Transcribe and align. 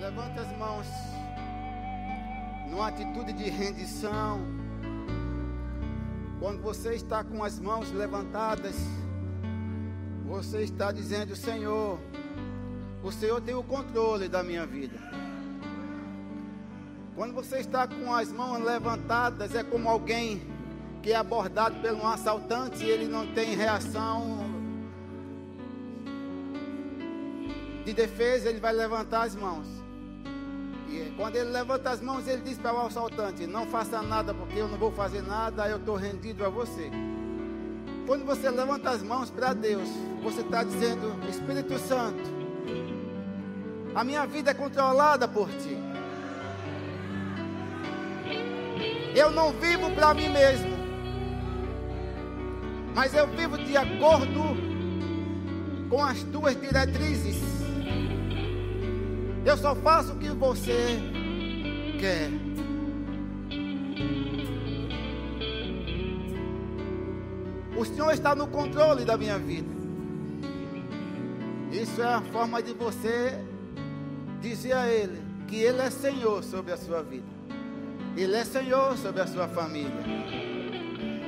Levante 0.00 0.38
as 0.38 0.56
mãos 0.58 0.86
numa 2.68 2.88
atitude 2.88 3.32
de 3.32 3.48
rendição. 3.48 4.40
Quando 6.38 6.60
você 6.60 6.94
está 6.94 7.24
com 7.24 7.42
as 7.42 7.58
mãos 7.58 7.90
levantadas, 7.90 8.76
você 10.26 10.62
está 10.62 10.92
dizendo: 10.92 11.34
Senhor, 11.34 11.98
o 13.02 13.10
Senhor 13.10 13.40
tem 13.40 13.54
o 13.54 13.62
controle 13.62 14.28
da 14.28 14.42
minha 14.42 14.66
vida. 14.66 14.98
Quando 17.14 17.32
você 17.32 17.58
está 17.58 17.88
com 17.88 18.14
as 18.14 18.30
mãos 18.30 18.62
levantadas, 18.62 19.54
é 19.54 19.64
como 19.64 19.88
alguém 19.88 20.42
que 21.02 21.12
é 21.12 21.16
abordado 21.16 21.80
por 21.80 21.92
um 21.92 22.06
assaltante 22.06 22.84
e 22.84 22.90
ele 22.90 23.06
não 23.06 23.26
tem 23.32 23.54
reação 23.54 24.44
de 27.86 27.94
defesa, 27.94 28.50
ele 28.50 28.58
vai 28.58 28.74
levantar 28.74 29.22
as 29.22 29.34
mãos. 29.34 29.75
E 30.88 31.12
quando 31.16 31.36
ele 31.36 31.50
levanta 31.50 31.90
as 31.90 32.00
mãos, 32.00 32.26
ele 32.28 32.42
diz 32.42 32.58
para 32.58 32.74
o 32.74 32.86
assaltante: 32.86 33.46
Não 33.46 33.66
faça 33.66 34.00
nada, 34.02 34.32
porque 34.32 34.58
eu 34.58 34.68
não 34.68 34.78
vou 34.78 34.92
fazer 34.92 35.22
nada, 35.22 35.68
eu 35.68 35.78
estou 35.78 35.96
rendido 35.96 36.44
a 36.44 36.48
você. 36.48 36.90
Quando 38.06 38.24
você 38.24 38.48
levanta 38.48 38.90
as 38.90 39.02
mãos 39.02 39.30
para 39.30 39.52
Deus, 39.52 39.88
você 40.22 40.40
está 40.40 40.62
dizendo: 40.62 41.12
Espírito 41.28 41.78
Santo, 41.78 42.22
a 43.94 44.04
minha 44.04 44.24
vida 44.26 44.52
é 44.52 44.54
controlada 44.54 45.26
por 45.26 45.48
ti. 45.48 45.76
Eu 49.14 49.30
não 49.30 49.50
vivo 49.52 49.90
para 49.90 50.14
mim 50.14 50.28
mesmo, 50.28 50.76
mas 52.94 53.14
eu 53.14 53.26
vivo 53.26 53.58
de 53.58 53.76
acordo 53.76 54.56
com 55.88 56.04
as 56.04 56.22
tuas 56.24 56.54
diretrizes. 56.60 57.55
Eu 59.46 59.56
só 59.56 59.76
faço 59.76 60.12
o 60.12 60.18
que 60.18 60.28
você 60.30 60.98
quer. 62.00 62.30
O 67.78 67.84
Senhor 67.84 68.10
está 68.10 68.34
no 68.34 68.48
controle 68.48 69.04
da 69.04 69.16
minha 69.16 69.38
vida. 69.38 69.68
Isso 71.70 72.02
é 72.02 72.12
a 72.12 72.20
forma 72.20 72.60
de 72.60 72.72
você 72.72 73.38
dizer 74.40 74.72
a 74.72 74.88
Ele 74.88 75.22
que 75.46 75.62
Ele 75.62 75.80
é 75.80 75.90
Senhor 75.90 76.42
sobre 76.42 76.72
a 76.72 76.76
sua 76.76 77.04
vida. 77.04 77.28
Ele 78.16 78.34
é 78.34 78.44
Senhor 78.44 78.98
sobre 78.98 79.20
a 79.20 79.28
sua 79.28 79.46
família. 79.46 80.04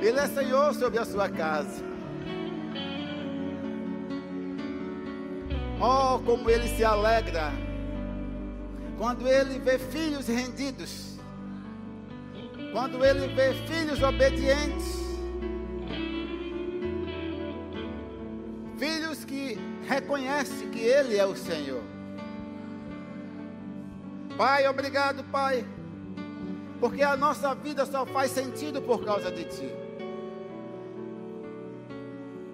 Ele 0.01 0.19
é 0.19 0.27
Senhor 0.27 0.73
sobre 0.73 0.99
a 0.99 1.05
sua 1.05 1.29
casa. 1.29 1.85
Oh, 5.79 6.19
como 6.19 6.49
Ele 6.49 6.67
se 6.67 6.83
alegra 6.83 7.68
quando 8.99 9.25
Ele 9.25 9.57
vê 9.59 9.79
filhos 9.79 10.27
rendidos. 10.27 11.17
Quando 12.73 13.03
Ele 13.03 13.33
vê 13.33 13.53
filhos 13.65 14.03
obedientes. 14.03 14.99
Filhos 18.77 19.23
que 19.23 19.57
reconhecem 19.87 20.69
que 20.69 20.79
Ele 20.79 21.15
é 21.17 21.25
o 21.25 21.33
Senhor. 21.33 21.81
Pai, 24.37 24.67
obrigado, 24.67 25.23
Pai, 25.25 25.65
porque 26.79 27.01
a 27.01 27.15
nossa 27.15 27.55
vida 27.55 27.85
só 27.85 28.05
faz 28.05 28.31
sentido 28.31 28.81
por 28.81 29.03
causa 29.05 29.31
de 29.31 29.45
Ti. 29.45 29.69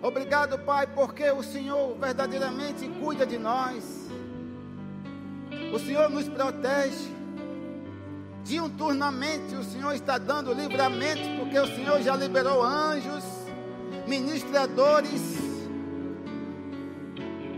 Obrigado, 0.01 0.59
Pai, 0.59 0.85
porque 0.85 1.27
o 1.31 1.41
Senhor 1.41 1.97
verdadeiramente 1.97 2.87
cuida 2.99 3.25
de 3.25 3.39
nós. 3.39 4.04
O 5.75 5.79
Senhor 5.79 6.09
nos 6.09 6.29
protege. 6.29 7.13
Diuturnamente 8.45 9.55
o 9.55 9.63
Senhor 9.63 9.93
está 9.93 10.17
dando 10.17 10.53
livramento, 10.53 11.37
porque 11.37 11.59
o 11.59 11.67
Senhor 11.67 12.01
já 12.01 12.15
liberou 12.15 12.63
anjos, 12.63 13.25
ministradores, 14.07 15.21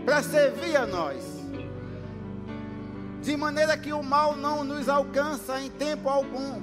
para 0.04 0.20
servir 0.20 0.76
a 0.76 0.84
nós, 0.84 1.22
de 3.22 3.36
maneira 3.36 3.76
que 3.76 3.92
o 3.92 4.02
mal 4.02 4.34
não 4.36 4.64
nos 4.64 4.88
alcança 4.88 5.60
em 5.60 5.70
tempo 5.70 6.08
algum, 6.08 6.60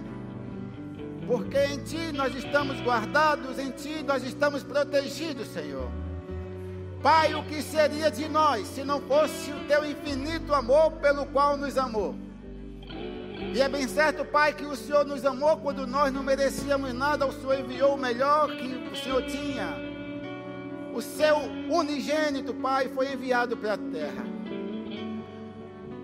porque 1.25 1.57
em 1.57 1.77
Ti 1.83 2.11
nós 2.11 2.35
estamos 2.35 2.81
guardados, 2.81 3.57
em 3.59 3.71
Ti 3.71 4.03
nós 4.05 4.25
estamos 4.25 4.61
protegidos, 4.61 5.47
Senhor. 5.47 5.89
Pai, 7.05 7.35
o 7.35 7.43
que 7.43 7.61
seria 7.61 8.09
de 8.09 8.27
nós 8.27 8.65
se 8.65 8.83
não 8.83 8.99
fosse 8.99 9.51
o 9.51 9.67
Teu 9.67 9.85
infinito 9.85 10.51
amor 10.55 10.93
pelo 10.93 11.27
qual 11.27 11.55
nos 11.55 11.77
amou? 11.77 12.15
E 13.53 13.61
é 13.61 13.69
bem 13.69 13.87
certo, 13.87 14.25
Pai, 14.25 14.53
que 14.53 14.65
o 14.65 14.75
Senhor 14.75 15.05
nos 15.05 15.23
amou 15.23 15.55
quando 15.57 15.85
nós 15.85 16.11
não 16.11 16.23
merecíamos 16.23 16.91
nada, 16.95 17.27
o 17.27 17.31
Senhor 17.31 17.59
enviou 17.59 17.93
o 17.93 17.97
melhor 17.97 18.47
que 18.57 18.89
o 18.91 18.95
Senhor 18.95 19.21
tinha 19.27 19.67
o 20.95 20.99
seu 20.99 21.37
unigênito, 21.69 22.55
Pai, 22.55 22.89
foi 22.89 23.13
enviado 23.13 23.55
para 23.55 23.73
a 23.73 23.77
terra. 23.77 24.25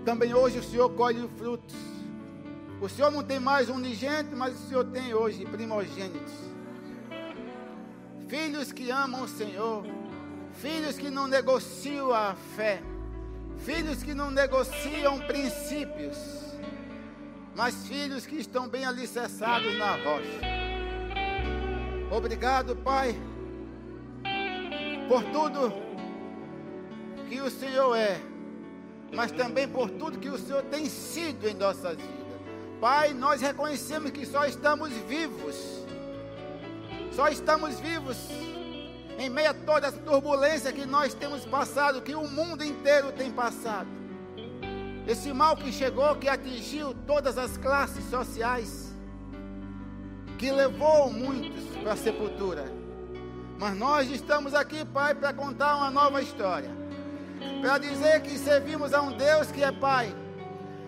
Também 0.06 0.36
hoje 0.36 0.60
o 0.60 0.64
Senhor 0.64 0.92
colhe 0.92 1.28
frutos. 1.36 1.76
O 2.80 2.88
Senhor 2.88 3.10
não 3.10 3.24
tem 3.24 3.40
mais 3.40 3.70
unigênito, 3.70 4.38
mas 4.38 4.54
o 4.54 4.68
Senhor 4.68 4.86
tem 4.86 5.16
hoje 5.16 5.48
primogênitos. 5.48 6.34
Filhos 8.28 8.72
que 8.72 8.92
amam 8.92 9.24
o 9.24 9.28
Senhor, 9.28 9.84
filhos 10.54 10.98
que 10.98 11.10
não 11.10 11.28
negociam 11.28 12.14
a 12.14 12.36
fé, 12.56 12.82
filhos 13.66 14.04
que 14.04 14.14
não 14.14 14.32
negociam 14.32 15.20
princípios, 15.20 16.18
mas 17.56 17.88
filhos 17.88 18.26
que 18.26 18.36
estão 18.36 18.68
bem 18.68 18.86
alicerçados 18.86 19.78
na 19.78 19.96
rocha. 19.96 20.42
Obrigado, 22.12 22.76
Pai 22.76 23.16
por 25.12 25.24
tudo 25.26 25.74
que 27.28 27.42
o 27.42 27.52
Senhor 27.52 27.94
é, 27.98 28.18
mas 29.14 29.30
também 29.30 29.68
por 29.68 29.90
tudo 29.90 30.18
que 30.18 30.30
o 30.30 30.38
Senhor 30.38 30.64
tem 30.64 30.86
sido 30.86 31.50
em 31.50 31.54
nossas 31.54 31.98
vidas. 31.98 32.16
Pai, 32.80 33.14
nós 33.14 33.42
reconhecemos 33.42 34.10
que 34.12 34.26
só 34.26 34.46
estamos 34.46 34.90
vivos, 35.10 35.86
só 37.14 37.28
estamos 37.28 37.78
vivos 37.82 38.16
em 39.18 39.30
meio 39.30 39.52
a 39.52 39.54
toda 39.54 39.88
essa 39.88 39.98
turbulência 39.98 40.72
que 40.72 40.86
nós 40.86 41.14
temos 41.14 41.46
passado, 41.46 42.02
que 42.02 42.16
o 42.16 42.28
mundo 42.28 42.64
inteiro 42.64 43.12
tem 43.12 43.32
passado. 43.32 43.88
Esse 45.08 45.34
mal 45.34 45.56
que 45.56 45.72
chegou, 45.72 46.16
que 46.16 46.30
atingiu 46.30 46.94
todas 47.06 47.38
as 47.38 47.58
classes 47.58 48.04
sociais, 48.10 48.94
que 50.38 50.52
levou 50.52 51.12
muitos 51.12 51.66
para 51.78 51.94
a 51.94 51.98
sepultura. 51.98 52.66
Mas 53.60 53.78
nós 53.78 54.10
estamos 54.10 54.54
aqui, 54.54 54.84
Pai, 54.86 55.14
para 55.14 55.34
contar 55.34 55.76
uma 55.76 55.92
nova 55.92 56.22
história. 56.22 56.70
Para 57.62 57.78
dizer 57.78 58.22
que 58.22 58.38
servimos 58.38 58.94
a 58.94 59.02
um 59.02 59.12
Deus 59.12 59.52
que 59.52 59.64
é 59.64 59.72
Pai, 59.72 60.14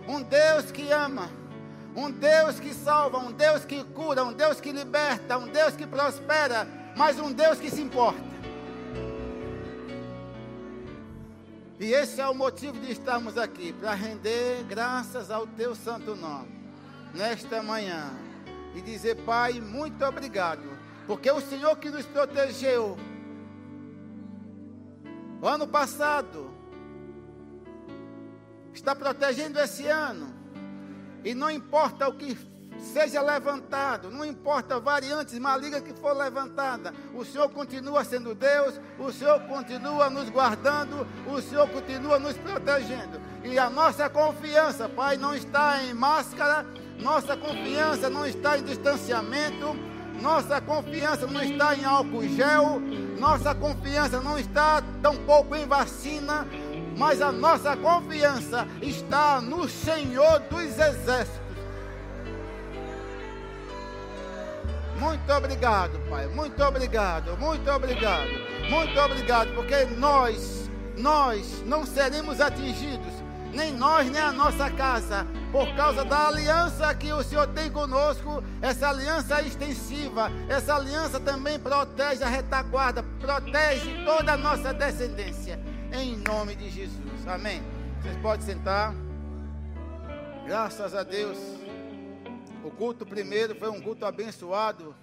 um 0.07 0.21
Deus 0.21 0.71
que 0.71 0.91
ama, 0.91 1.29
um 1.95 2.09
Deus 2.09 2.59
que 2.59 2.73
salva, 2.73 3.17
um 3.19 3.31
Deus 3.31 3.65
que 3.65 3.83
cura, 3.83 4.23
um 4.23 4.33
Deus 4.33 4.59
que 4.59 4.71
liberta, 4.71 5.37
um 5.37 5.47
Deus 5.47 5.75
que 5.75 5.85
prospera, 5.85 6.67
mas 6.95 7.19
um 7.19 7.31
Deus 7.31 7.59
que 7.59 7.69
se 7.69 7.81
importa. 7.81 8.33
E 11.79 11.91
esse 11.91 12.21
é 12.21 12.27
o 12.27 12.33
motivo 12.33 12.79
de 12.79 12.91
estarmos 12.91 13.37
aqui, 13.37 13.73
para 13.73 13.93
render 13.93 14.63
graças 14.63 15.29
ao 15.29 15.45
Teu 15.45 15.75
santo 15.75 16.15
nome, 16.15 16.49
nesta 17.13 17.61
manhã. 17.61 18.11
E 18.75 18.81
dizer, 18.81 19.17
Pai, 19.17 19.59
muito 19.59 20.03
obrigado 20.03 20.83
porque 21.05 21.29
o 21.29 21.41
Senhor 21.41 21.75
que 21.77 21.89
nos 21.89 22.05
protegeu 22.05 22.97
o 25.41 25.47
ano 25.47 25.67
passado 25.67 26.49
está 28.73 28.95
protegendo 28.95 29.59
esse 29.59 29.85
ano. 29.87 30.33
E 31.21 31.33
não 31.33 31.51
importa 31.51 32.07
o 32.07 32.13
que 32.13 32.37
seja 32.79 33.21
levantado, 33.21 34.11
não 34.11 34.23
importa 34.23 34.79
variantes 34.79 35.37
malignas 35.39 35.81
que 35.81 35.93
for 35.93 36.15
levantada, 36.15 36.93
o 37.13 37.23
Senhor 37.25 37.49
continua 37.49 38.03
sendo 38.03 38.35
Deus, 38.35 38.79
o 38.99 39.11
Senhor 39.11 39.39
continua 39.41 40.09
nos 40.09 40.29
guardando, 40.29 41.07
o 41.27 41.41
Senhor 41.41 41.67
continua 41.69 42.19
nos 42.19 42.37
protegendo. 42.37 43.19
E 43.43 43.57
a 43.57 43.69
nossa 43.69 44.09
confiança, 44.09 44.87
Pai, 44.87 45.17
não 45.17 45.35
está 45.35 45.83
em 45.83 45.93
máscara, 45.93 46.65
nossa 46.99 47.35
confiança 47.35 48.09
não 48.09 48.25
está 48.25 48.57
em 48.57 48.63
distanciamento, 48.63 49.75
nossa 50.21 50.61
confiança 50.61 51.27
não 51.27 51.41
está 51.41 51.75
em 51.75 51.83
álcool 51.83 52.23
gel, 52.23 52.79
nossa 53.19 53.53
confiança 53.53 54.21
não 54.21 54.37
está 54.37 54.81
tampouco 55.01 55.55
em 55.55 55.65
vacina, 55.65 56.47
mas 56.97 57.21
a 57.21 57.31
nossa 57.31 57.75
confiança 57.75 58.67
está 58.81 59.41
no 59.41 59.67
Senhor 59.67 60.39
dos 60.41 60.79
Exércitos. 60.79 61.42
Muito 65.03 65.33
obrigado, 65.33 65.99
Pai. 66.09 66.27
Muito 66.27 66.63
obrigado, 66.63 67.37
muito 67.37 67.69
obrigado, 67.69 68.29
muito 68.69 68.97
obrigado, 68.97 69.53
porque 69.53 69.83
nós, 69.97 70.69
nós 70.97 71.61
não 71.65 71.85
seremos 71.85 72.39
atingidos 72.39 73.11
nem 73.51 73.71
nós, 73.71 74.09
nem 74.09 74.21
a 74.21 74.31
nossa 74.31 74.69
casa, 74.71 75.27
por 75.51 75.67
causa 75.75 76.03
da 76.03 76.27
aliança 76.27 76.93
que 76.95 77.11
o 77.11 77.21
Senhor 77.21 77.47
tem 77.47 77.69
conosco, 77.69 78.43
essa 78.61 78.89
aliança 78.89 79.41
extensiva, 79.41 80.31
essa 80.49 80.75
aliança 80.75 81.19
também 81.19 81.59
protege 81.59 82.23
a 82.23 82.29
retaguarda, 82.29 83.03
protege 83.19 84.03
toda 84.05 84.33
a 84.33 84.37
nossa 84.37 84.73
descendência, 84.73 85.59
em 85.91 86.17
nome 86.17 86.55
de 86.55 86.69
Jesus. 86.71 87.27
Amém. 87.27 87.61
Vocês 88.01 88.17
podem 88.21 88.45
sentar. 88.45 88.95
Graças 90.47 90.95
a 90.95 91.03
Deus. 91.03 91.62
O 92.63 92.71
culto 92.71 93.05
primeiro 93.05 93.53
foi 93.55 93.67
um 93.67 93.81
culto 93.81 94.05
abençoado, 94.05 94.95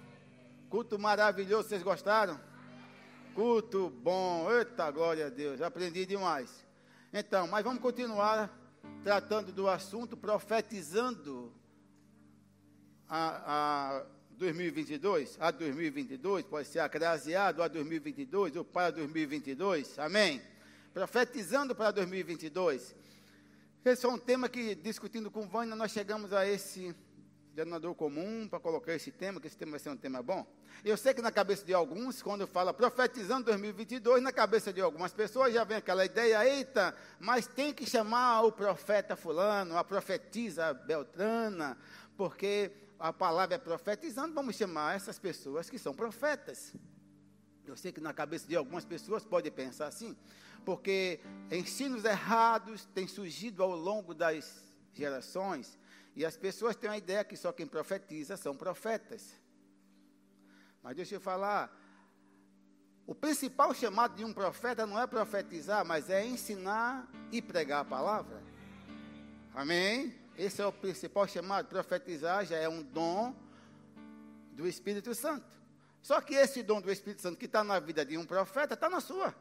culto 0.67 0.97
maravilhoso. 0.97 1.69
Vocês 1.69 1.83
gostaram? 1.83 2.41
Culto 3.35 3.91
bom, 4.01 4.51
eita 4.51 4.89
glória 4.89 5.27
a 5.27 5.29
Deus, 5.29 5.61
aprendi 5.61 6.03
demais. 6.03 6.65
Então, 7.13 7.45
mas 7.45 7.63
vamos 7.63 7.79
continuar 7.79 8.49
tratando 9.03 9.51
do 9.51 9.69
assunto, 9.69 10.17
profetizando 10.17 11.53
a, 13.07 13.99
a 13.99 14.05
2022, 14.31 15.37
a 15.39 15.51
2022, 15.51 16.45
pode 16.45 16.67
ser 16.67 16.79
acraseado 16.79 17.61
a 17.61 17.67
2022 17.67 18.55
ou 18.55 18.65
para 18.65 18.89
2022, 18.89 19.99
amém? 19.99 20.41
Profetizando 20.91 21.75
para 21.75 21.91
2022. 21.91 22.95
Esse 23.85 24.03
é 24.03 24.09
um 24.09 24.17
tema 24.17 24.49
que, 24.49 24.73
discutindo 24.73 25.29
com 25.29 25.47
Vânia, 25.47 25.75
nós 25.75 25.91
chegamos 25.91 26.33
a 26.33 26.43
esse 26.47 26.95
denominador 27.53 27.93
comum 27.95 28.47
para 28.47 28.59
colocar 28.59 28.93
esse 28.93 29.11
tema, 29.11 29.39
que 29.39 29.47
esse 29.47 29.57
tema 29.57 29.71
vai 29.71 29.79
ser 29.79 29.89
um 29.89 29.97
tema 29.97 30.23
bom. 30.23 30.45
Eu 30.83 30.95
sei 30.95 31.13
que 31.13 31.21
na 31.21 31.31
cabeça 31.31 31.65
de 31.65 31.73
alguns, 31.73 32.21
quando 32.21 32.47
fala 32.47 32.73
profetizando 32.73 33.45
2022, 33.45 34.23
na 34.23 34.31
cabeça 34.31 34.71
de 34.71 34.81
algumas 34.81 35.13
pessoas 35.13 35.53
já 35.53 35.63
vem 35.63 35.77
aquela 35.77 36.05
ideia, 36.05 36.45
eita, 36.45 36.95
mas 37.19 37.47
tem 37.47 37.73
que 37.73 37.85
chamar 37.85 38.43
o 38.43 38.51
profeta 38.51 39.15
fulano, 39.15 39.77
a 39.77 39.83
profetisa 39.83 40.73
Beltrana, 40.73 41.77
porque 42.15 42.71
a 42.97 43.11
palavra 43.11 43.55
é 43.55 43.57
profetizando, 43.57 44.33
vamos 44.33 44.55
chamar 44.55 44.95
essas 44.95 45.19
pessoas 45.19 45.69
que 45.69 45.77
são 45.77 45.93
profetas. 45.93 46.73
Eu 47.65 47.75
sei 47.75 47.91
que 47.91 48.01
na 48.01 48.13
cabeça 48.13 48.47
de 48.47 48.55
algumas 48.55 48.85
pessoas 48.85 49.25
pode 49.25 49.49
pensar 49.51 49.87
assim, 49.87 50.15
porque 50.63 51.19
ensinos 51.51 52.05
errados 52.05 52.85
têm 52.93 53.07
surgido 53.07 53.61
ao 53.61 53.75
longo 53.75 54.13
das 54.13 54.71
gerações, 54.93 55.77
e 56.15 56.25
as 56.25 56.35
pessoas 56.35 56.75
têm 56.75 56.89
a 56.89 56.97
ideia 56.97 57.23
que 57.23 57.37
só 57.37 57.51
quem 57.51 57.65
profetiza 57.65 58.35
são 58.35 58.55
profetas. 58.55 59.33
Mas 60.83 60.95
deixa 60.95 61.15
eu 61.15 61.21
falar. 61.21 61.77
O 63.05 63.15
principal 63.15 63.73
chamado 63.73 64.15
de 64.15 64.23
um 64.23 64.33
profeta 64.33 64.85
não 64.85 64.99
é 64.99 65.07
profetizar, 65.07 65.85
mas 65.85 66.09
é 66.09 66.25
ensinar 66.25 67.09
e 67.31 67.41
pregar 67.41 67.81
a 67.81 67.85
palavra. 67.85 68.41
Amém? 69.53 70.15
Esse 70.37 70.61
é 70.61 70.65
o 70.65 70.71
principal 70.71 71.27
chamado. 71.27 71.67
Profetizar 71.67 72.45
já 72.45 72.57
é 72.57 72.69
um 72.69 72.81
dom 72.81 73.35
do 74.53 74.67
Espírito 74.67 75.13
Santo. 75.13 75.45
Só 76.01 76.19
que 76.19 76.33
esse 76.33 76.63
dom 76.63 76.81
do 76.81 76.91
Espírito 76.91 77.21
Santo 77.21 77.37
que 77.37 77.45
está 77.45 77.63
na 77.63 77.79
vida 77.79 78.05
de 78.05 78.17
um 78.17 78.25
profeta 78.25 78.73
está 78.73 78.89
na 78.89 78.99
sua. 78.99 79.35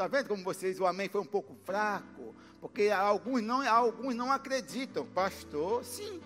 Está 0.00 0.08
vendo 0.08 0.28
como 0.28 0.42
vocês, 0.42 0.80
o 0.80 0.86
amém 0.86 1.10
foi 1.10 1.20
um 1.20 1.26
pouco 1.26 1.54
fraco? 1.62 2.34
Porque 2.58 2.88
alguns 2.88 3.42
não, 3.42 3.60
alguns 3.68 4.14
não 4.14 4.32
acreditam. 4.32 5.04
Pastor, 5.04 5.84
sim, 5.84 6.22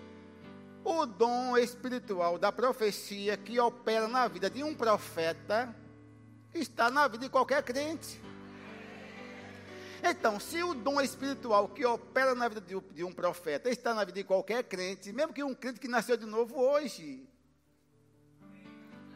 o 0.81 1.05
dom 1.05 1.57
espiritual 1.57 2.39
da 2.39 2.53
profecia 2.53 3.35
que 3.35 3.59
opera 3.59 4.07
na 4.07 4.29
vida 4.29 4.49
de 4.49 4.63
um 4.63 4.73
profeta 4.73 5.75
está 6.53 6.89
na 6.89 7.05
vida 7.09 7.25
de 7.25 7.29
qualquer 7.29 7.61
crente. 7.63 8.21
Então, 10.01 10.39
se 10.39 10.63
o 10.63 10.73
dom 10.73 11.01
espiritual 11.01 11.67
que 11.67 11.85
opera 11.85 12.33
na 12.33 12.47
vida 12.47 12.61
de, 12.61 13.03
um 13.03 13.11
profeta 13.11 13.69
está 13.69 13.93
na 13.93 14.05
vida 14.05 14.19
de 14.19 14.23
qualquer 14.23 14.63
crente, 14.63 15.11
mesmo 15.11 15.33
que 15.33 15.43
um 15.43 15.53
crente 15.53 15.81
que 15.81 15.89
nasceu 15.89 16.15
de 16.15 16.25
novo 16.25 16.57
hoje, 16.57 17.27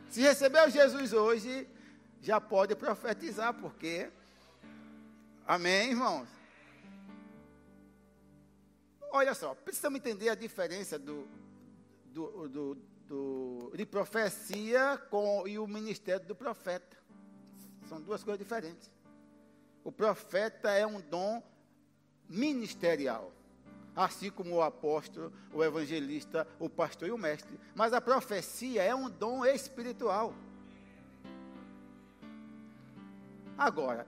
se 0.09 0.19
recebeu 0.19 0.69
Jesus 0.69 1.13
hoje, 1.13 1.65
já 2.21 2.41
pode 2.41 2.75
profetizar, 2.75 3.53
porque. 3.53 4.18
Amém, 5.49 5.89
irmãos? 5.89 6.29
Olha 9.11 9.33
só, 9.33 9.55
precisamos 9.55 9.97
entender 9.97 10.29
a 10.29 10.35
diferença 10.35 10.99
do, 10.99 11.27
do, 12.05 12.47
do, 12.47 12.77
do, 13.07 13.71
de 13.75 13.83
profecia 13.83 15.01
com, 15.09 15.47
e 15.47 15.57
o 15.57 15.65
ministério 15.65 16.23
do 16.27 16.35
profeta. 16.35 16.95
São 17.87 17.99
duas 17.99 18.23
coisas 18.23 18.37
diferentes. 18.37 18.91
O 19.83 19.91
profeta 19.91 20.69
é 20.69 20.85
um 20.85 21.01
dom 21.01 21.41
ministerial, 22.29 23.33
assim 23.95 24.29
como 24.29 24.53
o 24.53 24.61
apóstolo, 24.61 25.33
o 25.51 25.63
evangelista, 25.63 26.47
o 26.59 26.69
pastor 26.69 27.07
e 27.07 27.11
o 27.11 27.17
mestre. 27.17 27.59
Mas 27.73 27.91
a 27.91 27.99
profecia 27.99 28.83
é 28.83 28.93
um 28.93 29.09
dom 29.09 29.43
espiritual. 29.43 30.31
Agora, 33.57 34.05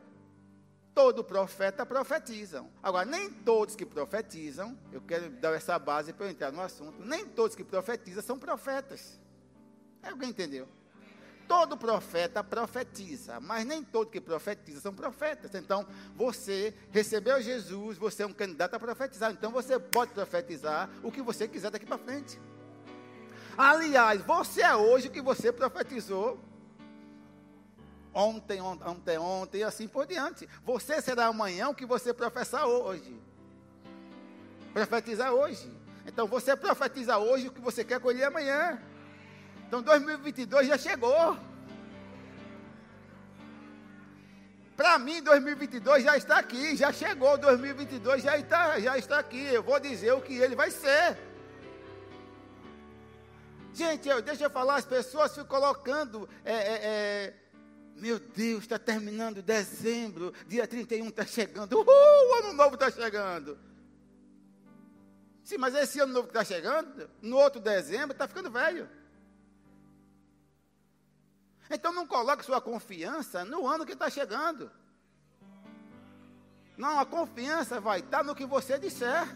todo 0.94 1.24
profeta 1.24 1.86
profetizam. 1.86 2.70
Agora, 2.82 3.06
nem 3.06 3.30
todos 3.30 3.76
que 3.76 3.86
profetizam, 3.86 4.78
eu 4.92 5.02
quero 5.02 5.30
dar 5.30 5.54
essa 5.54 5.78
base 5.80 6.14
para 6.14 6.26
eu 6.26 6.32
entrar 6.32 6.52
no 6.52 6.62
assunto, 6.62 7.04
nem 7.04 7.26
todos 7.26 7.56
que 7.56 7.64
profetizam 7.64 8.22
são 8.22 8.38
profetas. 8.38 9.20
Alguém 10.04 10.30
entendeu? 10.30 10.68
Todo 11.48 11.76
profeta 11.76 12.44
profetiza, 12.44 13.40
mas 13.40 13.66
nem 13.66 13.84
todo 13.84 14.10
que 14.10 14.22
profetiza 14.22 14.80
são 14.80 14.94
profetas. 14.94 15.54
Então, 15.54 15.86
você 16.16 16.74
recebeu 16.92 17.42
Jesus, 17.42 17.98
você 17.98 18.24
é 18.24 18.26
um 18.26 18.34
candidato 18.34 18.76
a 18.76 18.80
profetizar. 18.80 19.32
Então, 19.32 19.52
você 19.52 19.78
pode 19.78 20.12
profetizar 20.14 20.90
o 21.04 21.12
que 21.12 21.22
você 21.22 21.48
quiser 21.48 21.70
daqui 21.70 21.86
para 21.86 21.98
frente. 21.98 22.40
Aliás, 23.58 24.22
você 24.22 24.62
é 24.62 24.76
hoje 24.76 25.08
o 25.08 25.12
que 25.12 25.22
você 25.22 25.52
profetizou 25.52 26.40
ontem, 28.14 28.62
ontem, 28.62 29.18
ontem, 29.18 29.60
e 29.60 29.64
assim 29.64 29.88
por 29.88 30.06
diante. 30.06 30.48
Você 30.64 31.02
será 31.02 31.28
amanhã 31.28 31.70
o 31.70 31.76
que 31.76 31.86
você 31.86 32.14
professar 32.14 32.66
hoje. 32.66 33.20
Profetizar 34.74 35.34
hoje. 35.34 35.70
Então 36.06 36.28
você 36.28 36.56
profetiza 36.56 37.18
hoje 37.18 37.48
o 37.48 37.52
que 37.52 37.62
você 37.62 37.84
quer 37.84 38.00
colher 38.00 38.26
amanhã. 38.26 38.82
Então 39.68 39.82
2022 39.82 40.68
já 40.68 40.78
chegou. 40.78 41.38
Para 44.76 44.98
mim, 44.98 45.22
2022 45.22 46.04
já 46.04 46.18
está 46.18 46.40
aqui, 46.40 46.76
já 46.76 46.92
chegou. 46.92 47.38
2022 47.38 48.24
já 48.24 48.38
está, 48.38 48.80
já 48.80 48.98
está 48.98 49.20
aqui. 49.20 49.42
Eu 49.42 49.62
vou 49.62 49.80
dizer 49.80 50.12
o 50.14 50.22
que 50.22 50.34
ele 50.34 50.56
vai 50.56 50.72
ser. 50.72 51.18
Gente, 53.74 54.10
eu, 54.10 54.22
deixa 54.22 54.44
eu 54.46 54.50
falar, 54.50 54.76
as 54.76 54.86
pessoas 54.86 55.32
ficam 55.32 55.46
colocando 55.46 56.28
é, 56.44 56.54
é, 56.54 56.80
é, 56.84 57.34
meu 57.96 58.20
Deus, 58.20 58.64
está 58.64 58.80
terminando 58.80 59.42
dezembro, 59.42 60.34
dia 60.48 60.68
31 60.68 61.10
está 61.10 61.26
chegando. 61.26 61.74
Uhul, 61.74 61.86
o 61.86 62.34
ano 62.40 62.54
novo 62.54 62.76
está 62.76 62.90
chegando. 62.90 63.58
Sim, 65.44 65.58
mas 65.58 65.76
esse 65.76 66.00
ano 66.00 66.14
novo 66.14 66.28
que 66.28 66.38
está 66.38 66.44
chegando, 66.44 67.10
no 67.22 67.38
outro 67.38 67.60
dezembro, 67.60 68.12
está 68.14 68.28
ficando 68.28 68.50
velho. 68.50 68.90
Então 71.70 71.94
não 71.94 72.06
coloque 72.06 72.46
sua 72.46 72.60
confiança 72.60 73.46
no 73.46 73.68
ano 73.68 73.86
que 73.86 73.94
está 73.94 74.10
chegando. 74.10 74.72
Não, 76.78 77.00
a 77.00 77.06
confiança 77.06 77.80
vai 77.80 78.00
estar 78.00 78.24
no 78.24 78.36
que 78.36 78.46
você 78.46 78.78
disser. 78.78 79.28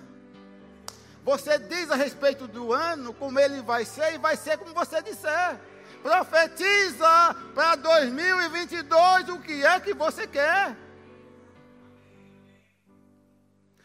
Você 1.24 1.58
diz 1.58 1.90
a 1.90 1.96
respeito 1.96 2.48
do 2.48 2.74
ano, 2.74 3.14
como 3.14 3.40
ele 3.40 3.62
vai 3.62 3.86
ser, 3.86 4.14
e 4.14 4.18
vai 4.18 4.36
ser 4.36 4.58
como 4.58 4.74
você 4.74 5.02
disser. 5.02 5.60
Profetiza 6.06 7.36
para 7.56 7.76
2022 7.78 9.30
o 9.30 9.40
que 9.40 9.66
é 9.66 9.80
que 9.80 9.92
você 9.92 10.28
quer. 10.28 10.78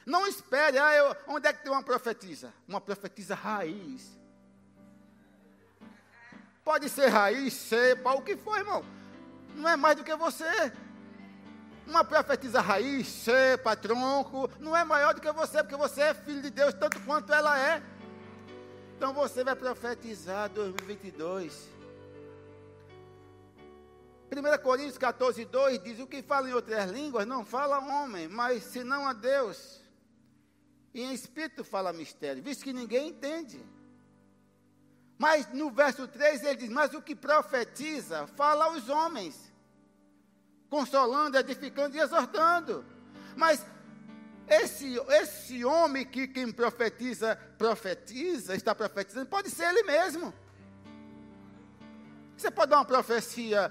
Não 0.04 0.26
espere, 0.26 0.78
ah, 0.78 0.94
eu, 0.94 1.16
onde 1.28 1.48
é 1.48 1.52
que 1.54 1.62
tem 1.62 1.72
uma 1.72 1.82
profetisa? 1.82 2.52
Uma 2.68 2.78
profetisa 2.78 3.34
raiz. 3.34 4.06
Pode 6.62 6.90
ser 6.90 7.06
raiz, 7.06 7.54
cepa, 7.54 8.12
o 8.12 8.20
que 8.20 8.36
for, 8.36 8.58
irmão. 8.58 8.84
Não 9.54 9.66
é 9.66 9.76
mais 9.76 9.96
do 9.96 10.04
que 10.04 10.14
você. 10.14 10.70
Uma 11.86 12.04
profetisa 12.04 12.60
raiz, 12.60 13.06
cepa, 13.06 13.74
tronco, 13.74 14.50
não 14.60 14.76
é 14.76 14.84
maior 14.84 15.14
do 15.14 15.22
que 15.22 15.32
você, 15.32 15.62
porque 15.62 15.74
você 15.74 16.02
é 16.02 16.12
filho 16.12 16.42
de 16.42 16.50
Deus 16.50 16.74
tanto 16.74 17.00
quanto 17.00 17.32
ela 17.32 17.58
é. 17.58 17.82
Então 18.98 19.14
você 19.14 19.42
vai 19.42 19.56
profetizar 19.56 20.50
2022. 20.50 21.79
1 24.30 24.62
Coríntios 24.62 24.96
14, 24.96 25.44
2 25.44 25.82
diz: 25.82 25.98
O 25.98 26.06
que 26.06 26.22
fala 26.22 26.48
em 26.48 26.52
outras 26.52 26.88
línguas 26.88 27.26
não 27.26 27.44
fala 27.44 27.78
homem, 27.78 28.28
mas 28.28 28.62
senão 28.62 29.08
a 29.08 29.12
Deus. 29.12 29.80
E 30.94 31.02
em 31.02 31.12
espírito 31.12 31.64
fala 31.64 31.92
mistério, 31.92 32.42
visto 32.42 32.62
que 32.62 32.72
ninguém 32.72 33.08
entende. 33.08 33.60
Mas 35.18 35.52
no 35.52 35.70
verso 35.70 36.06
3 36.06 36.44
ele 36.44 36.56
diz: 36.56 36.70
Mas 36.70 36.94
o 36.94 37.02
que 37.02 37.16
profetiza 37.16 38.28
fala 38.28 38.66
aos 38.66 38.88
homens, 38.88 39.52
consolando, 40.68 41.36
edificando 41.36 41.96
e 41.96 42.00
exortando. 42.00 42.84
Mas 43.36 43.66
esse, 44.46 44.96
esse 45.08 45.64
homem 45.64 46.06
que 46.06 46.28
quem 46.28 46.52
profetiza, 46.52 47.34
profetiza, 47.58 48.54
está 48.54 48.74
profetizando, 48.76 49.26
pode 49.26 49.50
ser 49.50 49.68
ele 49.70 49.82
mesmo. 49.82 50.32
Você 52.36 52.50
pode 52.50 52.70
dar 52.70 52.78
uma 52.78 52.84
profecia 52.84 53.70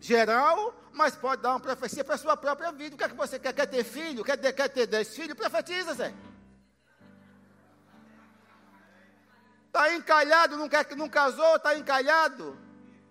geral, 0.00 0.74
mas 0.92 1.14
pode 1.14 1.42
dar 1.42 1.50
uma 1.50 1.60
profecia 1.60 2.02
para 2.02 2.14
a 2.14 2.18
sua 2.18 2.36
própria 2.36 2.72
vida. 2.72 2.94
O 2.94 2.98
que 2.98 3.04
é 3.04 3.08
que 3.08 3.14
você 3.14 3.38
quer? 3.38 3.52
Quer 3.52 3.66
ter 3.66 3.84
filho? 3.84 4.24
Quer 4.24 4.36
ter, 4.36 4.52
quer 4.52 4.68
ter 4.68 4.86
dez 4.86 5.14
filhos? 5.14 5.36
Profetiza, 5.36 5.94
Zé. 5.94 6.14
Está 9.66 9.94
encalhado, 9.94 10.56
não, 10.56 10.68
quer, 10.68 10.96
não 10.96 11.08
casou, 11.08 11.56
está 11.56 11.76
encalhado. 11.76 12.58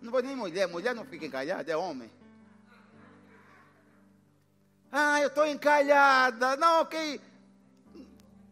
Não 0.01 0.11
vou 0.11 0.21
nem 0.21 0.35
mulher, 0.35 0.67
mulher 0.67 0.93
não 0.93 1.05
fica 1.05 1.25
encalhada, 1.25 1.71
é 1.71 1.77
homem. 1.77 2.11
Ah, 4.91 5.21
eu 5.21 5.27
estou 5.27 5.45
encalhada. 5.45 6.57
Não, 6.57 6.81
ok. 6.81 7.21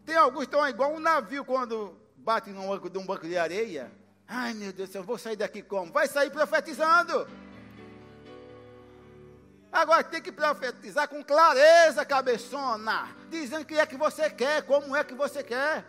Tem 0.05 0.15
alguns 0.15 0.41
que 0.41 0.45
estão 0.45 0.67
igual 0.69 0.93
um 0.93 0.99
navio 0.99 1.43
quando 1.43 1.97
bate 2.15 2.49
num 2.51 2.67
banco, 2.67 2.89
num 2.89 3.05
banco 3.05 3.27
de 3.27 3.37
areia. 3.37 3.91
Ai, 4.27 4.53
meu 4.53 4.71
Deus 4.71 4.89
céu, 4.89 5.03
vou 5.03 5.17
sair 5.17 5.35
daqui 5.35 5.61
como? 5.61 5.91
Vai 5.91 6.07
sair 6.07 6.29
profetizando. 6.29 7.27
Agora 9.71 10.03
tem 10.03 10.21
que 10.21 10.31
profetizar 10.31 11.07
com 11.07 11.23
clareza, 11.23 12.05
cabeçona, 12.05 13.15
dizendo 13.29 13.63
o 13.63 13.65
que 13.65 13.77
é 13.77 13.85
que 13.85 13.97
você 13.97 14.29
quer, 14.29 14.63
como 14.63 14.95
é 14.95 15.03
que 15.03 15.13
você 15.13 15.43
quer. 15.43 15.85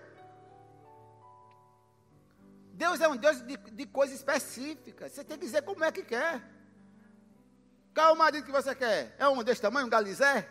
Deus 2.72 3.00
é 3.00 3.08
um 3.08 3.16
Deus 3.16 3.40
de, 3.42 3.56
de 3.56 3.86
coisa 3.86 4.14
específica. 4.14 5.08
Você 5.08 5.24
tem 5.24 5.36
que 5.36 5.44
dizer 5.44 5.62
como 5.62 5.84
é 5.84 5.90
que 5.90 6.02
quer. 6.02 6.40
Qual 7.94 8.10
é 8.10 8.12
o 8.12 8.16
marido 8.16 8.44
que 8.44 8.52
você 8.52 8.74
quer? 8.74 9.14
É 9.18 9.26
um 9.28 9.42
desse 9.42 9.60
tamanho, 9.60 9.86
um 9.86 9.90
galizé? 9.90 10.48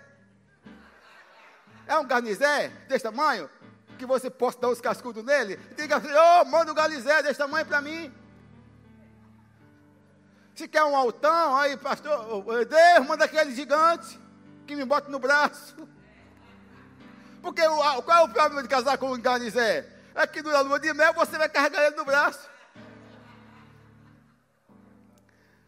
É 1.87 1.97
um 1.97 2.05
garnizé 2.05 2.67
desse 2.89 3.03
tamanho? 3.03 3.49
Que 3.97 4.05
você 4.05 4.29
possa 4.29 4.59
dar 4.59 4.67
os 4.67 4.81
cascudos 4.81 5.23
nele? 5.23 5.55
Diga 5.77 5.95
assim, 5.95 6.09
oh, 6.11 6.45
manda 6.45 6.71
um 6.71 6.75
galizé 6.75 7.23
desse 7.23 7.37
tamanho 7.39 7.65
para 7.65 7.81
mim. 7.81 8.13
Se 10.57 10.67
quer 10.67 10.83
um 10.83 10.97
altão, 10.97 11.55
aí, 11.55 11.77
pastor, 11.77 12.43
Deus, 12.65 13.07
manda 13.07 13.25
aquele 13.25 13.53
gigante 13.53 14.19
que 14.65 14.75
me 14.75 14.83
bota 14.83 15.07
no 15.07 15.19
braço. 15.19 15.75
Porque 17.43 17.61
o, 17.61 18.01
qual 18.01 18.17
é 18.17 18.23
o 18.23 18.29
problema 18.29 18.63
de 18.63 18.67
casar 18.67 18.97
com 18.97 19.13
um 19.13 19.21
garnizé? 19.21 19.87
É 20.15 20.25
que 20.25 20.41
na 20.41 20.61
lua 20.61 20.79
de 20.79 20.91
mel 20.95 21.13
você 21.13 21.37
vai 21.37 21.47
carregar 21.47 21.85
ele 21.85 21.95
no 21.95 22.03
braço. 22.03 22.49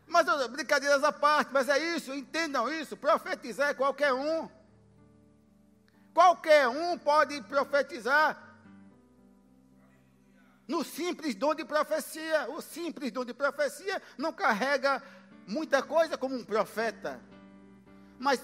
Mas 0.08 0.26
brincadeiras 0.48 1.04
à 1.04 1.12
parte, 1.12 1.52
mas 1.54 1.70
é 1.70 1.78
isso, 1.96 2.12
entendam 2.12 2.68
isso. 2.68 2.98
Profetizar 2.98 3.70
é 3.70 3.74
qualquer 3.76 4.12
um. 4.12 4.50
Qualquer 6.16 6.68
um 6.68 6.98
pode 6.98 7.40
profetizar. 7.44 8.49
No 10.70 10.86
simples 10.86 11.36
dom 11.36 11.54
de 11.54 11.66
profecia. 11.66 12.48
O 12.50 12.62
simples 12.62 13.12
dom 13.12 13.26
de 13.26 13.34
profecia 13.34 14.02
não 14.18 14.32
carrega 14.32 15.04
muita 15.46 15.84
coisa 15.84 16.18
como 16.18 16.36
um 16.36 16.46
profeta. 16.46 17.20
Mas 18.18 18.40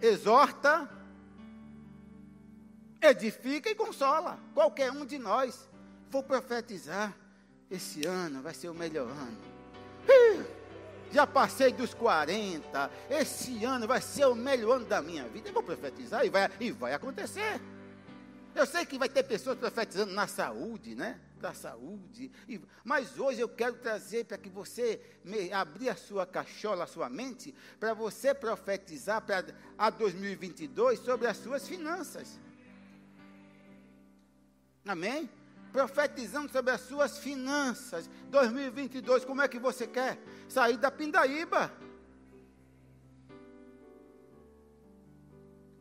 exorta, 0.00 0.88
edifica 3.02 3.68
e 3.68 3.74
consola. 3.74 4.38
Qualquer 4.54 4.90
um 4.90 5.04
de 5.04 5.18
nós. 5.18 5.68
Vou 6.08 6.22
profetizar. 6.22 7.12
Esse 7.70 8.06
ano 8.06 8.40
vai 8.40 8.54
ser 8.54 8.68
o 8.68 8.74
melhor 8.74 9.08
ano 9.08 9.54
já 11.14 11.24
passei 11.28 11.72
dos 11.72 11.94
40, 11.94 12.90
esse 13.08 13.64
ano 13.64 13.86
vai 13.86 14.00
ser 14.00 14.26
o 14.26 14.34
melhor 14.34 14.78
ano 14.78 14.86
da 14.86 15.00
minha 15.00 15.22
vida. 15.28 15.48
Eu 15.48 15.52
vou 15.52 15.62
profetizar 15.62 16.26
e 16.26 16.28
vai, 16.28 16.50
e 16.58 16.72
vai 16.72 16.92
acontecer. 16.92 17.60
Eu 18.52 18.66
sei 18.66 18.84
que 18.84 18.98
vai 18.98 19.08
ter 19.08 19.22
pessoas 19.22 19.56
profetizando 19.56 20.12
na 20.12 20.26
saúde, 20.26 20.96
né? 20.96 21.20
Da 21.44 21.52
saúde. 21.52 22.32
E, 22.48 22.58
mas 22.82 23.18
hoje 23.18 23.38
eu 23.38 23.48
quero 23.50 23.74
trazer 23.74 24.24
para 24.24 24.38
que 24.38 24.48
você 24.48 24.98
me, 25.22 25.52
abrir 25.52 25.90
a 25.90 25.94
sua 25.94 26.24
cachola, 26.24 26.84
a 26.84 26.86
sua 26.86 27.10
mente, 27.10 27.54
para 27.78 27.92
você 27.92 28.32
profetizar 28.32 29.20
para 29.20 29.44
a 29.76 29.90
2022 29.90 31.00
sobre 31.00 31.26
as 31.26 31.36
suas 31.36 31.68
finanças. 31.68 32.40
Amém? 34.86 35.28
profetizando 35.70 36.50
sobre 36.52 36.70
as 36.70 36.80
suas 36.82 37.18
finanças. 37.18 38.08
2022, 38.30 39.24
como 39.24 39.42
é 39.42 39.48
que 39.48 39.58
você 39.58 39.88
quer? 39.88 40.18
Sair 40.48 40.78
da 40.78 40.90
pindaíba. 40.90 41.70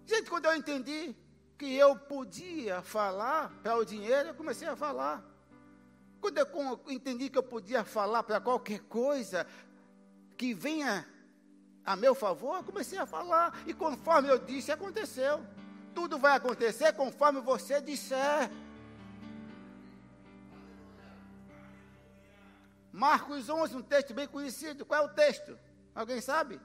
Gente, 0.05 0.29
quando 0.29 0.46
eu 0.46 0.55
entendi 0.55 1.15
que 1.58 1.74
eu 1.75 1.96
podia 1.96 2.82
falar 2.82 3.51
para 3.62 3.77
o 3.77 3.86
dinheiro, 3.86 4.29
eu 4.29 4.34
comecei 4.34 4.67
a 4.67 4.75
falar. 4.75 5.33
Quando 6.24 6.38
eu 6.38 6.80
entendi 6.88 7.30
que 7.30 7.38
eu 7.38 7.44
podia 7.44 7.84
falar 7.84 8.24
para 8.24 8.39
qualquer 8.39 8.80
coisa 8.84 9.46
que 10.38 10.53
venha 10.53 11.06
a 11.84 11.98
meu 11.98 12.15
favor, 12.15 12.56
eu 12.56 12.63
comecei 12.63 12.98
a 12.98 13.06
falar. 13.06 13.53
E 13.68 13.74
conforme 13.74 14.30
eu 14.30 14.39
disse, 14.39 14.72
aconteceu. 14.72 15.46
Tudo 15.94 16.18
vai 16.18 16.38
acontecer 16.38 16.94
conforme 16.94 17.42
você 17.42 17.82
disser. 17.82 18.50
Marcos 22.89 23.50
11, 23.50 23.75
um 23.75 23.82
texto 23.82 24.13
bem 24.13 24.25
conhecido. 24.25 24.86
Qual 24.86 25.01
é 25.01 25.06
o 25.06 25.10
texto? 25.10 25.60
Alguém 25.94 26.22
sabe? 26.22 26.58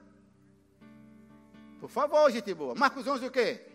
Por 1.81 1.89
favor, 1.89 2.31
gente 2.31 2.53
boa. 2.53 2.73
Marcos 2.75 3.05
11 3.05 3.25
o 3.25 3.31
quê? 3.31 3.67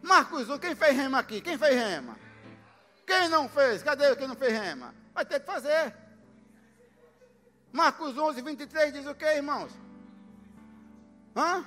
Marcos 0.00 0.48
11, 0.48 0.60
quem 0.60 0.76
fez 0.76 0.96
rema 0.96 1.18
aqui? 1.18 1.40
Quem 1.40 1.58
fez 1.58 1.74
rema? 1.74 2.16
Quem 3.06 3.28
não 3.28 3.48
fez? 3.48 3.82
Cadê 3.82 4.14
quem 4.16 4.28
não 4.28 4.36
fez 4.36 4.52
rema? 4.52 4.94
Vai 5.14 5.24
ter 5.24 5.40
que 5.40 5.46
fazer. 5.46 5.94
Marcos 7.72 8.16
11, 8.16 8.40
23 8.40 8.92
diz 8.92 9.06
o 9.06 9.14
quê, 9.14 9.26
irmãos? 9.36 9.72
Hã? 11.36 11.64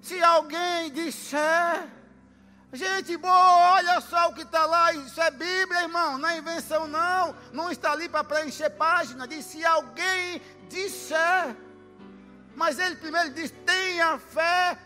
Se 0.00 0.22
alguém 0.22 0.90
disser 0.90 1.88
Gente 2.74 3.18
boa, 3.18 3.74
olha 3.74 4.00
só 4.00 4.30
o 4.30 4.34
que 4.34 4.40
está 4.40 4.64
lá. 4.64 4.94
Isso 4.94 5.20
é 5.20 5.30
Bíblia, 5.30 5.82
irmão. 5.82 6.16
Não 6.16 6.26
é 6.26 6.38
invenção, 6.38 6.88
não. 6.88 7.36
Não 7.52 7.70
está 7.70 7.92
ali 7.92 8.08
para 8.08 8.24
preencher 8.24 8.70
página. 8.70 9.28
Diz 9.28 9.44
se 9.44 9.62
alguém 9.62 10.40
disser. 10.70 11.54
Mas 12.56 12.78
ele 12.78 12.96
primeiro 12.96 13.28
diz: 13.34 13.50
tenha 13.66 14.18
fé 14.18 14.78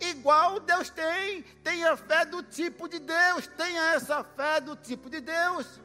igual 0.00 0.60
Deus 0.60 0.90
tem. 0.90 1.42
Tenha 1.62 1.96
fé 1.96 2.24
do 2.24 2.42
tipo 2.42 2.88
de 2.88 2.98
Deus. 2.98 3.46
Tenha 3.46 3.94
essa 3.94 4.22
fé 4.24 4.60
do 4.60 4.76
tipo 4.76 5.08
de 5.08 5.20
Deus. 5.20 5.80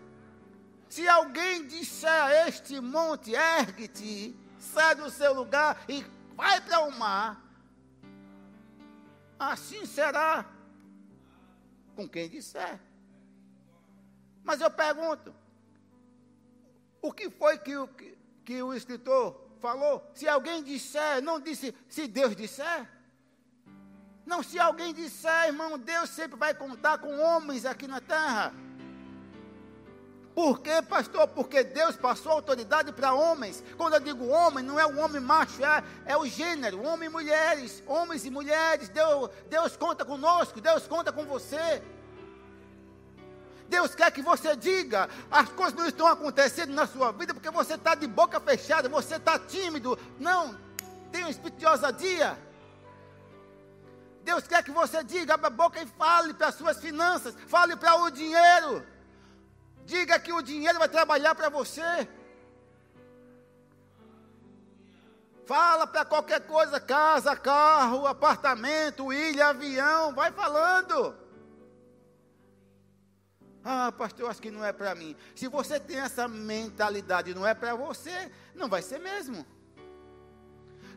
Se 0.89 1.08
alguém 1.08 1.65
disser 1.68 2.12
a 2.12 2.48
este 2.48 2.82
monte, 2.82 3.32
ergue-te, 3.34 4.36
sai 4.60 4.94
do 4.94 5.10
seu 5.10 5.34
lugar 5.34 5.82
e 5.88 6.06
vai 6.36 6.60
para 6.60 6.82
o 6.82 6.91
mar, 6.91 7.41
assim 9.39 9.86
será 9.86 10.46
com 11.96 12.10
quem 12.10 12.27
disser. 12.27 12.77
Mas 14.44 14.60
eu 14.60 14.70
pergunto: 14.70 15.34
o 17.01 17.13
que 17.13 17.30
foi 17.30 17.58
que 17.58 17.77
o, 17.77 17.88
que, 17.88 18.18
que 18.44 18.62
o 18.62 18.74
escritor 18.74 19.50
falou? 19.60 20.10
Se 20.13 20.27
alguém 20.27 20.62
disser, 20.62 21.22
não 21.22 21.39
disse 21.39 21.74
se 21.88 22.08
Deus 22.08 22.36
disser. 22.36 22.89
Não, 24.25 24.43
se 24.43 24.59
alguém 24.59 24.93
disser, 24.93 25.47
irmão, 25.47 25.77
Deus 25.77 26.09
sempre 26.09 26.37
vai 26.37 26.53
contar 26.53 26.99
com 26.99 27.19
homens 27.19 27.65
aqui 27.65 27.87
na 27.87 27.99
terra. 27.99 28.53
Por 30.33 30.61
quê, 30.61 30.81
pastor? 30.81 31.27
Porque 31.27 31.63
Deus 31.63 31.95
passou 31.95 32.31
autoridade 32.31 32.93
para 32.93 33.13
homens. 33.13 33.63
Quando 33.75 33.95
eu 33.95 33.99
digo 33.99 34.27
homem, 34.27 34.63
não 34.63 34.79
é 34.79 34.85
o 34.85 34.97
homem 34.97 35.19
macho, 35.19 35.63
é, 35.63 35.83
é 36.05 36.17
o 36.17 36.25
gênero, 36.25 36.81
homem 36.83 37.09
e 37.09 37.11
mulheres, 37.11 37.83
homens 37.85 38.25
e 38.25 38.29
mulheres. 38.29 38.87
Deus, 38.87 39.29
Deus 39.49 39.75
conta 39.75 40.05
conosco, 40.05 40.61
Deus 40.61 40.87
conta 40.87 41.11
com 41.11 41.25
você. 41.25 41.83
Deus 43.67 43.95
quer 43.95 44.11
que 44.11 44.21
você 44.21 44.55
diga, 44.55 45.09
as 45.29 45.49
coisas 45.49 45.73
não 45.73 45.87
estão 45.87 46.05
acontecendo 46.05 46.73
na 46.73 46.85
sua 46.85 47.11
vida 47.11 47.33
porque 47.33 47.49
você 47.49 47.75
está 47.75 47.95
de 47.95 48.05
boca 48.05 48.39
fechada, 48.39 48.89
você 48.89 49.15
está 49.15 49.39
tímido. 49.39 49.97
Não, 50.19 50.57
tem 51.11 51.25
um 51.25 51.29
espírito 51.29 51.57
de 51.57 51.65
ousadia. 51.65 52.37
Deus 54.23 54.47
quer 54.47 54.63
que 54.63 54.71
você 54.71 55.03
diga, 55.03 55.33
abra 55.33 55.47
a 55.47 55.49
boca 55.49 55.81
e 55.81 55.85
fale 55.85 56.33
para 56.33 56.47
as 56.47 56.55
suas 56.55 56.79
finanças, 56.79 57.35
fale 57.47 57.75
para 57.75 57.95
o 57.95 58.11
dinheiro. 58.11 58.85
Diga 59.85 60.19
que 60.19 60.31
o 60.31 60.41
dinheiro 60.41 60.79
vai 60.79 60.87
trabalhar 60.87 61.33
para 61.35 61.49
você. 61.49 62.07
Fala 65.45 65.87
para 65.87 66.05
qualquer 66.05 66.41
coisa, 66.41 66.79
casa, 66.79 67.35
carro, 67.35 68.05
apartamento, 68.05 69.11
ilha, 69.11 69.47
avião, 69.47 70.13
vai 70.13 70.31
falando. 70.31 71.15
Ah, 73.63 73.91
pastor, 73.91 74.29
acho 74.29 74.41
que 74.41 74.49
não 74.49 74.63
é 74.63 74.71
para 74.71 74.95
mim. 74.95 75.15
Se 75.35 75.47
você 75.47 75.79
tem 75.79 75.97
essa 75.97 76.27
mentalidade, 76.27 77.33
não 77.33 77.45
é 77.45 77.53
para 77.53 77.75
você, 77.75 78.31
não 78.55 78.69
vai 78.69 78.81
ser 78.81 78.99
mesmo. 78.99 79.45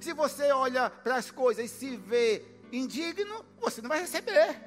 Se 0.00 0.12
você 0.12 0.52
olha 0.52 0.88
para 0.90 1.16
as 1.16 1.30
coisas 1.30 1.64
e 1.64 1.68
se 1.68 1.96
vê 1.96 2.53
indigno, 2.76 3.44
você 3.60 3.80
não 3.80 3.88
vai 3.88 4.00
receber. 4.00 4.60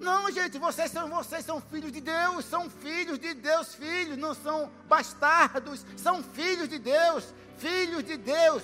Não, 0.00 0.30
gente, 0.30 0.58
vocês 0.58 0.90
são, 0.90 1.10
vocês 1.10 1.44
são 1.44 1.60
filhos 1.60 1.92
de 1.92 2.00
Deus, 2.00 2.46
são 2.46 2.70
filhos 2.70 3.18
de 3.18 3.34
Deus, 3.34 3.74
filhos, 3.74 4.16
não 4.16 4.34
são 4.34 4.70
bastardos, 4.88 5.84
são 5.96 6.22
filhos 6.22 6.68
de 6.68 6.78
Deus, 6.78 7.34
filhos 7.58 8.02
de 8.02 8.16
Deus. 8.16 8.62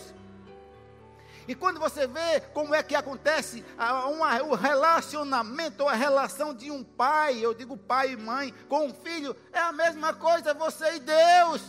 E 1.46 1.54
quando 1.54 1.78
você 1.78 2.06
vê 2.06 2.40
como 2.52 2.74
é 2.74 2.82
que 2.82 2.96
acontece 2.96 3.64
uma, 4.10 4.42
o 4.42 4.54
relacionamento 4.54 5.82
ou 5.82 5.88
a 5.88 5.94
relação 5.94 6.54
de 6.54 6.70
um 6.70 6.82
pai, 6.82 7.38
eu 7.38 7.54
digo 7.54 7.76
pai 7.76 8.12
e 8.12 8.16
mãe, 8.16 8.52
com 8.68 8.86
um 8.86 8.94
filho, 8.94 9.36
é 9.52 9.60
a 9.60 9.72
mesma 9.72 10.14
coisa, 10.14 10.54
você 10.54 10.96
e 10.96 11.00
Deus. 11.00 11.62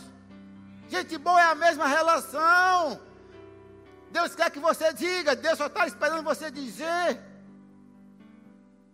Gente 0.88 1.18
boa 1.18 1.40
é 1.40 1.44
a 1.44 1.54
mesma 1.54 1.86
relação. 1.86 3.07
Deus 4.10 4.34
quer 4.34 4.50
que 4.50 4.58
você 4.58 4.92
diga, 4.92 5.36
Deus 5.36 5.58
só 5.58 5.66
está 5.66 5.86
esperando 5.86 6.24
você 6.24 6.50
dizer. 6.50 7.20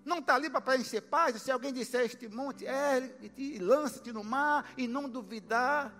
Não 0.04 0.18
está 0.18 0.35
ali 0.35 0.50
para 0.50 0.61
preencher 0.61 1.00
paz. 1.00 1.40
Se 1.40 1.50
alguém 1.50 1.73
disser 1.73 2.02
este 2.02 2.28
monte, 2.28 2.66
é, 2.66 3.11
e 3.37 3.59
lança-te 3.59 4.12
no 4.12 4.23
mar 4.23 4.71
e 4.76 4.87
não 4.87 5.09
duvidar. 5.09 5.92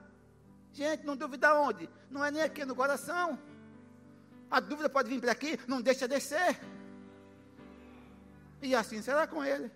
Gente, 0.73 1.07
não 1.07 1.17
duvidar 1.17 1.57
onde? 1.57 1.89
Não 2.11 2.25
é 2.25 2.31
nem 2.31 2.43
aqui 2.43 2.65
no 2.65 2.75
coração. 2.75 3.39
A 4.51 4.61
dúvida 4.61 4.89
pode 4.89 5.09
vir 5.09 5.21
para 5.21 5.33
aqui, 5.33 5.59
não 5.67 5.81
deixa 5.81 6.07
descer. 6.07 6.61
E 8.61 8.75
assim 8.75 9.01
será 9.01 9.27
com 9.27 9.45
ele. 9.45 9.71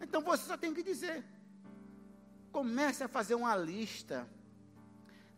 Então 0.00 0.22
você 0.22 0.44
só 0.44 0.56
tem 0.56 0.74
que 0.74 0.82
dizer. 0.82 1.24
Comece 2.50 3.04
a 3.04 3.08
fazer 3.08 3.34
uma 3.34 3.56
lista. 3.56 4.28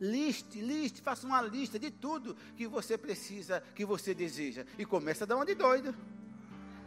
Liste, 0.00 0.61
liste, 0.61 1.00
faça 1.00 1.26
uma 1.26 1.41
lista 1.41 1.79
de 1.79 1.91
tudo 1.91 2.37
que 2.57 2.67
você 2.67 2.99
precisa, 2.99 3.62
que 3.75 3.85
você 3.85 4.15
deseja. 4.15 4.65
E 4.79 4.85
comece 4.85 5.23
a 5.23 5.26
dar 5.26 5.37
uma 5.37 5.47
de 5.47 5.55
doido. 5.55 5.95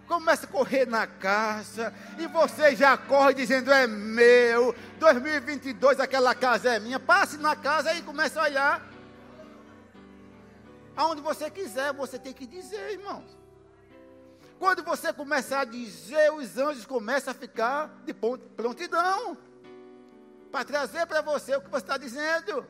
Começa 0.08 0.46
a 0.46 0.50
correr 0.50 0.86
na 0.86 1.08
casa. 1.08 1.94
E 2.18 2.28
você 2.28 2.76
já 2.76 2.98
corre 2.98 3.34
dizendo: 3.34 3.72
é 3.72 3.88
meu. 3.88 4.76
2022 5.00 6.00
aquela 6.00 6.36
casa 6.36 6.76
é 6.76 6.80
minha. 6.80 7.00
Passe 7.00 7.38
na 7.38 7.56
casa 7.56 7.94
e 7.94 8.02
comece 8.02 8.38
a 8.38 8.44
olhar. 8.44 8.90
Aonde 10.96 11.22
você 11.22 11.50
quiser, 11.50 11.94
você 11.94 12.20
tem 12.20 12.34
que 12.34 12.46
dizer, 12.46 12.92
irmãos. 12.92 13.38
Quando 14.60 14.84
você 14.84 15.14
começar 15.14 15.62
a 15.62 15.66
dizer, 15.66 16.32
os 16.34 16.58
anjos 16.58 16.86
começam 16.86 17.32
a 17.32 17.34
ficar 17.34 18.02
de 18.06 18.14
prontidão 18.14 19.38
para 20.52 20.66
trazer 20.66 21.06
para 21.06 21.22
você 21.22 21.56
o 21.56 21.62
que 21.62 21.70
você 21.70 21.84
está 21.84 21.98
dizendo. 21.98 22.68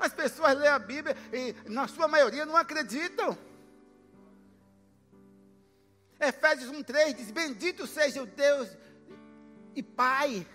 As 0.00 0.14
pessoas 0.14 0.56
lêem 0.56 0.70
a 0.70 0.78
Bíblia 0.78 1.14
e, 1.30 1.54
na 1.68 1.86
sua 1.86 2.08
maioria, 2.08 2.46
não 2.46 2.56
acreditam. 2.56 3.36
Efésios 6.18 6.72
1,3 6.72 7.14
diz: 7.14 7.30
Bendito 7.30 7.86
seja 7.86 8.22
o 8.22 8.26
Deus 8.26 8.68
e 9.76 9.82
Pai. 9.82 10.46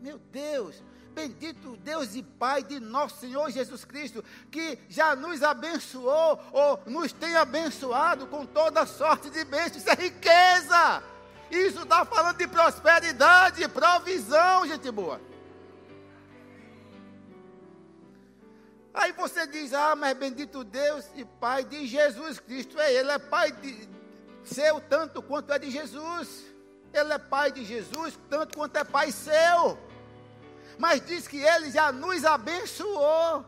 Meu 0.00 0.18
Deus, 0.18 0.82
Bendito 1.14 1.78
Deus 1.78 2.14
e 2.14 2.22
Pai 2.22 2.62
de 2.62 2.78
nosso 2.78 3.18
Senhor 3.20 3.50
Jesus 3.50 3.86
Cristo, 3.86 4.22
que 4.50 4.78
já 4.90 5.16
nos 5.16 5.42
abençoou, 5.42 6.38
ou 6.52 6.82
nos 6.84 7.10
tem 7.10 7.34
abençoado 7.34 8.26
com 8.26 8.44
toda 8.44 8.84
sorte 8.84 9.30
de 9.30 9.42
bênçãos. 9.42 9.78
Isso 9.78 9.90
é 9.90 9.94
riqueza. 9.94 11.02
Isso 11.50 11.82
está 11.82 12.04
falando 12.04 12.36
de 12.36 12.46
prosperidade, 12.46 13.66
provisão, 13.68 14.66
gente 14.66 14.90
boa. 14.90 15.18
Aí 18.96 19.12
você 19.12 19.46
diz, 19.46 19.72
ah, 19.72 19.94
mas 19.94 20.16
bendito 20.16 20.64
Deus 20.64 21.04
e 21.14 21.24
Pai 21.24 21.62
de 21.62 21.86
Jesus 21.86 22.40
Cristo. 22.40 22.80
É, 22.80 22.92
Ele 22.92 23.12
é 23.12 23.18
Pai 23.18 23.52
de, 23.52 23.88
seu 24.42 24.80
tanto 24.80 25.22
quanto 25.22 25.52
é 25.52 25.58
de 25.58 25.70
Jesus. 25.70 26.44
Ele 26.92 27.12
é 27.12 27.18
Pai 27.18 27.52
de 27.52 27.64
Jesus 27.64 28.18
tanto 28.28 28.56
quanto 28.56 28.76
é 28.76 28.82
Pai 28.82 29.12
seu 29.12 29.78
mas 30.78 31.04
diz 31.04 31.26
que 31.26 31.38
Ele 31.38 31.70
já 31.70 31.90
nos 31.92 32.24
abençoou. 32.24 33.44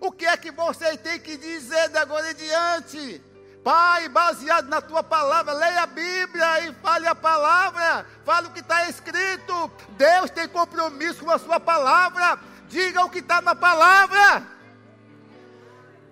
O 0.00 0.12
que 0.12 0.26
é 0.26 0.36
que 0.36 0.50
você 0.50 0.96
tem 0.96 1.18
que 1.18 1.36
dizer 1.36 1.88
de 1.88 1.98
agora 1.98 2.30
em 2.30 2.34
diante? 2.34 3.22
Pai, 3.62 4.08
baseado 4.10 4.68
na 4.68 4.82
tua 4.82 5.02
palavra, 5.02 5.54
leia 5.54 5.82
a 5.82 5.86
Bíblia 5.86 6.60
e 6.60 6.74
fale 6.74 7.06
a 7.06 7.14
palavra, 7.14 8.06
fale 8.22 8.48
o 8.48 8.50
que 8.50 8.60
está 8.60 8.88
escrito. 8.88 9.70
Deus 9.96 10.30
tem 10.30 10.46
compromisso 10.46 11.24
com 11.24 11.30
a 11.30 11.38
sua 11.38 11.58
palavra. 11.58 12.38
Diga 12.68 13.04
o 13.04 13.10
que 13.10 13.18
está 13.18 13.40
na 13.40 13.54
palavra. 13.54 14.46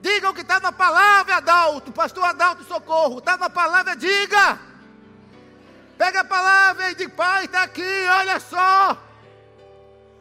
Diga 0.00 0.30
o 0.30 0.34
que 0.34 0.40
está 0.40 0.58
na 0.58 0.72
palavra, 0.72 1.36
Adalto, 1.36 1.92
pastor 1.92 2.24
Adalto 2.24 2.64
Socorro. 2.64 3.18
Está 3.18 3.36
na 3.36 3.48
palavra, 3.48 3.94
diga. 3.94 4.58
Pega 5.96 6.20
a 6.20 6.24
palavra 6.24 6.90
e 6.90 6.94
diga, 6.94 7.14
Pai, 7.14 7.44
está 7.44 7.62
aqui, 7.62 8.06
olha 8.18 8.40
só. 8.40 8.98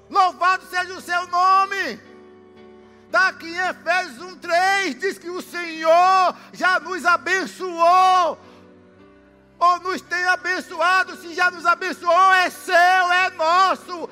Louvado 0.09 0.65
seja 0.67 0.93
o 0.93 1.01
seu 1.01 1.25
nome. 1.27 1.99
Está 3.07 3.27
aqui 3.29 3.47
em 3.47 3.57
Efésios 3.57 4.19
1,3 4.19 4.93
diz 4.97 5.17
que 5.17 5.29
o 5.29 5.41
Senhor 5.41 6.35
já 6.53 6.79
nos 6.79 7.05
abençoou. 7.05 8.39
Ou 9.59 9.79
nos 9.81 10.01
tem 10.01 10.23
abençoado, 10.25 11.15
se 11.17 11.33
já 11.33 11.51
nos 11.51 11.65
abençoou, 11.65 12.33
é 12.33 12.49
seu, 12.49 12.73
é 12.75 13.29
nosso. 13.31 14.09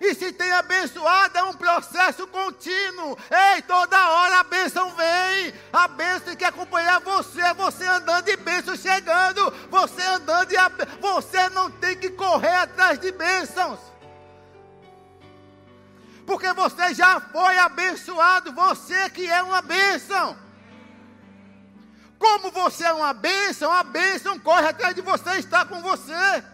E 0.00 0.14
se 0.14 0.32
tem 0.32 0.50
abençoado, 0.52 1.36
é 1.36 1.42
um 1.42 1.52
processo 1.52 2.26
contínuo. 2.26 3.18
Ei, 3.30 3.60
toda 3.62 4.10
hora 4.10 4.40
a 4.40 4.44
bênção 4.44 4.90
vem. 4.92 5.52
A 5.70 5.86
bênção 5.88 6.20
tem 6.20 6.36
que 6.36 6.44
acompanhar 6.44 7.00
você. 7.00 7.52
Você 7.52 7.84
andando 7.86 8.28
e 8.28 8.36
bênção 8.36 8.74
chegando. 8.76 9.52
Você 9.68 10.02
andando 10.02 10.52
e 10.52 10.56
a... 10.56 10.70
você 11.00 11.50
não 11.50 11.70
tem 11.70 11.96
que 11.96 12.08
correr 12.10 12.54
atrás 12.54 12.98
de 12.98 13.12
bênçãos. 13.12 13.78
Porque 16.24 16.50
você 16.54 16.94
já 16.94 17.20
foi 17.20 17.58
abençoado. 17.58 18.52
Você 18.52 19.10
que 19.10 19.26
é 19.26 19.42
uma 19.42 19.60
bênção. 19.60 20.34
Como 22.18 22.50
você 22.50 22.84
é 22.84 22.92
uma 22.92 23.12
bênção, 23.12 23.72
a 23.72 23.82
bênção 23.82 24.38
corre 24.38 24.68
atrás 24.68 24.94
de 24.94 25.00
você, 25.00 25.38
está 25.38 25.64
com 25.64 25.80
você. 25.80 26.44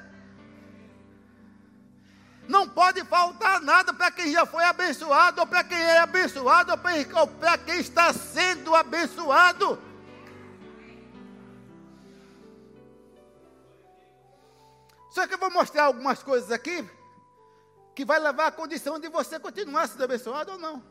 Não 2.48 2.68
pode 2.68 3.04
faltar 3.04 3.60
nada 3.60 3.92
para 3.92 4.10
quem 4.10 4.32
já 4.32 4.46
foi 4.46 4.64
abençoado, 4.64 5.40
ou 5.40 5.46
para 5.46 5.64
quem 5.64 5.78
é 5.78 5.98
abençoado, 5.98 6.72
ou 6.72 7.26
para 7.26 7.58
quem 7.58 7.80
está 7.80 8.12
sendo 8.12 8.74
abençoado. 8.74 9.80
Só 15.10 15.26
que 15.26 15.34
eu 15.34 15.38
vou 15.38 15.50
mostrar 15.50 15.84
algumas 15.84 16.22
coisas 16.22 16.52
aqui 16.52 16.88
que 17.94 18.04
vai 18.04 18.20
levar 18.20 18.48
à 18.48 18.52
condição 18.52 18.98
de 19.00 19.08
você 19.08 19.40
continuar 19.40 19.88
sendo 19.88 20.04
abençoado 20.04 20.52
ou 20.52 20.58
não. 20.58 20.82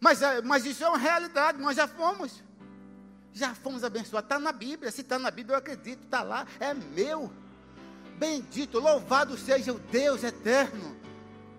Mas, 0.00 0.22
é, 0.22 0.42
mas 0.42 0.64
isso 0.64 0.84
é 0.84 0.88
uma 0.88 0.98
realidade, 0.98 1.58
nós 1.58 1.76
já 1.76 1.88
fomos. 1.88 2.42
Já 3.32 3.54
fomos 3.54 3.82
abençoados. 3.82 4.26
Está 4.26 4.38
na 4.38 4.52
Bíblia. 4.52 4.90
Se 4.90 5.00
está 5.00 5.18
na 5.18 5.30
Bíblia, 5.30 5.54
eu 5.54 5.58
acredito. 5.58 6.04
Está 6.04 6.22
lá. 6.22 6.46
É 6.60 6.74
meu. 6.74 7.32
Bendito, 8.18 8.80
louvado 8.80 9.38
seja 9.38 9.72
o 9.72 9.78
Deus 9.78 10.24
eterno. 10.24 10.96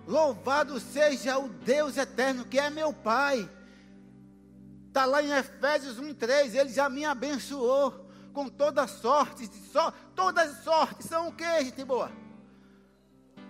Louvado 0.06 0.78
seja 0.80 1.38
o 1.38 1.48
Deus 1.48 1.96
eterno, 1.96 2.44
que 2.44 2.60
é 2.60 2.70
meu 2.70 2.92
Pai. 2.92 3.50
Está 4.88 5.06
lá 5.06 5.24
em 5.24 5.32
Efésios 5.32 5.98
1,3. 5.98 6.56
Ele 6.56 6.70
já 6.70 6.90
me 6.90 7.06
abençoou 7.06 8.10
com 8.34 8.50
toda 8.50 8.88
sorte. 8.88 9.50
So, 9.72 9.94
todas 10.14 10.52
as 10.52 10.64
sortes 10.64 11.08
são 11.08 11.30
o 11.30 11.32
que, 11.32 11.64
gente 11.64 11.86
boa? 11.86 12.12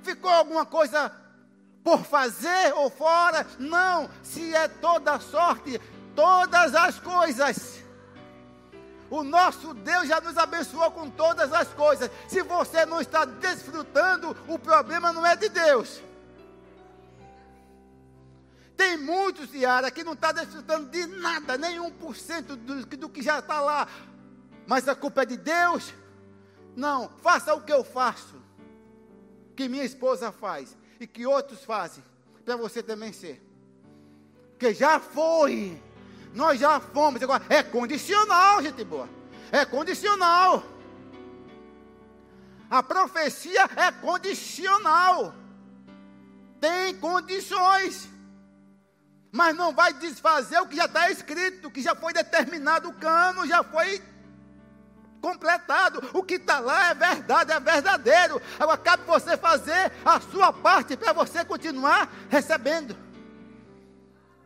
Ficou 0.04 0.30
alguma 0.30 0.65
coisa 0.65 1.12
por 1.84 2.04
fazer 2.04 2.74
ou 2.76 2.91
fora? 2.91 3.48
Não. 3.58 4.08
Se 4.22 4.54
é 4.54 4.67
toda 4.67 5.19
sorte, 5.19 5.82
todas 6.15 6.76
as 6.76 7.00
coisas 7.00 7.84
o 9.10 9.24
nosso 9.24 9.74
Deus 9.74 10.08
já 10.08 10.22
nos 10.22 10.38
abençoou 10.38 10.91
com 10.91 11.10
todas 11.10 11.52
as 11.52 11.67
coisas. 11.69 12.10
Se 12.28 12.41
você 12.41 12.86
não 12.86 13.02
está 13.02 13.26
desfrutando, 13.26 14.36
o 14.48 14.60
problema 14.60 15.12
não 15.12 15.26
é 15.26 15.36
de 15.36 15.50
Deus. 15.50 16.02
Tem 18.78 18.95
muitos, 18.98 19.54
Yara, 19.54 19.91
que 19.91 20.04
não 20.04 20.13
está 20.13 20.32
desfrutando 20.32 20.89
de 20.89 21.06
nada, 21.06 21.58
nem 21.58 21.80
1% 21.80 22.56
do, 22.56 22.86
do 22.86 23.10
que 23.10 23.22
já 23.22 23.39
está 23.39 23.60
lá. 23.60 23.88
Mas 24.65 24.88
a 24.88 24.95
culpa 24.95 25.24
é 25.24 25.26
de 25.26 25.36
Deus? 25.36 25.93
Não, 26.76 27.10
faça 27.22 27.54
o 27.54 27.62
que 27.62 27.74
eu 27.74 27.84
faço, 27.84 28.41
que 29.56 29.67
minha 29.67 29.84
esposa 29.84 30.32
faz 30.32 30.78
e 31.00 31.08
que 31.08 31.26
outros 31.26 31.65
fazem, 31.65 32.04
para 32.45 32.56
você 32.56 32.82
também 32.82 33.12
ser. 33.12 33.43
Que 34.58 34.74
já 34.74 35.00
foi. 35.00 35.82
Nós 36.33 36.59
já 36.59 36.79
fomos. 36.79 37.21
Agora, 37.21 37.43
é 37.49 37.63
condicional, 37.63 38.61
gente 38.61 38.83
boa. 38.83 39.09
É 39.51 39.65
condicional. 39.65 40.63
A 42.69 42.83
profecia 42.83 43.67
é 43.75 43.91
condicional. 43.91 45.33
tem 46.61 46.93
condições. 46.95 48.07
Mas 49.31 49.55
não 49.55 49.73
vai 49.73 49.93
desfazer 49.93 50.59
o 50.59 50.67
que 50.67 50.75
já 50.75 50.85
está 50.85 51.09
escrito, 51.09 51.67
o 51.67 51.71
que 51.71 51.81
já 51.81 51.95
foi 51.95 52.11
determinado, 52.11 52.89
o 52.89 52.93
cano 52.93 53.47
já 53.47 53.63
foi 53.63 54.01
completado. 55.21 56.09
O 56.13 56.23
que 56.23 56.35
está 56.35 56.59
lá 56.59 56.89
é 56.89 56.93
verdade, 56.93 57.51
é 57.51 57.59
verdadeiro. 57.59 58.41
Agora 58.59 58.77
cabe 58.77 59.03
você 59.05 59.37
fazer 59.37 59.91
a 60.03 60.19
sua 60.19 60.51
parte 60.51 60.97
para 60.97 61.13
você 61.13 61.45
continuar 61.45 62.11
recebendo. 62.29 62.95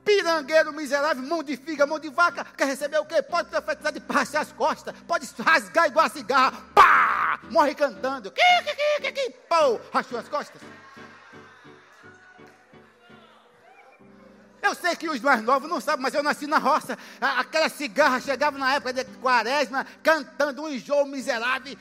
Pirangueiro 0.03 0.73
miserável, 0.73 1.23
mão 1.23 1.41
de 1.41 1.55
figa, 1.55 1.85
mão 1.85 1.99
de 1.99 2.09
vaca, 2.09 2.45
quer 2.57 2.65
receber 2.65 2.97
o 2.97 3.05
quê? 3.05 3.21
Pode 3.21 3.49
profetizar 3.49 3.91
de 3.93 3.99
passar 3.99 4.41
as 4.41 4.51
costas, 4.51 4.93
pode 5.07 5.27
rasgar 5.41 5.87
igual 5.87 6.05
a 6.05 6.09
cigarra, 6.09 6.51
pá! 6.75 7.39
Morre 7.49 7.73
cantando, 7.73 8.31
que, 8.31 8.41
que, 8.41 9.01
que, 9.01 9.11
que, 9.11 9.29
pô! 9.47 9.79
Rachou 9.93 10.19
as 10.19 10.27
costas. 10.27 10.61
Eu 14.63 14.73
sei 14.73 14.95
que 14.95 15.09
os 15.09 15.19
mais 15.19 15.43
novos 15.43 15.69
não 15.69 15.81
sabem, 15.81 16.01
mas 16.01 16.13
eu 16.13 16.23
nasci 16.23 16.47
na 16.47 16.57
roça. 16.57 16.97
Aquela 17.19 17.67
cigarra 17.67 18.21
chegava 18.21 18.57
na 18.57 18.75
época 18.75 18.93
de 18.93 19.03
quaresma, 19.19 19.85
cantando 20.01 20.63
um 20.63 20.69
enjoo 20.69 21.05
miserável. 21.05 21.77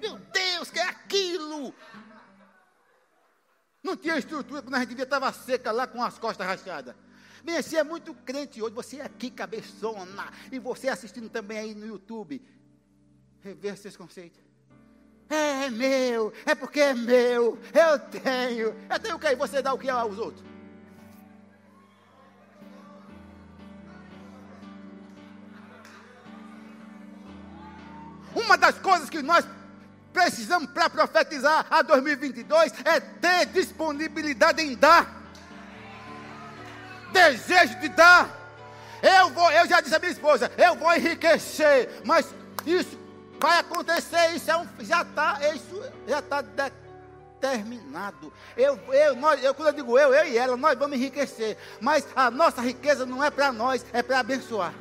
Meu 0.00 0.18
Deus, 0.32 0.70
que 0.70 0.78
é 0.78 0.84
aquilo? 0.84 1.74
Não 3.82 3.96
tinha 3.96 4.18
estrutura 4.18 4.62
quando 4.62 4.74
a 4.74 4.80
gente 4.80 4.88
devia 4.90 5.04
estava 5.04 5.32
seca 5.32 5.70
lá 5.70 5.86
com 5.86 6.02
as 6.02 6.18
costas 6.18 6.46
rachadas. 6.46 6.94
Bem, 7.44 7.56
assim 7.56 7.76
é 7.76 7.84
muito 7.84 8.12
crente 8.14 8.60
hoje. 8.60 8.74
Você 8.74 8.96
é 8.98 9.04
aqui, 9.04 9.30
cabeçona. 9.30 10.30
E 10.50 10.58
você 10.58 10.88
assistindo 10.88 11.28
também 11.28 11.58
aí 11.58 11.74
no 11.74 11.86
YouTube. 11.86 12.42
Rever 13.40 13.76
seus 13.76 13.96
conceitos. 13.96 14.40
É, 15.30 15.66
é 15.66 15.70
meu, 15.70 16.32
é 16.46 16.54
porque 16.54 16.80
é 16.80 16.94
meu, 16.94 17.58
eu 17.74 17.98
tenho. 17.98 18.74
Eu 18.90 18.98
tenho 18.98 19.16
o 19.16 19.18
que? 19.18 19.36
Você 19.36 19.60
dá 19.60 19.74
o 19.74 19.78
que 19.78 19.88
aos 19.88 20.18
outros? 20.18 20.44
Uma 28.34 28.56
das 28.56 28.78
coisas 28.78 29.10
que 29.10 29.20
nós 29.20 29.44
precisamos 30.18 30.68
para 30.70 30.90
profetizar 30.90 31.64
a 31.70 31.80
2022 31.80 32.72
é 32.84 32.98
ter 32.98 33.46
disponibilidade 33.46 34.60
em 34.60 34.74
dar. 34.74 35.22
Desejo 37.12 37.78
de 37.78 37.88
dar. 37.90 38.28
Eu 39.00 39.30
vou, 39.30 39.48
eu 39.52 39.68
já 39.68 39.80
disse 39.80 39.94
à 39.94 39.98
minha 40.00 40.10
esposa, 40.10 40.50
eu 40.58 40.74
vou 40.74 40.92
enriquecer, 40.92 42.02
mas 42.04 42.26
isso 42.66 42.98
vai 43.38 43.60
acontecer, 43.60 44.34
isso 44.34 44.50
é 44.50 44.56
um, 44.56 44.66
já 44.80 45.02
está, 45.02 45.38
isso 45.54 45.82
já 46.08 46.18
está 46.18 46.42
determinado. 46.42 48.32
Eu, 48.56 48.76
eu, 48.92 49.14
nós, 49.14 49.42
eu, 49.44 49.54
quando 49.54 49.68
eu 49.68 49.74
digo 49.74 49.96
eu, 49.96 50.12
eu 50.12 50.26
e 50.26 50.36
ela, 50.36 50.56
nós 50.56 50.76
vamos 50.76 50.96
enriquecer, 50.96 51.56
mas 51.80 52.04
a 52.16 52.28
nossa 52.28 52.60
riqueza 52.60 53.06
não 53.06 53.22
é 53.22 53.30
para 53.30 53.52
nós, 53.52 53.86
é 53.92 54.02
para 54.02 54.18
abençoar. 54.18 54.74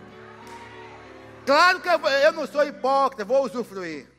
Claro 1.46 1.80
que 1.80 1.88
eu, 1.88 2.00
eu 2.00 2.32
não 2.34 2.48
sou 2.48 2.66
hipócrita, 2.66 3.24
vou 3.24 3.46
usufruir. 3.46 4.17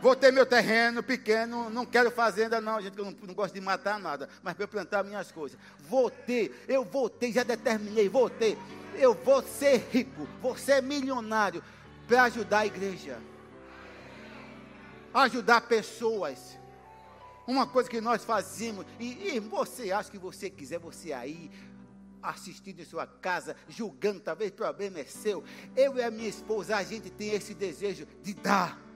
Vou 0.00 0.16
ter 0.16 0.32
meu 0.32 0.46
terreno 0.46 1.02
pequeno, 1.02 1.68
não 1.68 1.84
quero 1.84 2.10
fazenda 2.10 2.58
não, 2.60 2.80
gente, 2.80 2.98
eu 2.98 3.04
não, 3.04 3.14
não 3.22 3.34
gosto 3.34 3.52
de 3.52 3.60
matar 3.60 3.98
nada, 3.98 4.30
mas 4.42 4.54
para 4.54 4.64
eu 4.64 4.68
plantar 4.68 5.04
minhas 5.04 5.30
coisas. 5.30 5.58
Vou 5.78 6.10
ter, 6.10 6.64
eu 6.66 6.84
vou 6.84 7.10
ter, 7.10 7.32
já 7.32 7.42
determinei, 7.42 8.08
vou 8.08 8.30
ter. 8.30 8.56
Eu 8.94 9.14
vou 9.14 9.42
ser 9.42 9.86
rico, 9.92 10.26
vou 10.40 10.56
ser 10.56 10.82
milionário 10.82 11.62
para 12.08 12.24
ajudar 12.24 12.60
a 12.60 12.66
igreja. 12.66 13.18
Ajudar 15.12 15.60
pessoas. 15.62 16.58
Uma 17.46 17.66
coisa 17.66 17.90
que 17.90 18.00
nós 18.00 18.24
fazemos, 18.24 18.86
e, 18.98 19.34
e 19.34 19.40
você 19.40 19.92
acha 19.92 20.10
que 20.10 20.18
você 20.18 20.48
quiser, 20.48 20.78
você 20.78 21.12
aí, 21.12 21.50
assistindo 22.22 22.80
em 22.80 22.84
sua 22.84 23.06
casa, 23.06 23.54
julgando, 23.68 24.20
talvez 24.20 24.50
o 24.50 24.54
problema 24.54 25.00
é 25.00 25.04
seu. 25.04 25.44
Eu 25.76 25.96
e 25.96 26.02
a 26.02 26.10
minha 26.10 26.28
esposa, 26.28 26.76
a 26.76 26.82
gente 26.82 27.10
tem 27.10 27.30
esse 27.34 27.52
desejo 27.52 28.06
de 28.22 28.32
dar. 28.32 28.89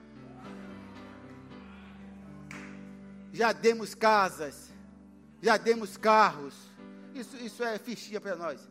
Já 3.35 3.51
demos 3.51 3.93
casas, 3.93 4.69
já 5.41 5.57
demos 5.57 5.97
carros. 5.97 6.55
Isso, 7.13 7.35
isso 7.35 7.61
é 7.65 7.77
fichinha 7.77 8.21
para 8.21 8.33
nós. 8.33 8.65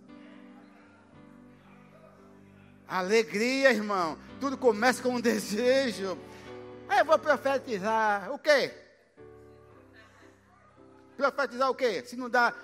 Alegria, 2.89 3.71
irmão. 3.71 4.19
Tudo 4.41 4.57
começa 4.57 5.03
com 5.03 5.17
um 5.17 5.21
desejo. 5.21 6.17
Eu 6.99 7.05
vou 7.05 7.19
profetizar. 7.19 8.33
O 8.33 8.39
quê? 8.39 8.75
Profetizar 11.15 11.69
o 11.69 11.75
quê? 11.75 12.03
Se 12.03 12.17
não 12.17 12.31
dá 12.31 12.55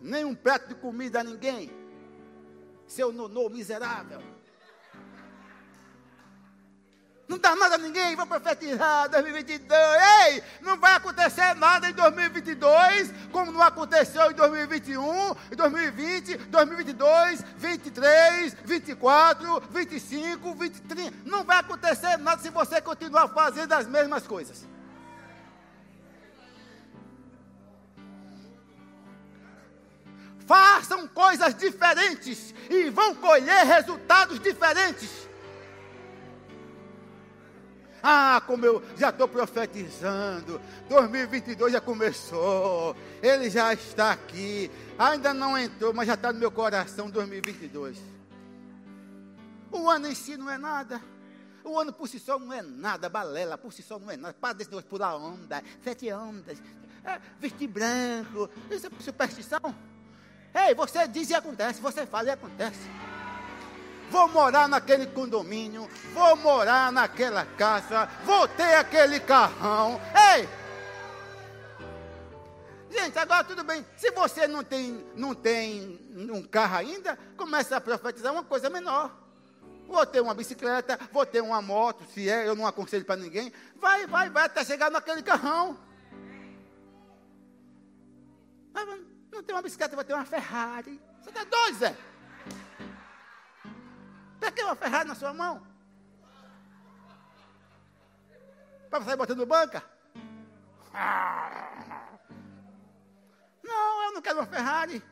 nem 0.00 0.24
um 0.24 0.34
prato 0.34 0.68
de 0.68 0.74
comida 0.76 1.20
a 1.20 1.24
ninguém. 1.24 1.70
Seu 2.86 3.12
nonô 3.12 3.50
miserável. 3.50 4.22
Não 7.32 7.38
dá 7.38 7.56
nada 7.56 7.76
a 7.76 7.78
ninguém, 7.78 8.14
vou 8.14 8.26
profetizar 8.26 9.08
2022. 9.08 9.72
Ei, 10.26 10.42
não 10.60 10.78
vai 10.78 10.96
acontecer 10.96 11.54
nada 11.54 11.88
em 11.88 11.94
2022, 11.94 13.10
como 13.32 13.50
não 13.50 13.62
aconteceu 13.62 14.30
em 14.30 14.34
2021, 14.34 15.30
em 15.50 15.56
2020, 15.56 16.36
2022, 16.36 17.42
23, 17.56 18.54
24, 18.62 19.62
25, 19.70 20.54
23. 20.54 21.12
Não 21.24 21.42
vai 21.42 21.60
acontecer 21.60 22.18
nada 22.18 22.42
se 22.42 22.50
você 22.50 22.82
continuar 22.82 23.28
fazendo 23.28 23.72
as 23.72 23.86
mesmas 23.86 24.26
coisas. 24.26 24.68
Façam 30.46 31.08
coisas 31.08 31.54
diferentes 31.54 32.54
e 32.68 32.90
vão 32.90 33.14
colher 33.14 33.64
resultados 33.64 34.38
diferentes. 34.38 35.31
Ah, 38.02 38.42
como 38.44 38.66
eu 38.66 38.82
já 38.96 39.10
estou 39.10 39.28
profetizando, 39.28 40.60
2022 40.88 41.72
já 41.72 41.80
começou, 41.80 42.96
ele 43.22 43.48
já 43.48 43.72
está 43.72 44.10
aqui, 44.10 44.68
ainda 44.98 45.32
não 45.32 45.56
entrou, 45.56 45.94
mas 45.94 46.08
já 46.08 46.14
está 46.14 46.32
no 46.32 46.40
meu 46.40 46.50
coração 46.50 47.08
2022. 47.08 47.98
O 49.70 49.88
ano 49.88 50.08
em 50.08 50.14
si 50.16 50.36
não 50.36 50.50
é 50.50 50.58
nada, 50.58 51.00
o 51.62 51.78
ano 51.78 51.92
por 51.92 52.08
si 52.08 52.18
só 52.18 52.40
não 52.40 52.52
é 52.52 52.60
nada, 52.60 53.08
balela 53.08 53.56
por 53.56 53.72
si 53.72 53.82
só 53.82 54.00
não 54.00 54.10
é 54.10 54.16
nada, 54.16 54.34
para 54.34 54.54
desse 54.54 54.70
negócio 54.70 54.90
pular 54.90 55.14
onda, 55.16 55.62
sete 55.84 56.12
ondas, 56.12 56.60
é, 57.04 57.20
vestir 57.38 57.68
branco, 57.68 58.50
isso 58.68 58.88
é 58.88 58.90
superstição. 58.98 59.74
Ei, 60.52 60.74
você 60.74 61.06
diz 61.06 61.30
e 61.30 61.34
acontece, 61.34 61.80
você 61.80 62.04
fala 62.04 62.28
e 62.28 62.30
acontece. 62.32 62.80
Vou 64.12 64.28
morar 64.28 64.68
naquele 64.68 65.06
condomínio, 65.06 65.88
vou 66.12 66.36
morar 66.36 66.92
naquela 66.92 67.46
casa, 67.46 68.06
vou 68.26 68.46
ter 68.46 68.74
aquele 68.74 69.18
carrão. 69.18 69.98
Ei! 70.36 70.46
Gente, 72.90 73.18
agora 73.18 73.42
tudo 73.42 73.64
bem. 73.64 73.86
Se 73.96 74.10
você 74.10 74.46
não 74.46 74.62
tem, 74.62 75.02
não 75.16 75.34
tem 75.34 75.98
um 76.30 76.42
carro 76.42 76.76
ainda, 76.76 77.18
começa 77.38 77.74
a 77.74 77.80
profetizar 77.80 78.34
uma 78.34 78.44
coisa 78.44 78.68
menor. 78.68 79.10
Vou 79.88 80.04
ter 80.04 80.20
uma 80.20 80.34
bicicleta, 80.34 80.98
vou 81.10 81.24
ter 81.24 81.40
uma 81.40 81.62
moto, 81.62 82.04
se 82.12 82.28
é, 82.28 82.46
eu 82.46 82.54
não 82.54 82.66
aconselho 82.66 83.06
para 83.06 83.16
ninguém. 83.16 83.50
Vai, 83.76 84.06
vai, 84.06 84.28
vai 84.28 84.44
até 84.44 84.62
chegar 84.62 84.90
naquele 84.90 85.22
carrão. 85.22 85.78
Vai. 88.74 88.84
Não 89.32 89.42
tem 89.42 89.54
uma 89.56 89.62
bicicleta, 89.62 89.96
vai 89.96 90.04
ter 90.04 90.12
uma 90.12 90.26
Ferrari. 90.26 91.00
Você 91.22 91.30
está 91.30 91.44
doido, 91.44 91.78
Zé? 91.78 91.96
Que 94.62 94.66
uma 94.66 94.76
Ferrari 94.76 95.08
na 95.08 95.14
sua 95.16 95.34
mão? 95.34 95.60
Para 98.88 99.04
sair 99.04 99.16
botando 99.16 99.44
banca? 99.44 99.82
Não, 103.60 104.04
eu 104.04 104.12
não 104.12 104.22
quero 104.22 104.38
uma 104.38 104.46
Ferrari. 104.46 105.02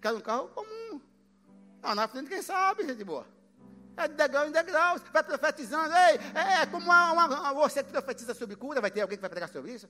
Quero 0.00 0.18
um 0.18 0.20
carro 0.20 0.48
comum. 0.50 1.00
Não, 1.82 1.96
na 1.96 2.06
frente 2.06 2.28
quem 2.28 2.42
sabe, 2.42 2.86
gente 2.86 3.02
boa. 3.02 3.26
É 3.96 4.06
de 4.06 4.14
degrau 4.14 4.46
em 4.46 4.52
degrau, 4.52 4.98
vai 5.12 5.24
profetizando. 5.24 5.92
Ei, 5.92 6.20
é, 6.32 6.62
é 6.62 6.66
como 6.66 6.86
uma, 6.86 7.12
uma, 7.12 7.52
você 7.52 7.82
que 7.82 7.90
profetiza 7.90 8.34
sobre 8.34 8.54
cura, 8.54 8.80
vai 8.80 8.92
ter 8.92 9.00
alguém 9.00 9.18
que 9.18 9.22
vai 9.22 9.30
pregar 9.30 9.48
sobre 9.48 9.72
isso. 9.72 9.88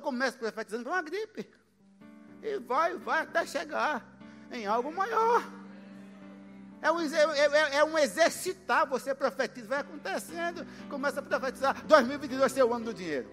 Começa 0.00 0.38
profetizando 0.38 0.84
para 0.84 0.92
uma 0.92 1.02
gripe. 1.02 1.50
E 2.40 2.56
vai, 2.60 2.96
vai 2.98 3.22
até 3.22 3.44
chegar 3.44 4.06
em 4.52 4.64
algo 4.64 4.92
maior. 4.92 5.42
É 6.86 6.92
um, 6.92 7.00
é, 7.00 7.40
é, 7.40 7.76
é 7.78 7.84
um 7.84 7.98
exercitar, 7.98 8.86
você 8.86 9.12
profetiza, 9.12 9.66
vai 9.66 9.80
acontecendo, 9.80 10.64
começa 10.88 11.18
a 11.18 11.22
profetizar. 11.22 11.84
2022 11.84 12.52
ser 12.52 12.62
o 12.62 12.72
ano 12.72 12.84
do 12.84 12.94
dinheiro. 12.94 13.28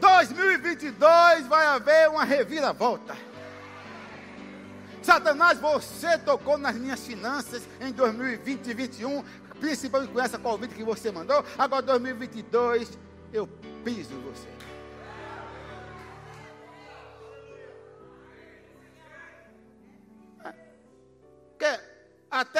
2022 0.00 1.46
vai 1.48 1.66
haver 1.66 2.08
uma 2.08 2.24
reviravolta. 2.24 3.14
Satanás, 5.02 5.58
você 5.58 6.16
tocou 6.16 6.56
nas 6.56 6.74
minhas 6.74 7.00
finanças 7.06 7.68
em 7.78 7.92
2020 7.92 8.70
e 8.70 8.74
2021, 8.74 9.22
principalmente 9.60 10.12
com 10.12 10.20
essa 10.20 10.38
convite 10.38 10.74
que 10.74 10.82
você 10.82 11.12
mandou. 11.12 11.44
Agora 11.58 11.82
2022, 11.82 12.98
eu 13.34 13.46
piso 13.84 14.14
você. 14.20 14.71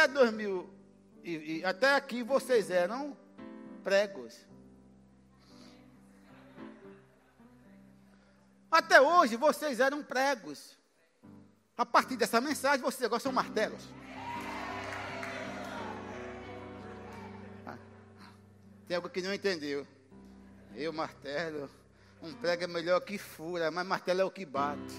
Até 0.03 0.09
2000 0.09 0.71
e, 1.23 1.59
e 1.59 1.65
até 1.65 1.95
aqui 1.95 2.23
vocês 2.23 2.71
eram 2.71 3.17
pregos. 3.85 4.37
Até 8.71 9.01
hoje 9.01 9.37
vocês 9.37 9.81
eram 9.81 10.03
pregos. 10.03 10.77
A 11.77 11.87
partir 11.87 12.17
dessa 12.17 12.41
mensagem, 12.41 12.81
vocês 12.81 13.05
agora 13.05 13.21
são 13.21 13.33
martelos. 13.33 13.83
Ah, 17.67 17.77
tem 18.87 18.97
algo 18.97 19.09
que 19.09 19.23
não 19.23 19.33
entendeu. 19.33 19.87
Eu, 20.75 20.93
martelo. 20.93 21.71
Um 22.23 22.33
prego 22.35 22.65
é 22.65 22.67
melhor 22.67 23.01
que 23.01 23.19
fura, 23.19 23.71
mas 23.71 23.87
martelo 23.87 24.21
é 24.21 24.25
o 24.25 24.31
que 24.31 24.47
bate. 24.47 24.95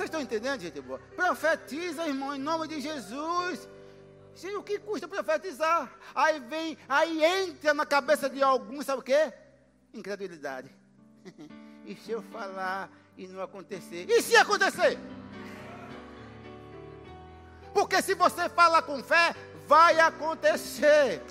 Vocês 0.00 0.08
estão 0.08 0.22
entendendo, 0.22 0.62
gente 0.62 0.80
boa? 0.80 0.98
Profetiza, 1.14 2.06
irmão, 2.06 2.34
em 2.34 2.38
nome 2.38 2.66
de 2.66 2.80
Jesus. 2.80 3.68
Gente, 4.34 4.56
o 4.56 4.62
que 4.62 4.78
custa 4.78 5.06
profetizar? 5.06 5.94
Aí 6.14 6.40
vem, 6.40 6.78
aí 6.88 7.22
entra 7.22 7.74
na 7.74 7.84
cabeça 7.84 8.30
de 8.30 8.42
alguns, 8.42 8.86
sabe 8.86 9.00
o 9.00 9.02
quê? 9.02 9.30
Incredulidade. 9.92 10.74
e 11.84 11.94
se 11.96 12.12
eu 12.12 12.22
falar 12.22 12.90
e 13.14 13.26
não 13.26 13.42
acontecer? 13.42 14.06
E 14.08 14.22
se 14.22 14.34
acontecer? 14.36 14.98
Porque 17.74 18.00
se 18.00 18.14
você 18.14 18.48
fala 18.48 18.80
com 18.80 19.02
fé, 19.02 19.36
vai 19.68 20.00
acontecer. 20.00 21.22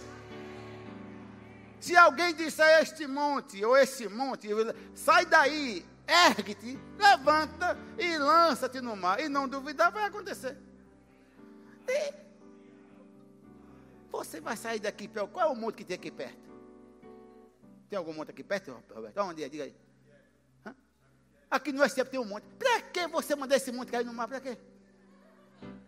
Se 1.79 1.97
alguém 1.97 2.35
disser 2.35 2.83
este 2.83 3.07
monte 3.07 3.65
ou 3.65 3.75
esse 3.75 4.07
monte, 4.07 4.47
sai 4.93 5.25
daí, 5.25 5.83
ergue-te, 6.09 6.79
levanta 6.97 7.77
e 7.97 8.17
lança-te 8.17 8.81
no 8.81 8.95
mar. 8.95 9.19
E 9.19 9.29
não 9.29 9.47
duvidar, 9.47 9.91
vai 9.91 10.05
acontecer. 10.05 10.57
E 11.87 12.13
você 14.11 14.41
vai 14.41 14.57
sair 14.57 14.79
daqui, 14.79 15.07
qual 15.07 15.49
é 15.49 15.51
o 15.51 15.55
monte 15.55 15.75
que 15.75 15.85
tem 15.85 15.95
aqui 15.95 16.11
perto? 16.11 16.49
Tem 17.89 17.97
algum 17.97 18.13
monte 18.13 18.31
aqui 18.31 18.43
perto, 18.43 18.71
Roberto? 18.93 19.17
Onde 19.19 19.43
é? 19.43 19.49
Diga 19.49 19.63
aí. 19.63 19.75
Hã? 20.65 20.75
Aqui 21.49 21.71
no 21.71 21.83
Estepo 21.83 22.11
tem 22.11 22.19
um 22.19 22.25
monte. 22.25 22.45
Para 22.57 22.81
que 22.81 23.07
você 23.07 23.35
mandar 23.35 23.55
esse 23.55 23.71
monte 23.71 23.91
cair 23.91 24.05
no 24.05 24.13
mar? 24.13 24.27
Para 24.27 24.39
quê? 24.39 24.57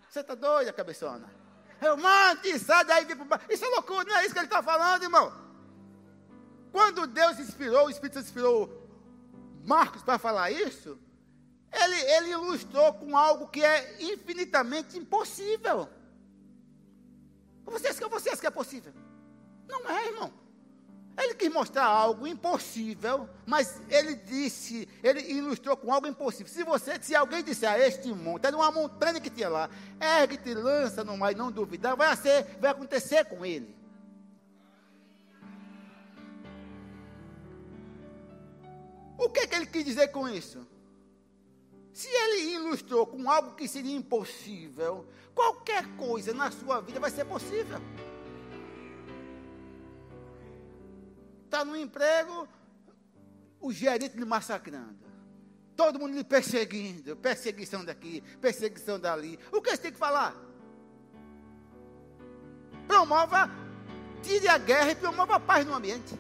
Você 0.10 0.22
está 0.22 0.36
doida, 0.36 0.74
cabeçona? 0.74 1.30
Eu 1.80 1.98
monte, 1.98 2.60
sai 2.60 2.86
daí, 2.86 3.06
vem 3.06 3.16
para 3.18 3.42
Isso 3.50 3.66
é 3.66 3.70
loucura, 3.70 4.04
não 4.04 4.18
é 4.18 4.26
isso 4.26 4.34
que 4.34 4.40
ele 4.40 4.46
está 4.46 4.62
falando, 4.62 5.04
irmão. 5.04 5.34
Quando 6.72 7.06
Deus 7.08 7.40
inspirou, 7.40 7.88
o 7.88 7.90
Espírito 7.90 8.20
inspirou 8.20 8.81
Marcos 9.72 10.04
para 10.04 10.20
falar 10.20 10.52
isso, 10.52 11.00
ele, 11.72 11.96
ele 11.96 12.32
ilustrou 12.32 12.94
com 12.96 13.16
algo 13.16 13.48
que 13.48 13.64
é 13.64 14.04
infinitamente 14.04 14.98
impossível. 14.98 15.88
Vocês, 17.64 17.98
vocês 17.98 18.38
que 18.38 18.46
é 18.48 18.52
possível? 18.52 18.92
Não 19.70 19.90
é, 19.90 20.08
irmão. 20.08 20.34
Ele 21.18 21.36
quis 21.36 21.50
mostrar 21.50 21.86
algo 21.86 22.28
impossível, 22.28 23.30
mas 23.46 23.82
ele 23.90 24.16
disse, 24.16 24.90
ele 25.02 25.22
ilustrou 25.22 25.78
com 25.78 25.94
algo 25.94 26.06
impossível. 26.06 26.52
Se 26.52 26.66
você, 26.66 27.02
se 27.02 27.16
alguém 27.16 27.42
disser 27.42 27.72
a 27.72 27.80
este 27.80 28.10
monte, 28.14 28.48
era 28.48 28.58
uma 28.58 28.72
montanha 28.72 29.22
que 29.22 29.30
tinha 29.30 29.48
lá, 29.48 29.70
ergue-te, 30.02 30.54
lança 30.54 31.02
no 31.02 31.16
mar 31.16 31.32
e 31.32 31.36
não 31.36 31.50
duvidar, 31.50 31.96
vai, 31.96 32.14
ser, 32.18 32.58
vai 32.60 32.72
acontecer 32.72 33.24
com 33.24 33.46
ele. 33.46 33.74
O 39.22 39.30
que, 39.30 39.42
é 39.42 39.48
que 39.48 39.54
ele 39.54 39.68
quis 39.68 39.86
dizer 39.86 40.08
com 40.08 40.28
isso? 40.28 40.68
Se 41.94 42.08
ele 42.08 42.56
ilustrou 42.56 43.06
com 43.06 43.30
algo 43.30 43.54
que 43.54 43.68
seria 43.68 43.96
impossível, 43.96 45.06
qualquer 45.36 45.86
coisa 45.96 46.34
na 46.34 46.50
sua 46.50 46.82
vida 46.82 47.00
vai 47.00 47.12
ser 47.12 47.26
possível. 47.26 47.80
Está 51.46 51.64
no 51.64 51.78
emprego, 51.78 52.48
o 53.60 53.72
gerente 53.72 54.18
lhe 54.18 54.26
massacrando. 54.26 55.06
Todo 55.76 56.00
mundo 56.00 56.16
lhe 56.16 56.24
perseguindo. 56.24 57.16
Perseguição 57.16 57.86
daqui, 57.86 58.22
perseguição 58.42 59.00
dali. 59.00 59.38
O 59.52 59.62
que 59.62 59.70
você 59.70 59.78
tem 59.78 59.92
que 59.92 60.00
falar? 60.00 60.36
Promova, 62.88 63.52
tire 64.24 64.48
a 64.48 64.58
guerra 64.58 64.94
e 64.94 64.96
promova 64.96 65.36
a 65.36 65.40
paz 65.40 65.64
no 65.64 65.76
ambiente. 65.76 66.20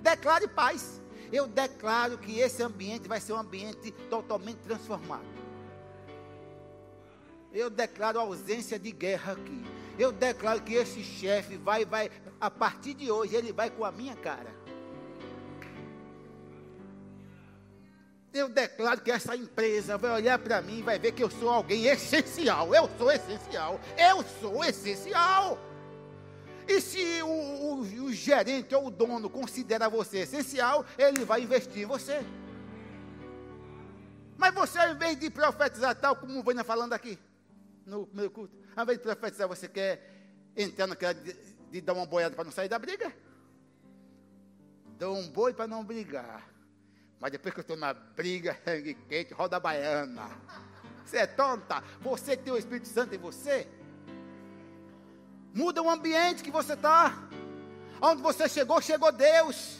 Declare 0.00 0.48
paz 0.48 1.02
eu 1.32 1.46
declaro 1.46 2.18
que 2.18 2.38
esse 2.38 2.62
ambiente 2.62 3.08
vai 3.08 3.20
ser 3.20 3.32
um 3.32 3.38
ambiente 3.38 3.90
totalmente 4.08 4.58
transformado. 4.58 5.24
Eu 7.52 7.70
declaro 7.70 8.20
ausência 8.20 8.78
de 8.78 8.92
guerra 8.92 9.32
aqui. 9.32 9.64
Eu 9.98 10.12
declaro 10.12 10.60
que 10.60 10.74
esse 10.74 11.02
chefe 11.02 11.56
vai, 11.56 11.84
vai, 11.84 12.10
a 12.40 12.50
partir 12.50 12.94
de 12.94 13.10
hoje, 13.10 13.34
ele 13.34 13.52
vai 13.52 13.70
com 13.70 13.84
a 13.84 13.90
minha 13.90 14.14
cara. 14.14 14.54
Eu 18.32 18.50
declaro 18.50 19.00
que 19.00 19.10
essa 19.10 19.34
empresa 19.34 19.96
vai 19.96 20.10
olhar 20.10 20.38
para 20.38 20.60
mim 20.60 20.80
e 20.80 20.82
vai 20.82 20.98
ver 20.98 21.12
que 21.12 21.24
eu 21.24 21.30
sou 21.30 21.48
alguém 21.48 21.86
essencial. 21.86 22.74
Eu 22.74 22.90
sou 22.98 23.10
essencial. 23.10 23.80
Eu 23.96 24.22
sou 24.40 24.62
essencial. 24.62 25.58
E 26.68 26.80
se 26.80 27.22
o, 27.22 27.26
o, 27.28 27.80
o, 27.80 28.12
gerente 28.12 28.74
ou 28.74 28.86
o 28.86 28.90
dono 28.90 29.30
considera 29.30 29.88
você 29.88 30.18
essencial, 30.18 30.84
ele 30.98 31.24
vai 31.24 31.42
investir 31.42 31.82
em 31.82 31.86
você. 31.86 32.24
Mas 34.36 34.52
você, 34.52 34.78
ao 34.78 34.92
invés 34.92 35.18
de 35.18 35.30
profetizar 35.30 35.94
tal 35.94 36.16
como 36.16 36.38
o 36.38 36.42
Vânia 36.42 36.64
falando 36.64 36.92
aqui, 36.92 37.18
no 37.84 38.08
meu 38.12 38.30
culto, 38.30 38.56
ao 38.74 38.82
invés 38.82 38.98
de 38.98 39.04
profetizar, 39.04 39.46
você 39.46 39.68
quer 39.68 40.12
entrar 40.56 40.86
naquela 40.86 41.14
de, 41.14 41.34
de 41.70 41.80
dar 41.80 41.92
uma 41.92 42.04
boiada 42.04 42.34
para 42.34 42.44
não 42.44 42.52
sair 42.52 42.68
da 42.68 42.78
briga? 42.78 43.14
Dou 44.98 45.16
um 45.16 45.28
boi 45.28 45.54
para 45.54 45.68
não 45.68 45.84
brigar. 45.84 46.48
Mas 47.20 47.30
depois 47.30 47.54
que 47.54 47.60
eu 47.60 47.62
estou 47.62 47.76
na 47.76 47.94
briga, 47.94 48.58
sangue 48.64 48.94
quente, 49.08 49.32
roda 49.32 49.60
baiana. 49.60 50.28
Você 51.04 51.18
é 51.18 51.26
tonta? 51.26 51.82
Você 52.00 52.36
tem 52.36 52.52
o 52.52 52.56
Espírito 52.56 52.88
Santo 52.88 53.14
em 53.14 53.18
você? 53.18 53.68
Muda 55.56 55.82
o 55.82 55.88
ambiente 55.88 56.42
que 56.42 56.50
você 56.50 56.74
está. 56.74 57.18
Onde 57.98 58.20
você 58.20 58.46
chegou, 58.46 58.78
chegou 58.82 59.10
Deus. 59.10 59.78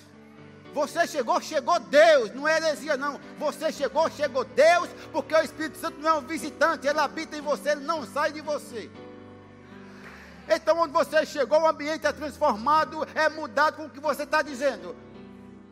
Você 0.72 1.06
chegou, 1.06 1.38
chegou 1.38 1.78
Deus. 1.78 2.34
Não 2.34 2.48
é 2.48 2.56
heresia, 2.56 2.96
não. 2.96 3.20
Você 3.38 3.70
chegou, 3.70 4.10
chegou 4.10 4.42
Deus. 4.42 4.88
Porque 5.12 5.34
o 5.34 5.42
Espírito 5.42 5.76
Santo 5.76 6.00
não 6.00 6.08
é 6.08 6.14
um 6.14 6.22
visitante. 6.22 6.86
Ele 6.86 6.98
habita 6.98 7.36
em 7.36 7.42
você, 7.42 7.72
ele 7.72 7.84
não 7.84 8.06
sai 8.06 8.32
de 8.32 8.40
você. 8.40 8.90
Então, 10.48 10.78
onde 10.78 10.94
você 10.94 11.26
chegou, 11.26 11.60
o 11.60 11.66
ambiente 11.66 12.06
é 12.06 12.12
transformado, 12.12 13.06
é 13.14 13.28
mudado 13.28 13.76
com 13.76 13.84
o 13.84 13.90
que 13.90 14.00
você 14.00 14.22
está 14.22 14.40
dizendo. 14.40 14.96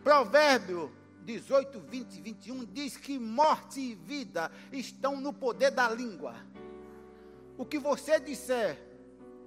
Provérbio 0.03 0.93
18, 1.23 1.81
20 1.81 2.15
e 2.15 2.21
21 2.21 2.65
diz 2.67 2.99
que 2.99 3.19
morte 3.19 3.81
e 3.81 3.95
vida 3.95 4.53
estão 4.71 5.19
no 5.19 5.33
poder 5.33 5.71
da 5.71 5.89
língua. 5.89 6.35
O 7.57 7.65
que 7.65 7.79
você 7.79 8.21
disser 8.21 8.94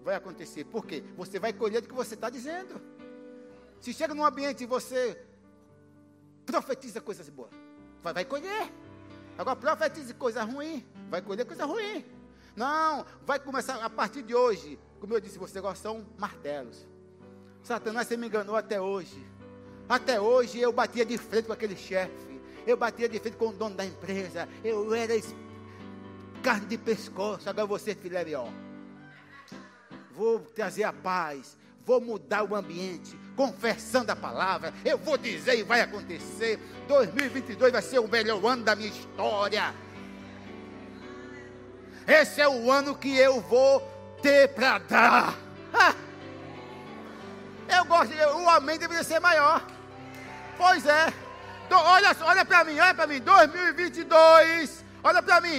vai 0.04 0.16
acontecer. 0.16 0.64
Por 0.66 0.86
quê? 0.86 1.04
Você 1.16 1.40
vai 1.40 1.54
colher 1.54 1.82
do 1.82 1.88
que 1.88 1.94
você 1.94 2.14
está 2.14 2.30
dizendo. 2.30 2.82
Se 3.80 3.94
chega 3.94 4.14
num 4.14 4.26
ambiente 4.26 4.64
e 4.64 4.68
você 4.68 5.22
profetiza 6.46 7.02
coisas 7.02 7.30
boas, 7.30 7.52
vai, 8.02 8.14
vai 8.14 8.26
colher. 8.26 8.72
Agora 9.38 9.56
profetize 9.56 10.14
coisa 10.14 10.44
ruim, 10.44 10.86
vai 11.10 11.22
colher 11.22 11.46
coisa 11.46 11.66
ruim. 11.66 12.04
Não, 12.56 13.06
vai 13.26 13.40
começar 13.40 13.84
a 13.84 13.90
partir 13.90 14.24
de 14.24 14.34
hoje. 14.34 14.80
Como 15.00 15.14
eu 15.14 15.20
disse, 15.20 15.38
você 15.38 15.60
agora 15.60 15.76
são 15.76 16.06
martelos. 16.18 16.88
Satanás, 17.62 18.08
você 18.08 18.18
me 18.18 18.28
enganou 18.28 18.56
até 18.56 18.82
hoje. 18.82 19.24
Até 19.88 20.20
hoje 20.20 20.60
eu 20.60 20.72
batia 20.72 21.06
de 21.06 21.18
frente 21.18 21.46
com 21.46 21.54
aquele 21.54 21.76
chefe. 21.76 22.42
Eu 22.66 22.76
batia 22.76 23.08
de 23.08 23.20
frente 23.20 23.38
com 23.38 23.50
o 23.50 23.54
dono 23.54 23.76
da 23.76 23.86
empresa. 23.86 24.50
Eu 24.64 24.94
era 24.94 25.14
carne 26.42 26.66
de 26.66 26.78
pescoço. 26.78 27.48
Agora 27.48 27.68
você, 27.68 27.94
filé 27.94 28.26
ó 28.36 28.67
vou 30.18 30.40
trazer 30.40 30.84
a 30.84 30.92
paz, 30.92 31.56
vou 31.86 32.02
mudar 32.02 32.44
o 32.44 32.56
ambiente, 32.56 33.18
confessando 33.36 34.12
a 34.12 34.16
palavra, 34.16 34.74
eu 34.84 34.98
vou 34.98 35.16
dizer 35.16 35.60
e 35.60 35.64
vai 35.64 35.82
acontecer. 35.82 36.60
2022 36.88 37.72
vai 37.72 37.82
ser 37.84 38.00
o 38.00 38.08
melhor 38.08 38.44
ano 38.44 38.64
da 38.64 38.76
minha 38.76 38.90
história. 38.90 39.74
Esse 42.08 42.42
é 42.42 42.50
o 42.50 42.72
ano 42.72 42.96
que 42.96 43.16
eu 43.16 43.40
vou 43.42 43.80
ter 44.22 44.50
para 44.50 44.80
dar. 44.80 45.38
Ah! 45.74 45.94
Eu 47.78 47.86
gosto, 47.86 48.14
o 48.14 48.50
amém 48.50 48.80
deveria 48.80 49.04
ser 49.04 49.20
maior. 49.20 49.62
Pois 50.58 50.86
é. 50.86 51.14
Então, 51.66 51.80
olha, 51.80 52.16
olha 52.22 52.46
para 52.46 52.64
mim, 52.64 52.80
olha 52.80 52.94
para 52.94 53.08
mim. 53.08 53.20
2022 53.20 54.87
Olha 55.08 55.24
para 55.24 55.40
mim, 55.40 55.56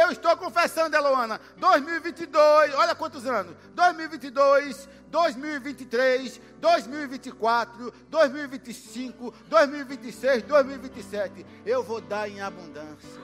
eu, 0.00 0.12
estou 0.12 0.36
confessando, 0.36 0.94
Eloana. 0.94 1.40
2022, 1.56 2.72
olha 2.76 2.94
quantos 2.94 3.26
anos: 3.26 3.52
2022, 3.74 4.88
2023, 5.08 6.40
2024, 6.60 7.92
2025, 8.08 9.34
2026, 9.48 10.44
2027. 10.44 11.44
Eu 11.66 11.82
vou 11.82 12.00
dar 12.00 12.28
em 12.28 12.40
abundância. 12.40 13.20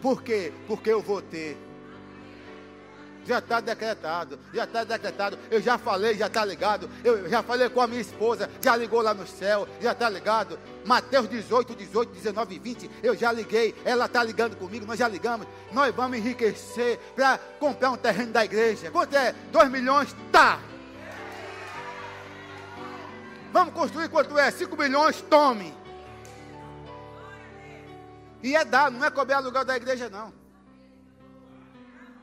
Por 0.00 0.22
quê? 0.22 0.52
Porque 0.68 0.90
eu 0.90 1.02
vou 1.02 1.20
ter. 1.20 1.58
Já 3.26 3.38
está 3.38 3.60
decretado, 3.60 4.38
já 4.52 4.64
está 4.64 4.84
decretado. 4.84 5.38
Eu 5.50 5.60
já 5.60 5.78
falei, 5.78 6.14
já 6.14 6.26
está 6.26 6.44
ligado. 6.44 6.90
Eu 7.02 7.28
já 7.28 7.42
falei 7.42 7.68
com 7.68 7.80
a 7.80 7.86
minha 7.86 8.00
esposa, 8.00 8.50
já 8.60 8.76
ligou 8.76 9.00
lá 9.00 9.14
no 9.14 9.26
céu, 9.26 9.66
já 9.80 9.92
está 9.92 10.08
ligado. 10.08 10.58
Mateus 10.84 11.28
18, 11.28 11.74
18, 11.74 12.12
19 12.12 12.54
e 12.54 12.58
20, 12.58 12.90
eu 13.02 13.16
já 13.16 13.32
liguei. 13.32 13.74
Ela 13.84 14.04
está 14.04 14.22
ligando 14.22 14.56
comigo, 14.56 14.84
nós 14.86 14.98
já 14.98 15.08
ligamos. 15.08 15.46
Nós 15.72 15.94
vamos 15.94 16.18
enriquecer 16.18 16.98
para 17.16 17.38
comprar 17.58 17.90
um 17.90 17.96
terreno 17.96 18.32
da 18.32 18.44
igreja. 18.44 18.90
Quanto 18.90 19.16
é? 19.16 19.34
2 19.50 19.70
milhões? 19.70 20.14
Tá. 20.30 20.60
Vamos 23.52 23.72
construir 23.72 24.08
quanto 24.08 24.36
é? 24.38 24.50
5 24.50 24.76
milhões? 24.76 25.20
Tome. 25.22 25.74
E 28.42 28.54
é 28.54 28.64
dado, 28.64 28.98
não 28.98 29.06
é 29.06 29.10
cobrar 29.10 29.38
aluguel 29.38 29.64
da 29.64 29.76
igreja, 29.76 30.10
não. 30.10 30.43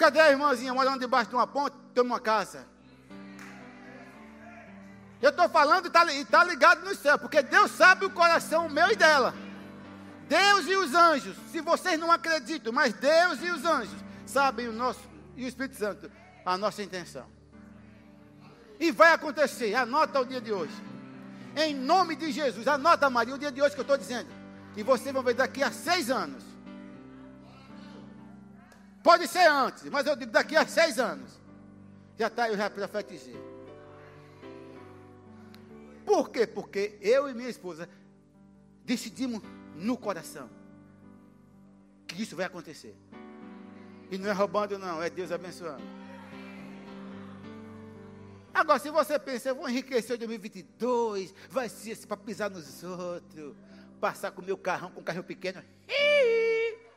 Cadê 0.01 0.19
a 0.19 0.31
irmãzinha 0.31 0.73
morando 0.73 0.99
debaixo 0.99 1.29
de 1.29 1.35
uma 1.35 1.45
ponte? 1.45 1.77
Tem 1.93 2.03
uma 2.03 2.19
casa. 2.19 2.65
Eu 5.21 5.29
estou 5.29 5.47
falando 5.47 5.85
e 5.85 5.89
está 5.89 6.03
tá 6.39 6.43
ligado 6.43 6.83
no 6.83 6.95
céu, 6.95 7.19
porque 7.19 7.43
Deus 7.43 7.69
sabe 7.69 8.07
o 8.07 8.09
coração 8.09 8.67
meu 8.67 8.89
e 8.91 8.95
dela. 8.95 9.31
Deus 10.27 10.65
e 10.65 10.75
os 10.75 10.95
anjos, 10.95 11.37
se 11.51 11.61
vocês 11.61 11.99
não 11.99 12.11
acreditam, 12.11 12.73
mas 12.73 12.95
Deus 12.95 13.43
e 13.43 13.51
os 13.51 13.63
anjos 13.63 13.99
sabem 14.25 14.67
o 14.67 14.73
nosso, 14.73 15.01
e 15.37 15.45
o 15.45 15.47
Espírito 15.47 15.75
Santo, 15.75 16.09
a 16.43 16.57
nossa 16.57 16.81
intenção. 16.81 17.27
E 18.79 18.91
vai 18.91 19.13
acontecer, 19.13 19.75
anota 19.75 20.19
o 20.19 20.25
dia 20.25 20.41
de 20.41 20.51
hoje. 20.51 20.73
Em 21.55 21.75
nome 21.75 22.15
de 22.15 22.31
Jesus, 22.31 22.67
anota 22.67 23.07
Maria, 23.07 23.35
o 23.35 23.37
dia 23.37 23.51
de 23.51 23.61
hoje 23.61 23.75
que 23.75 23.81
eu 23.81 23.83
estou 23.83 23.97
dizendo. 23.97 24.31
E 24.75 24.81
vocês 24.81 25.13
vão 25.13 25.21
ver 25.21 25.35
daqui 25.35 25.61
a 25.61 25.71
seis 25.71 26.09
anos. 26.09 26.50
Pode 29.03 29.27
ser 29.27 29.47
antes, 29.47 29.83
mas 29.89 30.05
eu 30.05 30.15
digo 30.15 30.31
daqui 30.31 30.55
a 30.55 30.65
seis 30.65 30.99
anos. 30.99 31.39
Já 32.17 32.27
está, 32.27 32.49
eu 32.49 32.57
já 32.57 32.69
profetizei. 32.69 33.35
Por 36.05 36.29
quê? 36.29 36.45
Porque 36.45 36.97
eu 37.01 37.29
e 37.29 37.33
minha 37.33 37.49
esposa 37.49 37.89
decidimos 38.85 39.41
no 39.75 39.97
coração 39.97 40.49
que 42.07 42.21
isso 42.21 42.35
vai 42.35 42.45
acontecer. 42.45 42.95
E 44.11 44.17
não 44.17 44.29
é 44.29 44.33
roubando, 44.33 44.77
não, 44.77 45.01
é 45.01 45.09
Deus 45.09 45.31
abençoando. 45.31 45.81
Agora, 48.53 48.79
se 48.79 48.89
você 48.89 49.17
pensa, 49.17 49.49
eu 49.49 49.55
vou 49.55 49.69
enriquecer 49.69 50.17
em 50.17 50.19
2022, 50.19 51.33
vai 51.49 51.69
ser 51.69 51.97
para 52.05 52.17
pisar 52.17 52.49
nos 52.49 52.83
outros, 52.83 53.55
passar 53.99 54.31
com 54.31 54.41
o 54.41 54.45
meu 54.45 54.57
carrão, 54.57 54.91
com 54.91 54.99
um 54.99 55.03
carro 55.03 55.23
pequeno. 55.23 55.63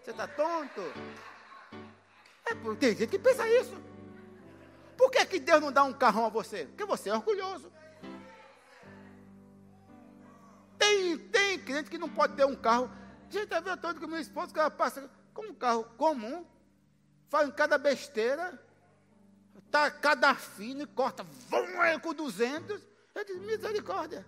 Você 0.03 0.11
está 0.11 0.27
tonto? 0.27 0.83
É, 2.47 2.55
tem 2.75 2.97
gente 2.97 3.11
que 3.11 3.19
pensa 3.19 3.49
isso. 3.49 3.77
Por 4.97 5.11
que, 5.11 5.25
que 5.27 5.41
Deus 5.41 5.61
não 5.61 5.73
dá 5.73 5.83
um 5.85 5.93
carrão 5.93 6.27
a 6.27 6.29
você? 6.29 6.67
Porque 6.67 6.85
você 6.85 7.11
é 7.11 7.15
orgulhoso. 7.15 7.73
Tem, 10.79 11.19
tem 11.19 11.59
crente 11.59 11.91
que 11.91 11.99
não 11.99 12.09
pode 12.09 12.35
ter 12.37 12.45
um 12.45 12.55
carro. 12.55 12.91
Gente, 13.31 13.53
eu 13.53 13.63
vejo 13.63 13.77
todo 13.79 13.99
que 13.99 14.07
meu 14.07 14.21
esposo 14.21 14.53
que 14.53 14.61
ela 14.61 14.71
passa 14.71 15.11
com 15.33 15.47
um 15.47 15.55
carro 15.55 15.85
comum, 15.97 16.47
faz 17.29 17.53
cada 17.55 17.77
besteira, 17.77 18.63
tá 19.71 19.91
cada 19.91 20.35
fino 20.35 20.83
e 20.83 20.87
corta, 20.87 21.25
vão 21.49 21.67
com 22.01 22.15
200. 22.15 22.81
Eu 23.15 23.25
digo, 23.25 23.41
misericórdia. 23.41 24.27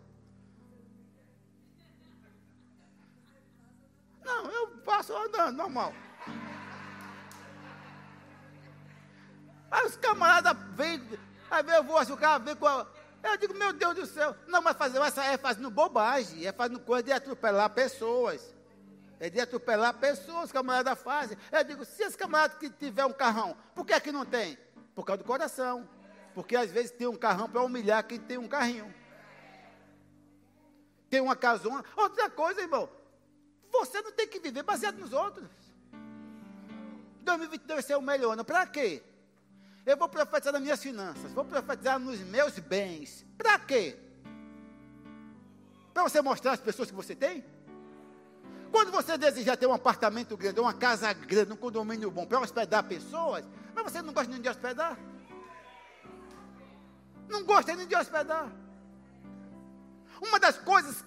Não, 4.25 4.51
eu 4.51 4.69
passo 4.79 5.17
andando, 5.17 5.57
normal. 5.57 5.93
Os 9.87 9.96
camaradas 9.96 10.57
vêm, 10.75 11.01
aí 11.51 11.64
eu 11.77 11.85
vou, 11.85 11.96
assim, 11.96 12.12
o 12.12 12.16
cara 12.16 12.38
vem 12.38 12.57
com 12.57 12.66
a, 12.66 12.87
eu 13.22 13.37
digo, 13.37 13.55
meu 13.55 13.72
Deus 13.72 13.94
do 13.94 14.07
céu, 14.07 14.37
não, 14.46 14.62
mas 14.62 14.77
fazer 14.77 14.99
essa 14.99 15.25
é 15.25 15.37
fazendo 15.37 15.70
bobagem, 15.70 16.46
é 16.46 16.53
fazendo 16.53 16.81
coisa 16.81 17.03
de 17.05 17.12
atropelar 17.12 17.70
pessoas. 17.70 18.55
É 19.18 19.31
de 19.31 19.40
atropelar 19.40 19.94
pessoas, 19.94 20.46
os 20.46 20.53
camaradas 20.53 20.99
fazem. 21.01 21.38
Eu 21.51 21.64
digo, 21.64 21.85
se 21.85 22.03
esse 22.03 22.18
camarada 22.18 22.57
que 22.57 22.68
tiver 22.68 23.05
um 23.07 23.12
carrão, 23.12 23.57
por 23.75 23.87
que 23.87 23.94
é 23.94 24.01
que 24.01 24.12
não 24.12 24.27
tem? 24.27 24.59
Por 24.94 25.05
causa 25.05 25.22
do 25.22 25.27
coração. 25.27 25.88
Porque 26.35 26.55
às 26.55 26.70
vezes 26.70 26.90
tem 26.90 27.07
um 27.07 27.16
carrão 27.16 27.49
para 27.49 27.62
humilhar 27.62 28.07
quem 28.07 28.18
tem 28.18 28.37
um 28.37 28.46
carrinho. 28.46 28.94
Tem 31.09 31.20
uma 31.20 31.35
casona. 31.35 31.83
Outra 31.96 32.29
coisa, 32.29 32.61
irmão, 32.61 32.90
você 33.72 34.03
não 34.03 34.12
tem 34.12 34.29
que 34.29 34.38
viver 34.38 34.62
baseado 34.62 34.99
nos 34.99 35.14
outros. 35.14 35.49
2022 37.22 37.75
vai 37.75 37.83
ser 37.83 37.96
o 37.96 38.03
melhor 38.03 38.33
ano. 38.33 38.44
Para 38.44 38.66
quê? 38.66 39.03
Eu 39.87 39.96
vou 39.96 40.09
profetizar 40.09 40.53
nas 40.53 40.61
minhas 40.61 40.83
finanças, 40.83 41.33
vou 41.33 41.44
profetizar 41.44 41.96
nos 41.96 42.18
meus 42.18 42.59
bens. 42.59 43.25
Para 43.38 43.57
quê? 43.61 43.96
Para 45.94 46.03
você 46.03 46.20
mostrar 46.20 46.53
às 46.53 46.61
pessoas 46.61 46.90
que 46.90 46.96
você 46.96 47.14
tem? 47.14 47.44
Quando 48.72 48.90
você 48.90 49.16
desejar 49.16 49.57
ter 49.57 49.66
um 49.66 49.72
apartamento 49.72 50.37
grande, 50.37 50.59
uma 50.59 50.75
casa 50.75 51.12
grande, 51.12 51.53
um 51.53 51.57
condomínio 51.57 52.11
bom 52.11 52.27
para 52.27 52.40
hospedar 52.40 52.83
pessoas, 52.83 53.44
mas 53.72 53.85
você 53.85 54.03
não 54.03 54.12
gosta 54.12 54.33
nem 54.33 54.42
de 54.42 54.49
hospedar? 54.49 54.99
Não 57.29 57.44
gosta 57.44 57.77
nem 57.77 57.87
de 57.87 57.94
hospedar. 57.94 58.53
Uma 60.20 60.40
das 60.40 60.59
coisas 60.59 61.05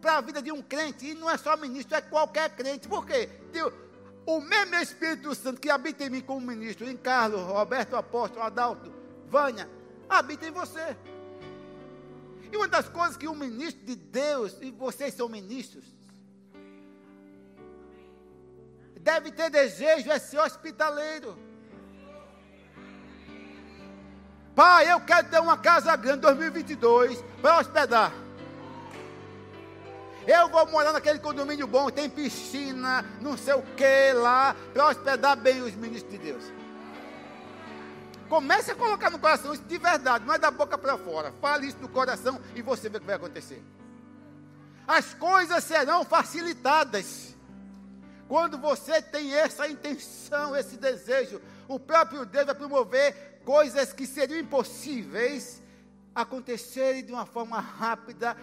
para 0.00 0.18
a 0.18 0.20
vida 0.20 0.42
de 0.42 0.52
um 0.52 0.60
crente, 0.60 1.06
e 1.06 1.14
não 1.14 1.30
é 1.30 1.38
só 1.38 1.56
ministro, 1.56 1.96
é 1.96 2.02
qualquer 2.02 2.54
crente. 2.54 2.86
Por 2.86 3.06
quê? 3.06 3.30
O 4.26 4.40
mesmo 4.40 4.74
Espírito 4.76 5.34
Santo 5.34 5.60
que 5.60 5.68
habita 5.68 6.04
em 6.04 6.10
mim 6.10 6.20
como 6.20 6.46
ministro, 6.46 6.88
em 6.88 6.96
Carlos, 6.96 7.42
Roberto 7.42 7.94
Apóstolo, 7.94 8.42
Adalto, 8.42 8.92
Vânia, 9.28 9.68
habita 10.08 10.46
em 10.46 10.50
você. 10.50 10.96
E 12.50 12.56
uma 12.56 12.68
das 12.68 12.88
coisas 12.88 13.16
que 13.16 13.28
um 13.28 13.34
ministro 13.34 13.84
de 13.84 13.96
Deus, 13.96 14.56
e 14.62 14.70
vocês 14.70 15.12
são 15.12 15.28
ministros, 15.28 15.84
deve 19.00 19.30
ter 19.30 19.50
desejo 19.50 20.10
é 20.10 20.18
ser 20.18 20.38
hospitaleiro. 20.38 21.36
Pai, 24.54 24.90
eu 24.90 25.00
quero 25.00 25.28
ter 25.28 25.40
uma 25.40 25.58
casa 25.58 25.94
grande 25.96 26.20
2022 26.20 27.22
para 27.42 27.58
hospedar. 27.58 28.23
Eu 30.26 30.48
vou 30.48 30.66
morar 30.70 30.92
naquele 30.92 31.18
condomínio 31.18 31.66
bom, 31.66 31.90
tem 31.90 32.08
piscina, 32.08 33.04
não 33.20 33.36
sei 33.36 33.54
o 33.54 33.62
que 33.62 34.12
lá, 34.14 34.56
para 34.72 34.88
hospedar 34.88 35.36
bem 35.36 35.60
os 35.60 35.74
ministros 35.74 36.12
de 36.12 36.18
Deus. 36.18 36.44
Comece 38.28 38.70
a 38.70 38.74
colocar 38.74 39.10
no 39.10 39.18
coração 39.18 39.52
isso 39.52 39.64
de 39.64 39.78
verdade, 39.78 40.24
não 40.24 40.34
é 40.34 40.38
da 40.38 40.50
boca 40.50 40.78
para 40.78 40.96
fora. 40.96 41.32
Fale 41.40 41.66
isso 41.66 41.78
no 41.80 41.88
coração 41.88 42.40
e 42.54 42.62
você 42.62 42.88
vê 42.88 42.96
o 42.96 43.00
que 43.00 43.06
vai 43.06 43.16
acontecer. 43.16 43.62
As 44.86 45.14
coisas 45.14 45.62
serão 45.64 46.04
facilitadas. 46.04 47.34
Quando 48.26 48.58
você 48.58 49.02
tem 49.02 49.34
essa 49.34 49.68
intenção, 49.68 50.56
esse 50.56 50.76
desejo, 50.78 51.40
o 51.68 51.78
próprio 51.78 52.24
Deus 52.24 52.46
vai 52.46 52.54
promover 52.54 53.40
coisas 53.44 53.92
que 53.92 54.06
seriam 54.06 54.40
impossíveis 54.40 55.62
acontecerem 56.14 57.04
de 57.04 57.12
uma 57.12 57.26
forma 57.26 57.58
rápida, 57.58 58.36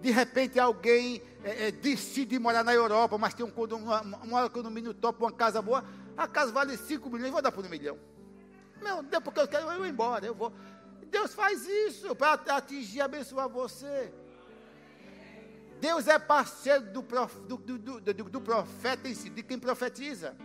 de 0.00 0.10
repente 0.10 0.58
alguém 0.58 1.22
é, 1.42 1.68
é, 1.68 1.70
decide 1.70 2.38
morar 2.38 2.64
na 2.64 2.74
Europa, 2.74 3.16
mas 3.18 3.34
tem 3.34 3.44
um 3.44 3.50
condomínio, 3.50 3.92
mora 4.24 4.48
condomínio 4.50 4.92
top, 4.94 5.22
uma 5.22 5.32
casa 5.32 5.62
boa, 5.62 5.84
a 6.16 6.26
casa 6.26 6.52
vale 6.52 6.76
5 6.76 7.08
milhões, 7.10 7.32
vou 7.32 7.42
dar 7.42 7.52
por 7.52 7.64
um 7.64 7.68
milhão. 7.68 7.98
Deus, 9.08 9.22
porque 9.22 9.40
eu 9.40 9.48
quero 9.48 9.70
eu 9.70 9.86
ir 9.86 9.90
embora, 9.90 10.26
eu 10.26 10.34
vou. 10.34 10.52
Deus 11.10 11.34
faz 11.34 11.66
isso 11.66 12.14
para 12.14 12.34
atingir 12.56 12.98
e 12.98 13.00
abençoar 13.00 13.48
você. 13.48 14.12
Deus 15.80 16.08
é 16.08 16.18
parceiro 16.18 16.84
do, 16.92 17.02
prof, 17.02 17.38
do, 17.40 17.56
do, 17.56 18.00
do, 18.00 18.40
profeta 18.40 19.08
em 19.08 19.14
si, 19.14 19.28
de 19.28 19.42
quem 19.42 19.58
profetiza. 19.58 20.36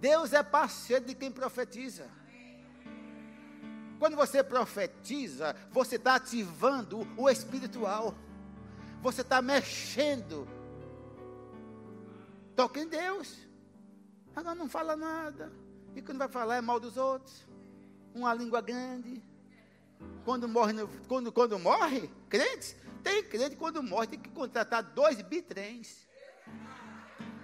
Deus 0.00 0.32
é 0.32 0.42
parceiro 0.42 1.04
de 1.04 1.14
quem 1.14 1.30
profetiza. 1.30 2.08
Quando 3.98 4.16
você 4.16 4.42
profetiza, 4.42 5.54
você 5.70 5.96
está 5.96 6.16
ativando 6.16 7.06
o 7.16 7.30
espiritual 7.30 8.14
você 9.02 9.22
está 9.22 9.42
mexendo. 9.42 10.48
Toca 12.54 12.78
em 12.80 12.86
Deus. 12.86 13.36
Agora 14.34 14.54
não 14.54 14.68
fala 14.68 14.96
nada. 14.96 15.52
E 15.96 16.00
quando 16.00 16.18
vai 16.18 16.28
falar 16.28 16.56
é 16.56 16.60
mal 16.60 16.78
dos 16.78 16.96
outros. 16.96 17.46
Uma 18.14 18.32
língua 18.32 18.60
grande. 18.60 19.22
Quando 20.24 20.48
morre, 20.48 20.74
quando, 21.08 21.32
quando 21.32 21.58
morre, 21.58 22.08
crentes, 22.28 22.76
tem 23.02 23.22
crente 23.24 23.56
quando 23.56 23.82
morre, 23.82 24.06
tem 24.06 24.18
que 24.20 24.30
contratar 24.30 24.82
dois 24.82 25.20
bitrens. 25.20 26.06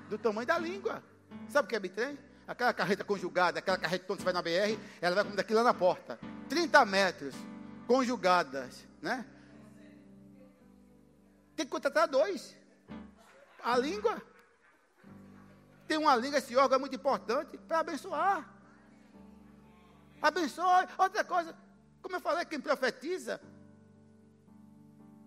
do 0.09 0.17
tamanho 0.17 0.47
da 0.47 0.59
língua. 0.59 1.03
Sabe 1.49 1.67
o 1.67 1.69
que 1.69 1.77
é 1.77 1.81
bitrem? 1.81 2.17
Aquela 2.47 2.73
carreta 2.73 3.05
conjugada, 3.05 3.59
aquela 3.59 3.77
carreta 3.77 4.07
quando 4.07 4.21
você 4.21 4.25
vai 4.25 4.33
na 4.33 4.43
BR, 4.43 4.79
ela 5.01 5.17
vai 5.17 5.25
com 5.25 5.35
daqui 5.37 5.53
lá 5.53 5.63
na 5.63 5.75
porta. 5.75 6.19
30 6.49 6.85
metros, 6.87 7.35
conjugadas, 7.87 8.87
né? 9.03 9.27
Tem 11.59 11.67
que 11.67 11.73
contratar 11.73 12.07
dois. 12.07 12.57
A 13.65 13.77
língua. 13.77 14.23
Tem 15.89 15.99
uma 15.99 16.15
língua, 16.15 16.39
esse 16.39 16.55
órgão 16.55 16.77
é 16.77 16.79
muito 16.79 16.95
importante 16.95 17.59
para 17.59 17.81
abençoar. 17.81 18.49
Abençoe. 20.23 20.87
Outra 20.97 21.25
coisa, 21.25 21.53
como 22.01 22.15
eu 22.15 22.21
falei, 22.21 22.45
quem 22.45 22.61
profetiza 22.61 23.41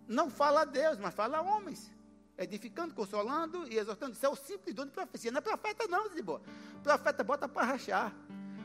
não 0.07 0.29
fala 0.29 0.61
a 0.61 0.65
Deus, 0.65 0.97
mas 0.99 1.13
fala 1.13 1.39
a 1.39 1.41
homens. 1.41 1.91
Edificando, 2.37 2.95
consolando 2.95 3.67
e 3.67 3.77
exortando. 3.77 4.13
Isso 4.13 4.25
é 4.25 4.29
o 4.29 4.35
simples 4.37 4.73
dom 4.73 4.85
de 4.85 4.91
profecia. 4.91 5.31
Não 5.31 5.39
é 5.39 5.41
profeta, 5.41 5.85
não, 5.89 6.07
de 6.07 6.21
boa. 6.21 6.41
O 6.77 6.79
profeta 6.79 7.25
bota 7.25 7.49
para 7.49 7.65
rachar. 7.73 8.15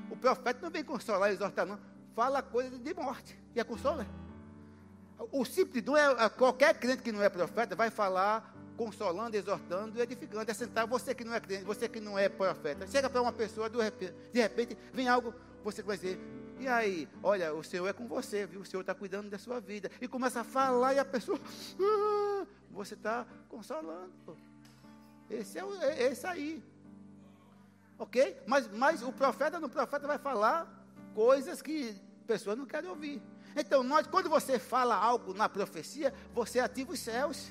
O 0.08 0.16
profeta 0.16 0.60
não 0.62 0.70
vem 0.70 0.84
consolar 0.84 1.32
e 1.32 1.34
exortar, 1.34 1.66
não. 1.66 1.80
Fala 2.14 2.44
coisa 2.44 2.78
de 2.78 2.94
morte. 2.94 3.36
E 3.56 3.58
é 3.58 3.64
consola. 3.64 4.06
O 5.18 5.44
simples 5.44 5.82
dom 5.82 5.96
é 5.96 6.28
qualquer 6.28 6.78
crente 6.78 7.02
que 7.02 7.12
não 7.12 7.22
é 7.22 7.28
profeta 7.28 7.74
vai 7.74 7.90
falar 7.90 8.54
consolando, 8.76 9.36
exortando 9.36 10.00
edificando. 10.00 10.50
É 10.50 10.54
sentar 10.54 10.86
você 10.86 11.14
que 11.14 11.24
não 11.24 11.34
é 11.34 11.40
crente, 11.40 11.64
você 11.64 11.88
que 11.88 12.00
não 12.00 12.18
é 12.18 12.28
profeta. 12.28 12.86
Chega 12.86 13.08
para 13.08 13.22
uma 13.22 13.32
pessoa, 13.32 13.68
de 13.68 13.80
repente, 13.80 14.14
de 14.32 14.40
repente 14.40 14.78
vem 14.92 15.08
algo, 15.08 15.34
você 15.64 15.82
vai 15.82 15.96
dizer, 15.96 16.20
e 16.58 16.68
aí, 16.68 17.08
olha, 17.22 17.54
o 17.54 17.62
Senhor 17.62 17.86
é 17.86 17.92
com 17.92 18.06
você, 18.06 18.46
viu? 18.46 18.60
O 18.60 18.64
Senhor 18.64 18.80
está 18.80 18.94
cuidando 18.94 19.28
da 19.28 19.38
sua 19.38 19.60
vida. 19.60 19.90
E 20.00 20.08
começa 20.08 20.40
a 20.40 20.44
falar 20.44 20.94
e 20.94 20.98
a 20.98 21.04
pessoa, 21.04 21.38
ah, 21.80 22.46
você 22.70 22.94
está 22.94 23.26
consolando. 23.48 24.12
Esse 25.28 25.58
é, 25.58 25.64
o, 25.64 25.74
é 25.82 26.04
esse 26.04 26.26
aí. 26.26 26.62
Ok? 27.98 28.38
Mas, 28.46 28.68
mas 28.68 29.02
o 29.02 29.12
profeta 29.12 29.58
no 29.58 29.68
profeta 29.68 30.06
vai 30.06 30.18
falar 30.18 30.66
coisas 31.14 31.60
que 31.60 31.94
pessoas 32.26 32.56
não 32.56 32.66
querem 32.66 32.88
ouvir. 32.88 33.22
Então, 33.57 33.82
nós, 33.82 34.07
quando 34.07 34.28
você 34.28 34.59
fala 34.59 34.94
algo 34.94 35.32
na 35.32 35.48
profecia, 35.48 36.12
você 36.34 36.61
ativa 36.61 36.92
os 36.92 37.00
céus. 37.00 37.50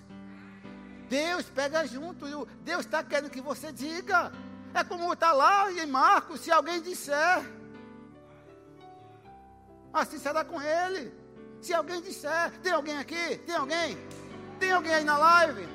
Deus 1.10 1.46
pega 1.46 1.86
junto. 1.88 2.46
Deus 2.62 2.86
está 2.86 3.04
querendo 3.04 3.32
que 3.32 3.42
você 3.42 3.72
diga. 3.72 4.32
É 4.72 4.84
como 4.84 5.12
está 5.12 5.34
lá 5.34 5.72
em 5.72 5.86
Marcos, 5.88 6.42
se 6.42 6.52
alguém 6.52 6.80
disser. 6.80 7.44
Assim 9.92 10.20
será 10.20 10.46
com 10.46 10.62
ele. 10.62 11.12
Se 11.60 11.74
alguém 11.74 12.02
disser, 12.02 12.52
tem 12.62 12.72
alguém 12.72 12.98
aqui? 12.98 13.38
Tem 13.40 13.56
alguém? 13.56 13.98
Tem 14.60 14.72
alguém 14.72 14.94
aí 14.94 15.04
na 15.04 15.18
live? 15.18 15.68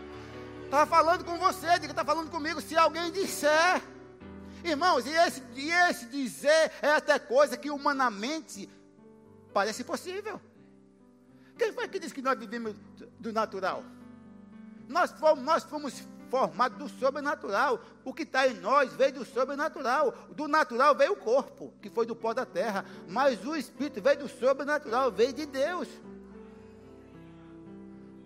Está 0.65 0.87
falando 0.87 1.25
com 1.25 1.37
você, 1.39 1.79
diga, 1.81 1.93
está 1.93 2.05
falando 2.05 2.31
comigo. 2.31 2.61
Se 2.61 2.77
alguém 2.77 3.11
disser, 3.11 3.83
irmãos, 4.63 5.05
e 5.07 5.11
esse, 5.11 5.43
e 5.57 5.73
esse 5.73 6.07
dizer 6.07 6.71
é 6.81 6.93
até 6.93 7.19
coisa 7.19 7.57
que 7.57 7.71
humanamente 7.71 8.69
parece 9.53 9.85
possível. 9.85 10.41
Quem 11.57 11.73
foi 11.73 11.89
que 11.89 11.99
disse 11.99 12.15
que 12.15 12.23
nós 12.23 12.39
vivemos 12.39 12.75
do 13.19 13.33
natural? 13.33 13.85
Nós 14.89 15.13
fomos, 15.13 15.45
nós 15.45 15.63
fomos 15.65 16.03
formados 16.31 16.79
do 16.79 16.89
sobrenatural. 16.89 17.81
O 18.05 18.15
que 18.15 18.23
está 18.23 18.49
em 18.49 18.55
nós 18.55 18.93
veio 18.95 19.13
do 19.13 19.25
sobrenatural. 19.25 20.13
Do 20.31 20.49
natural 20.49 20.95
veio 20.95 21.13
o 21.13 21.17
corpo, 21.17 21.75
que 21.83 21.91
foi 21.91 22.07
do 22.07 22.17
pó 22.17 22.33
da 22.33 22.47
terra. 22.47 22.85
Mas 23.09 23.45
o 23.45 23.55
espírito 23.55 24.01
veio 24.01 24.21
do 24.21 24.29
sobrenatural, 24.29 25.11
veio 25.11 25.33
de 25.33 25.45
Deus. 25.45 25.89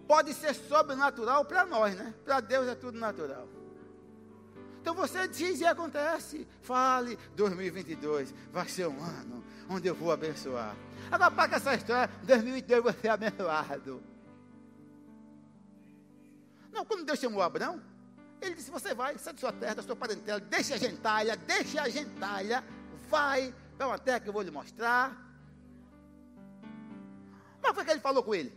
Pode 0.07 0.35
ser 0.35 0.55
sobrenatural 0.55 1.45
para 1.45 1.65
nós, 1.65 1.97
né? 1.97 2.15
Para 2.25 2.41
Deus 2.41 2.69
é 2.69 2.75
tudo 2.75 2.99
natural. 2.99 3.49
Então 4.85 4.95
você 4.95 5.27
diz 5.27 5.61
e 5.61 5.65
acontece. 5.65 6.47
Fale, 6.61 7.19
2022 7.35 8.35
vai 8.53 8.69
ser 8.69 8.87
um 8.87 9.03
ano 9.03 9.43
onde 9.67 9.89
eu 9.89 9.95
vou 9.95 10.13
abençoar. 10.13 10.77
Agora, 11.11 11.31
para 11.31 11.57
essa 11.57 11.75
história, 11.75 12.15
2022 12.23 12.85
vai 12.85 12.93
ser 12.93 13.09
abençoado. 13.09 14.03
Não, 16.71 16.85
quando 16.85 17.07
Deus 17.07 17.19
chamou 17.19 17.41
Abraão, 17.41 17.83
ele 18.43 18.57
disse: 18.57 18.71
Você 18.71 18.95
vai, 18.95 19.17
sai 19.17 19.33
da 19.33 19.41
sua 19.41 19.53
terra, 19.55 19.77
da 19.77 19.83
sua 19.83 19.97
parentela, 19.97 20.39
deixa 20.39 20.75
a 20.75 20.77
gentalha, 20.77 21.35
deixa 21.35 21.81
a 21.81 21.89
gentalha, 21.89 22.63
vai 23.09 23.55
para 23.79 23.87
uma 23.87 23.99
terra 23.99 24.21
que 24.21 24.29
eu 24.29 24.35
vou 24.35 24.43
lhe 24.43 24.51
mostrar. 24.51 25.17
Mas 27.63 27.75
foi 27.75 27.87
que 27.87 27.91
ele 27.91 28.01
falou 28.01 28.23
com 28.23 28.35
ele? 28.35 28.53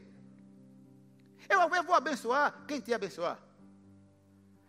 Eu, 1.47 1.61
eu 1.61 1.84
vou 1.86 1.95
abençoar 1.95 2.65
quem 2.67 2.82
te 2.82 2.93
abençoar. 2.93 3.46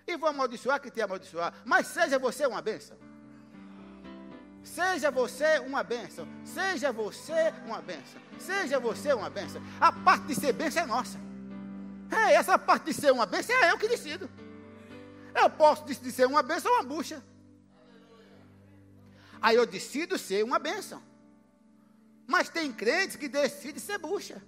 E 0.08 0.16
vou 0.16 0.30
amaldiçoar 0.30 0.80
quem 0.80 0.90
te 0.90 1.02
amaldiçoar. 1.02 1.52
Mas 1.66 1.86
seja 1.88 2.18
você 2.18 2.46
uma 2.46 2.62
bênção. 2.62 2.96
Seja 4.62 5.10
você 5.10 5.58
uma 5.58 5.82
bênção. 5.84 6.26
Seja 6.44 6.90
você 6.90 7.52
uma 7.66 7.82
bênção. 7.82 8.20
Seja 8.38 8.80
você 8.80 9.12
uma 9.12 9.28
bênção. 9.28 9.62
A 9.78 9.92
parte 9.92 10.28
de 10.28 10.34
ser 10.34 10.54
bênção 10.54 10.82
é 10.82 10.86
nossa. 10.86 11.18
É, 12.10 12.32
essa 12.32 12.58
parte 12.58 12.86
de 12.86 12.94
ser 12.94 13.12
uma 13.12 13.26
bênção 13.26 13.54
é 13.54 13.70
eu 13.70 13.76
que 13.76 13.86
decido. 13.86 14.30
Eu 15.34 15.50
posso 15.50 15.84
decidir 15.84 16.10
ser 16.10 16.26
uma 16.26 16.42
bênção 16.42 16.70
ou 16.72 16.78
uma 16.78 16.84
bucha. 16.84 17.22
Aí 19.42 19.56
eu 19.56 19.66
decido 19.66 20.16
ser 20.18 20.42
uma 20.42 20.58
bênção. 20.58 21.02
Mas 22.26 22.48
tem 22.48 22.72
crentes 22.72 23.16
que 23.16 23.28
decidem 23.28 23.78
ser 23.78 23.98
bucha. 23.98 24.42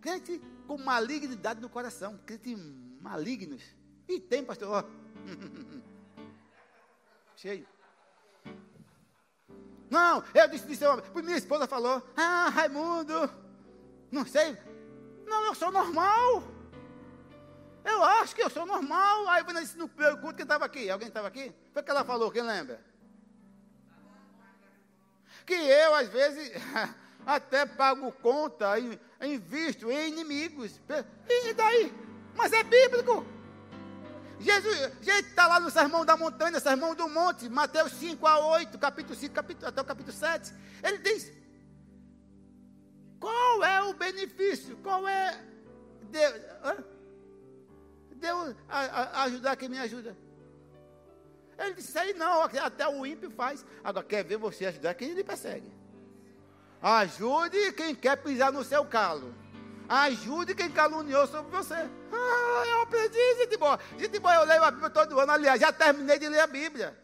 Crente 0.00 0.42
com 0.66 0.76
malignidade 0.78 1.60
no 1.60 1.68
coração. 1.68 2.18
Crente 2.26 2.54
malignos. 3.00 3.62
E 4.08 4.20
tem, 4.20 4.44
pastor. 4.44 4.88
Cheio. 7.36 7.66
Não, 9.90 10.22
eu 10.34 10.48
ser 10.74 10.88
uma. 10.88 11.02
Minha 11.22 11.36
esposa 11.36 11.66
falou: 11.66 12.02
Ah, 12.16 12.48
Raimundo, 12.48 13.30
não 14.10 14.26
sei. 14.26 14.56
Não, 15.26 15.44
eu 15.46 15.54
sou 15.54 15.70
normal. 15.70 16.42
Eu 17.84 18.02
acho 18.02 18.34
que 18.34 18.42
eu 18.42 18.50
sou 18.50 18.66
normal. 18.66 19.28
Aí 19.28 19.44
eu 19.46 19.60
disse 19.60 19.78
no 19.78 19.88
primeiro 19.88 20.18
culto, 20.18 20.36
quem 20.36 20.42
estava 20.42 20.64
aqui? 20.64 20.90
Alguém 20.90 21.08
estava 21.08 21.28
aqui? 21.28 21.54
Foi 21.72 21.82
o 21.82 21.84
que 21.84 21.90
ela 21.90 22.04
falou, 22.04 22.32
quem 22.32 22.42
lembra? 22.42 22.84
Que 25.44 25.54
eu, 25.54 25.94
às 25.94 26.08
vezes, 26.08 26.50
até 27.26 27.66
pago 27.66 28.12
conta, 28.12 28.74
invisto 29.20 29.90
em 29.90 30.12
inimigos. 30.12 30.80
E 31.28 31.52
daí? 31.52 31.92
Mas 32.36 32.52
é 32.52 32.62
bíblico. 32.62 33.26
Jesus, 34.38 34.92
está 35.02 35.46
lá 35.46 35.58
no 35.58 35.70
Sermão 35.70 36.04
da 36.04 36.16
Montanha, 36.16 36.60
Sermão 36.60 36.94
do 36.94 37.08
Monte, 37.08 37.48
Mateus 37.48 37.92
5 37.92 38.26
a 38.26 38.38
8, 38.38 38.78
capítulo 38.78 39.14
5, 39.14 39.34
capítulo, 39.34 39.66
até 39.66 39.80
o 39.80 39.84
capítulo 39.84 40.16
7. 40.16 40.54
Ele 40.84 40.98
diz: 40.98 41.32
qual 43.18 43.64
é 43.64 43.82
o 43.82 43.94
benefício? 43.94 44.76
Qual 44.76 45.08
é 45.08 45.42
Deus, 46.10 46.34
Deus 48.14 48.56
a, 48.68 48.78
a, 48.78 49.22
ajudar 49.24 49.56
quem 49.56 49.68
me 49.68 49.78
ajuda? 49.78 50.16
Ele 51.58 51.74
disse 51.74 51.98
aí 51.98 52.12
não, 52.12 52.42
até 52.42 52.86
o 52.86 53.06
ímpio 53.06 53.30
faz. 53.30 53.64
Agora 53.82 54.04
quer 54.04 54.22
ver 54.22 54.36
você 54.36 54.66
ajudar 54.66 54.94
quem 54.94 55.10
ele 55.10 55.24
persegue. 55.24 55.72
Ajude 56.86 57.72
quem 57.72 57.96
quer 57.96 58.14
pisar 58.14 58.52
no 58.52 58.62
seu 58.62 58.84
calo. 58.84 59.34
Ajude 59.88 60.54
quem 60.54 60.70
caluniou 60.70 61.26
sobre 61.26 61.50
você. 61.50 61.74
Ah, 61.74 62.62
eu 62.64 62.82
aprendi, 62.82 63.18
gente 63.38 63.56
boa. 63.56 63.76
Gente 63.98 64.20
boa, 64.20 64.36
eu 64.36 64.44
leio 64.44 64.62
a 64.62 64.70
Bíblia 64.70 64.90
todo 64.90 65.18
ano. 65.18 65.32
Aliás, 65.32 65.60
já 65.60 65.72
terminei 65.72 66.16
de 66.16 66.28
ler 66.28 66.38
a 66.38 66.46
Bíblia. 66.46 66.96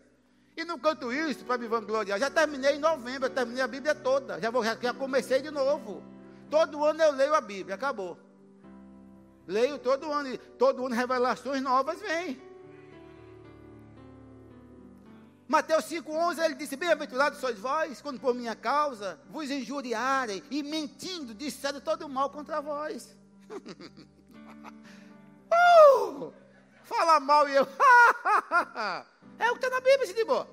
E 0.57 0.65
não 0.65 0.79
canto 0.79 1.13
isso 1.13 1.45
para 1.45 1.59
me 1.59 1.67
vangloriar. 1.67 2.17
Já 2.17 2.31
terminei 2.31 2.77
em 2.77 2.79
novembro, 2.79 3.27
eu 3.27 3.31
terminei 3.31 3.61
a 3.61 3.67
Bíblia 3.67 3.93
toda. 3.93 4.41
Já, 4.41 4.51
vou, 4.51 4.65
já, 4.65 4.79
já 4.81 4.95
comecei 4.95 5.43
de 5.43 5.51
novo. 5.51 6.01
Todo 6.49 6.85
ano 6.85 7.03
eu 7.03 7.11
leio 7.11 7.35
a 7.35 7.41
Bíblia, 7.41 7.75
acabou. 7.75 8.17
Leio 9.49 9.79
todo 9.81 10.13
ano, 10.13 10.29
e 10.29 10.39
todo 10.39 10.87
ano 10.87 10.95
revelações 10.95 11.61
novas 11.61 11.99
vêm. 12.01 12.41
Mateus 15.49 15.85
5,11 15.87 16.45
ele 16.45 16.55
disse: 16.55 16.77
Bem-aventurados 16.77 17.39
sois 17.41 17.59
vós, 17.59 18.01
quando 18.01 18.21
por 18.21 18.35
minha 18.35 18.55
causa 18.55 19.21
vos 19.29 19.51
injuriarem 19.51 20.43
e 20.51 20.63
mentindo 20.63 21.35
disserem 21.35 21.81
todo 21.81 22.09
mal 22.09 22.31
contra 22.31 22.61
vós. 22.61 23.17
uh, 25.53 26.33
fala 26.85 27.21
mal 27.21 27.49
e 27.49 27.55
eu. 27.57 27.67
É 29.39 29.51
o 29.51 29.55
que 29.57 29.65
está 29.65 29.71
na 29.71 29.81
Bíblia, 29.81 30.07
se 30.07 30.15
de 30.15 30.25
boa. 30.25 30.47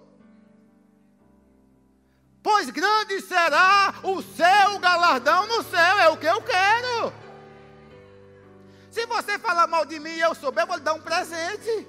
Pois 2.41 2.69
grande 2.71 3.21
será 3.21 3.93
o 4.03 4.21
seu 4.21 4.79
galardão 4.79 5.45
no 5.45 5.63
céu, 5.63 5.99
é 5.99 6.09
o 6.09 6.17
que 6.17 6.25
eu 6.25 6.41
quero. 6.41 7.13
Se 8.89 9.05
você 9.05 9.37
falar 9.37 9.67
mal 9.67 9.85
de 9.85 9.99
mim 9.99 10.09
e 10.09 10.21
eu 10.21 10.33
souber, 10.33 10.63
eu 10.63 10.67
vou 10.67 10.77
lhe 10.77 10.81
dar 10.81 10.93
um 10.93 11.01
presente. 11.01 11.87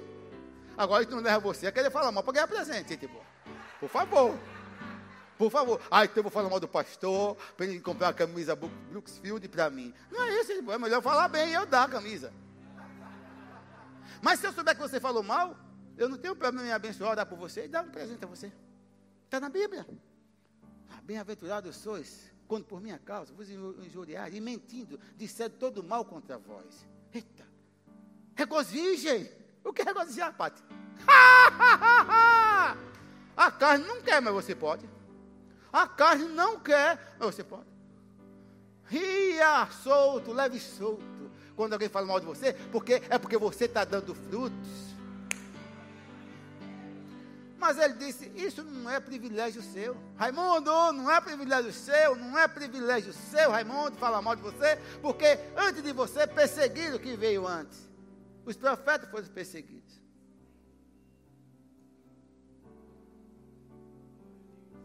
Agora 0.81 1.03
isso 1.03 1.11
não 1.11 1.21
leva 1.21 1.39
você 1.39 1.67
a 1.67 1.71
querer 1.71 1.91
falar 1.91 2.11
mal 2.11 2.23
para 2.23 2.33
ganhar 2.33 2.47
presente, 2.47 2.97
tipo. 2.97 3.23
Por 3.79 3.87
favor. 3.87 4.35
Por 5.37 5.51
favor. 5.51 5.79
Ah, 5.91 6.05
então 6.05 6.17
eu 6.17 6.23
vou 6.23 6.31
falar 6.31 6.49
mal 6.49 6.59
do 6.59 6.67
pastor, 6.67 7.37
para 7.55 7.67
ele 7.67 7.79
comprar 7.79 8.07
uma 8.07 8.13
camisa 8.13 8.55
Brooksfield 8.55 9.47
para 9.47 9.69
mim. 9.69 9.93
Não 10.09 10.23
é 10.23 10.41
isso, 10.41 10.55
tipo. 10.55 10.71
é 10.71 10.79
melhor 10.79 10.99
falar 11.03 11.27
bem 11.27 11.49
e 11.49 11.53
eu 11.53 11.67
dar 11.67 11.83
a 11.83 11.87
camisa. 11.87 12.33
Mas 14.23 14.39
se 14.39 14.47
eu 14.47 14.53
souber 14.53 14.73
que 14.73 14.81
você 14.81 14.99
falou 14.99 15.21
mal, 15.21 15.55
eu 15.95 16.09
não 16.09 16.17
tenho 16.17 16.35
problema 16.35 16.67
em 16.67 16.71
abençoar, 16.71 17.15
dar 17.15 17.27
por 17.27 17.37
você 17.37 17.65
e 17.65 17.67
dar 17.67 17.83
um 17.83 17.91
presente 17.91 18.25
a 18.25 18.27
você. 18.27 18.51
Está 19.25 19.39
na 19.39 19.49
Bíblia. 19.49 19.85
Bem-aventurados 21.03 21.75
sois, 21.75 22.33
quando 22.47 22.65
por 22.65 22.81
minha 22.81 22.97
causa 22.97 23.31
vos 23.35 23.51
injuriarem 23.51 24.37
e 24.37 24.41
mentindo, 24.41 24.99
disseram 25.15 25.53
todo 25.59 25.83
mal 25.83 26.03
contra 26.03 26.39
vós. 26.39 26.87
Eita, 27.13 27.45
regozijem. 28.33 29.40
O 29.63 29.71
que 29.73 29.81
é 29.81 29.85
regozijar, 29.85 30.33
Pati? 30.33 30.61
A 33.35 33.51
carne 33.51 33.85
não 33.85 34.01
quer, 34.01 34.21
mas 34.21 34.33
você 34.33 34.53
pode. 34.53 34.87
A 35.71 35.87
carne 35.87 36.25
não 36.25 36.59
quer, 36.59 37.15
mas 37.17 37.35
você 37.35 37.43
pode. 37.43 37.69
Ria 38.85 39.67
solto, 39.83 40.33
leve 40.33 40.59
solto. 40.59 41.31
Quando 41.55 41.73
alguém 41.73 41.89
fala 41.89 42.07
mal 42.07 42.19
de 42.19 42.25
você, 42.25 42.53
porque 42.71 43.01
é 43.09 43.17
porque 43.17 43.37
você 43.37 43.65
está 43.65 43.85
dando 43.85 44.13
frutos. 44.13 44.91
Mas 47.57 47.77
ele 47.77 47.93
disse: 47.93 48.31
Isso 48.35 48.63
não 48.63 48.89
é 48.89 48.99
privilégio 48.99 49.61
seu. 49.61 49.95
Raimundo, 50.17 50.71
não 50.93 51.09
é 51.11 51.21
privilégio 51.21 51.71
seu, 51.71 52.15
não 52.15 52.37
é 52.37 52.47
privilégio 52.47 53.13
seu, 53.13 53.51
Raimundo, 53.51 53.97
falar 53.97 54.21
mal 54.21 54.35
de 54.35 54.41
você, 54.41 54.77
porque 55.01 55.39
antes 55.55 55.83
de 55.83 55.93
você, 55.93 56.25
perseguiram 56.25 56.97
que 56.97 57.15
veio 57.15 57.47
antes. 57.47 57.90
Os 58.45 58.57
profetas 58.57 59.09
foram 59.09 59.27
perseguidos. 59.27 60.01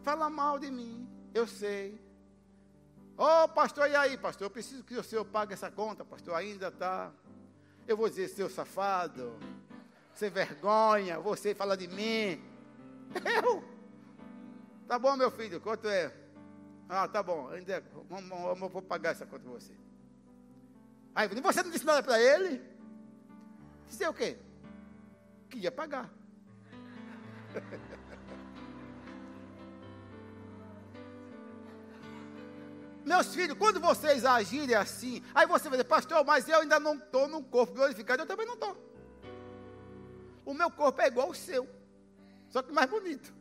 Fala 0.02 0.30
mal 0.30 0.58
de 0.58 0.70
mim, 0.70 1.08
eu 1.34 1.46
sei. 1.46 2.00
Ô 3.18 3.24
oh, 3.24 3.48
pastor, 3.48 3.90
e 3.90 3.96
aí, 3.96 4.16
pastor? 4.18 4.46
Eu 4.46 4.50
preciso 4.50 4.84
que 4.84 4.96
o 4.96 5.02
senhor 5.02 5.24
pague 5.24 5.54
essa 5.54 5.70
conta, 5.70 6.04
pastor. 6.04 6.34
Ainda 6.34 6.68
está. 6.68 7.10
Eu 7.88 7.96
vou 7.96 8.08
dizer, 8.08 8.28
seu 8.28 8.50
safado, 8.50 9.38
sem 10.14 10.30
vergonha, 10.30 11.18
você 11.18 11.54
fala 11.54 11.76
de 11.76 11.88
mim. 11.88 12.42
Eu? 13.42 13.64
Tá 14.86 14.98
bom, 14.98 15.16
meu 15.16 15.30
filho, 15.30 15.60
quanto 15.60 15.88
é? 15.88 16.12
Ah, 16.88 17.08
tá 17.08 17.22
bom, 17.22 17.48
ainda, 17.48 17.82
vamos, 18.08 18.70
vou 18.70 18.82
pagar 18.82 19.10
essa 19.10 19.26
conta 19.26 19.42
para 19.42 19.52
você. 19.52 19.72
Aí, 21.14 21.26
você 21.28 21.62
não 21.62 21.70
disse 21.70 21.84
nada 21.84 22.02
para 22.02 22.20
ele? 22.20 22.62
Disse 23.88 24.06
o 24.06 24.14
quê? 24.14 24.38
Que 25.48 25.58
ia 25.58 25.72
pagar. 25.72 26.10
Meus 33.04 33.32
filhos, 33.32 33.56
quando 33.56 33.78
vocês 33.78 34.24
agirem 34.24 34.74
assim, 34.74 35.22
aí 35.32 35.46
você 35.46 35.68
vai 35.68 35.78
dizer, 35.78 35.88
pastor, 35.88 36.24
mas 36.24 36.48
eu 36.48 36.60
ainda 36.60 36.80
não 36.80 36.96
estou 36.96 37.28
num 37.28 37.40
corpo 37.40 37.72
glorificado, 37.72 38.22
eu 38.22 38.26
também 38.26 38.44
não 38.44 38.54
estou. 38.54 38.76
O 40.44 40.52
meu 40.52 40.68
corpo 40.70 41.00
é 41.00 41.06
igual 41.06 41.28
ao 41.28 41.34
seu, 41.34 41.68
só 42.48 42.62
que 42.62 42.72
mais 42.72 42.90
bonito. 42.90 43.32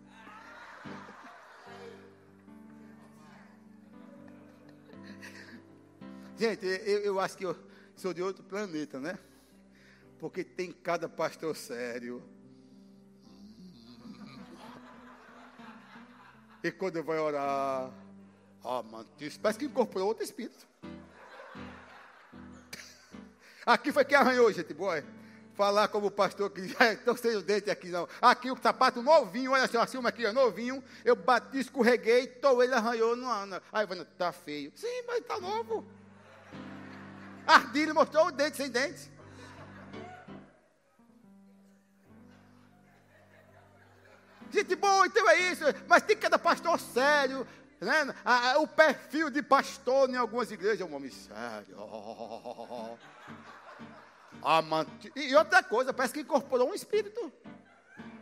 Gente, 6.38 6.66
eu, 6.66 7.00
eu 7.00 7.20
acho 7.20 7.36
que 7.36 7.46
eu 7.46 7.58
sou 7.96 8.14
de 8.14 8.22
outro 8.22 8.44
planeta, 8.44 9.00
né? 9.00 9.18
Porque 10.26 10.44
tem 10.44 10.72
cada 10.72 11.08
pastor 11.08 11.56
sério. 11.56 12.20
E 16.64 16.72
quando 16.72 17.04
vou 17.04 17.16
orar, 17.16 17.92
ah, 18.64 18.82
mano, 18.82 19.08
isso 19.20 19.40
parece 19.40 19.60
que 19.60 19.66
incorporou 19.66 20.08
outro 20.08 20.24
espírito. 20.24 20.66
Aqui 23.64 23.92
foi 23.92 24.04
quem 24.04 24.18
arranhou, 24.18 24.52
gente 24.52 24.74
boa. 24.74 25.04
Falar 25.54 25.90
como 25.90 26.08
o 26.08 26.12
pastor 26.12 26.50
que 26.50 26.70
já 26.70 26.94
estou 26.94 27.16
sem 27.16 27.36
o 27.36 27.44
dente 27.44 27.70
aqui, 27.70 27.90
não. 27.90 28.10
Aqui 28.20 28.50
o 28.50 28.58
sapato 28.58 29.04
novinho, 29.04 29.52
olha 29.52 29.68
só, 29.68 29.82
assim, 29.82 30.04
aqui, 30.04 30.26
ó, 30.26 30.34
novinho. 30.34 30.84
Eu 31.04 31.16
bati, 31.16 31.60
escorreguei, 31.60 32.26
tô, 32.26 32.64
ele 32.64 32.74
arranhou, 32.74 33.16
não 33.16 33.32
anda. 33.32 33.62
Aí, 33.72 33.86
vai, 33.86 34.04
tá 34.18 34.32
feio. 34.32 34.72
Sim, 34.76 35.04
mas 35.06 35.24
tá 35.24 35.40
novo. 35.40 35.86
Ardilho 37.46 37.94
mostrou 37.94 38.26
o 38.26 38.32
dente 38.32 38.58
sem 38.58 38.72
dente. 38.72 39.14
Gente 44.56 44.74
boa, 44.76 45.06
então 45.06 45.30
é 45.30 45.52
isso. 45.52 45.66
Mas 45.86 46.04
tem 46.04 46.16
cada 46.16 46.40
pastor 46.40 46.80
sério, 46.80 47.46
né? 47.82 48.16
o 48.58 48.66
perfil 48.66 49.30
de 49.30 49.42
pastor 49.42 50.10
em 50.10 50.16
algumas 50.16 50.50
igrejas 50.50 50.80
é 50.80 50.86
um 50.86 50.96
homem 50.96 51.12
sério. 51.12 51.76
Amante. 54.42 55.12
E 55.14 55.36
outra 55.36 55.62
coisa, 55.62 55.92
parece 55.92 56.14
que 56.14 56.22
incorporou 56.22 56.70
um 56.70 56.74
espírito. 56.74 57.34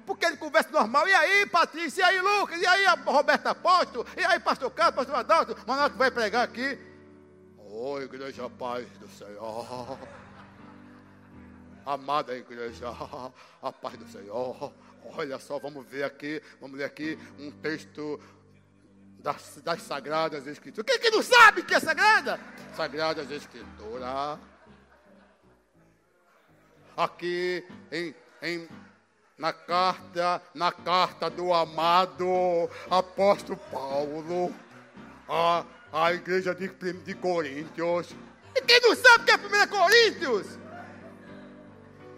Porque 0.08 0.26
ele 0.26 0.38
conversa 0.38 0.72
normal. 0.72 1.08
E 1.08 1.14
aí, 1.14 1.46
Patrícia? 1.46 2.02
E 2.02 2.04
aí, 2.04 2.20
Lucas? 2.20 2.60
E 2.60 2.66
aí, 2.66 2.86
Roberto 3.06 3.46
Apóstolo? 3.48 4.08
E 4.18 4.24
aí, 4.26 4.40
pastor 4.40 4.72
Carlos, 4.72 4.96
pastor 4.96 5.16
Adalto? 5.16 5.56
Manoel 5.68 5.92
vai 5.92 6.10
pregar 6.10 6.44
aqui. 6.44 6.80
Oh, 7.58 8.00
igreja 8.00 8.50
paz 8.50 8.88
do 8.98 9.08
Senhor. 9.08 10.00
Amada 11.86 12.36
igreja, 12.36 12.88
a 13.62 13.72
paz 13.72 13.98
do 13.98 14.08
Senhor. 14.08 14.74
Olha 15.06 15.40
só, 15.40 15.60
vamos 15.60 15.86
ver 15.86 16.04
aqui, 16.04 16.42
vamos 16.60 16.78
ler 16.78 16.86
aqui 16.86 17.18
um 17.40 17.52
texto 17.52 18.20
das, 19.20 19.62
das 19.64 19.82
Sagradas 19.82 20.48
Escrituras. 20.48 20.86
Quem 20.86 21.00
que 21.00 21.16
não 21.16 21.24
sabe 21.24 21.64
que 21.64 21.74
é 21.74 21.80
sagrada? 21.80 22.40
Sagradas 22.76 23.30
Escrituras. 23.32 24.40
Aqui 26.96 27.66
em, 27.92 28.14
em 28.42 28.68
na 29.38 29.52
carta, 29.52 30.42
na 30.54 30.72
carta 30.72 31.30
do 31.30 31.54
amado 31.54 32.70
apóstolo 32.90 33.60
Paulo, 33.72 34.54
a, 35.28 35.66
a 35.92 36.14
igreja 36.14 36.54
de, 36.54 36.68
de 36.68 37.14
Coríntios. 37.16 38.16
E 38.56 38.62
quem 38.62 38.80
não 38.82 38.96
sabe 38.96 39.26
que 39.26 39.32
é 39.32 39.36
1 39.36 39.68
Coríntios? 39.68 40.60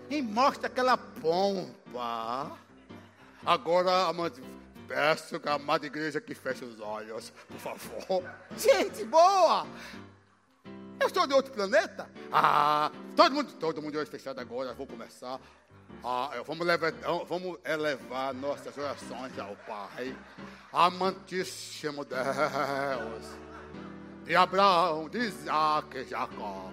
E 0.10 0.22
mostra 0.22 0.68
aquela 0.68 0.98
pompa. 0.98 2.65
Agora, 3.46 4.08
amante, 4.08 4.42
Peço 4.88 5.40
que 5.40 5.50
a 5.50 5.54
amada 5.54 5.86
igreja 5.86 6.22
que 6.22 6.36
feche 6.36 6.64
os 6.64 6.80
olhos, 6.80 7.32
por 7.48 7.58
favor. 7.58 8.24
Gente 8.56 9.04
boa! 9.06 9.66
Eu 11.00 11.10
sou 11.10 11.28
de 11.28 11.34
outro 11.34 11.52
planeta? 11.52 12.08
Ah, 12.32 12.92
todo 13.16 13.34
mundo, 13.34 13.54
todo 13.54 13.82
mundo 13.82 13.92
de 13.92 13.98
olhos 13.98 14.10
fechados 14.10 14.42
agora, 14.42 14.74
vou 14.74 14.88
começar. 14.88 15.40
Ah, 16.04 16.32
vamos, 16.46 16.66
levar, 16.66 16.92
vamos 17.28 17.58
elevar 17.66 18.34
nossas 18.34 18.78
orações 18.78 19.38
ao 19.40 19.56
Pai, 19.68 20.16
amantíssimo 20.72 22.06
Deus, 22.06 23.26
de 24.24 24.36
Abraão, 24.36 25.10
de 25.10 25.20
Isaac 25.20 25.98
e 25.98 26.04
Jacó. 26.06 26.72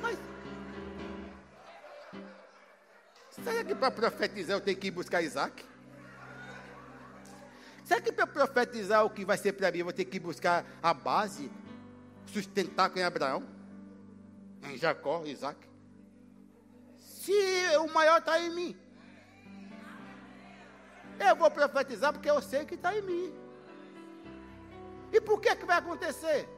Mas, 0.00 0.18
será 3.42 3.64
que 3.64 3.74
para 3.74 3.90
profetizar 3.90 4.56
eu 4.56 4.60
tenho 4.60 4.76
que 4.76 4.88
ir 4.88 4.92
buscar 4.92 5.22
Isaac? 5.22 5.69
Será 7.90 8.00
que 8.00 8.12
para 8.12 8.24
profetizar 8.24 9.04
o 9.04 9.10
que 9.10 9.24
vai 9.24 9.36
ser 9.36 9.52
para 9.52 9.72
mim, 9.72 9.78
eu 9.78 9.84
vou 9.84 9.92
ter 9.92 10.04
que 10.04 10.20
buscar 10.20 10.64
a 10.80 10.94
base, 10.94 11.50
sustentar 12.24 12.96
em 12.96 13.02
Abraão, 13.02 13.42
em 14.62 14.78
Jacó, 14.78 15.24
Isaac? 15.26 15.58
Se 17.00 17.32
o 17.78 17.92
maior 17.92 18.20
está 18.20 18.38
em 18.38 18.54
mim, 18.54 18.76
eu 21.18 21.34
vou 21.34 21.50
profetizar 21.50 22.12
porque 22.12 22.30
eu 22.30 22.40
sei 22.40 22.64
que 22.64 22.76
está 22.76 22.96
em 22.96 23.02
mim. 23.02 23.34
E 25.12 25.20
por 25.20 25.40
que, 25.40 25.56
que 25.56 25.64
vai 25.64 25.78
acontecer? 25.78 26.48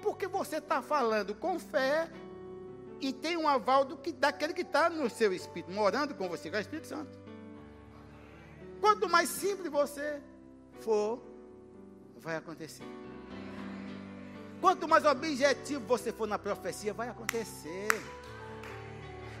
Porque 0.00 0.28
você 0.28 0.58
está 0.58 0.80
falando 0.80 1.34
com 1.34 1.58
fé 1.58 2.08
e 3.00 3.12
tem 3.12 3.36
um 3.36 3.48
aval 3.48 3.84
do 3.84 3.96
que, 3.96 4.12
daquele 4.12 4.54
que 4.54 4.62
está 4.62 4.88
no 4.88 5.10
seu 5.10 5.32
espírito, 5.32 5.72
morando 5.72 6.14
com 6.14 6.28
você, 6.28 6.48
que 6.48 6.54
é 6.54 6.60
o 6.60 6.62
Espírito 6.62 6.86
Santo. 6.86 7.18
Quanto 8.80 9.08
mais 9.08 9.28
simples 9.28 9.72
você 9.72 10.22
for, 10.80 11.20
vai 12.16 12.36
acontecer. 12.36 12.84
Quanto 14.60 14.88
mais 14.88 15.04
objetivo 15.04 15.84
você 15.86 16.12
for 16.12 16.26
na 16.26 16.38
profecia, 16.38 16.92
vai 16.92 17.08
acontecer. 17.08 17.88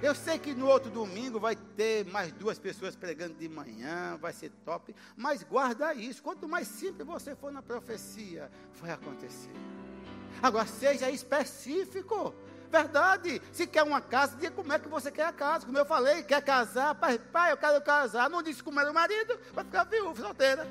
Eu 0.02 0.14
sei 0.14 0.38
que 0.38 0.54
no 0.54 0.66
outro 0.66 0.90
domingo 0.90 1.40
vai 1.40 1.56
ter 1.56 2.04
mais 2.06 2.30
duas 2.32 2.58
pessoas 2.58 2.94
pregando 2.94 3.34
de 3.34 3.48
manhã, 3.48 4.18
vai 4.20 4.32
ser 4.32 4.50
top, 4.64 4.94
mas 5.16 5.42
guarda 5.42 5.94
isso. 5.94 6.22
Quanto 6.22 6.46
mais 6.46 6.68
simples 6.68 7.06
você 7.06 7.34
for 7.34 7.50
na 7.50 7.62
profecia, 7.62 8.50
vai 8.74 8.90
acontecer. 8.90 9.50
Agora, 10.42 10.66
seja 10.66 11.10
específico. 11.10 12.34
Verdade. 12.70 13.40
Se 13.52 13.66
quer 13.66 13.84
uma 13.84 14.00
casa, 14.02 14.36
diga 14.36 14.50
como 14.50 14.72
é 14.72 14.78
que 14.78 14.88
você 14.88 15.10
quer 15.10 15.26
a 15.26 15.32
casa. 15.32 15.64
Como 15.64 15.78
eu 15.78 15.86
falei, 15.86 16.22
quer 16.22 16.42
casar, 16.42 16.94
pai, 16.94 17.18
pai, 17.18 17.52
eu 17.52 17.56
quero 17.56 17.80
casar. 17.80 18.28
Não 18.28 18.42
disse 18.42 18.62
como 18.62 18.78
era 18.78 18.90
o 18.90 18.94
marido, 18.94 19.38
vai 19.54 19.64
ficar 19.64 19.84
viúvo, 19.84 20.20
solteira. 20.20 20.68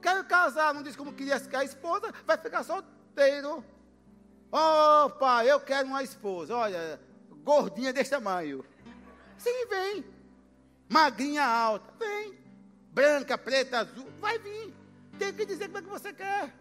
Quero 0.00 0.24
casar, 0.24 0.74
não 0.74 0.82
disse 0.82 0.96
como 0.96 1.12
queria 1.12 1.38
ser 1.38 1.54
a 1.54 1.64
esposa, 1.64 2.12
vai 2.26 2.36
ficar 2.38 2.62
solteiro. 2.62 3.64
Oh, 4.52 5.10
pai, 5.10 5.50
eu 5.50 5.60
quero 5.60 5.86
uma 5.86 6.02
esposa. 6.02 6.56
Olha, 6.56 7.00
gordinha 7.44 7.92
desse 7.92 8.10
tamanho. 8.10 8.64
Sim, 9.38 9.66
vem. 9.68 10.04
Magrinha 10.88 11.44
alta, 11.44 11.92
vem. 11.98 12.38
Branca, 12.92 13.38
preta, 13.38 13.80
azul, 13.80 14.06
vai 14.20 14.38
vir. 14.38 14.74
Tem 15.18 15.32
que 15.32 15.46
dizer 15.46 15.66
como 15.66 15.78
é 15.78 15.82
que 15.82 15.88
você 15.88 16.12
quer. 16.12 16.52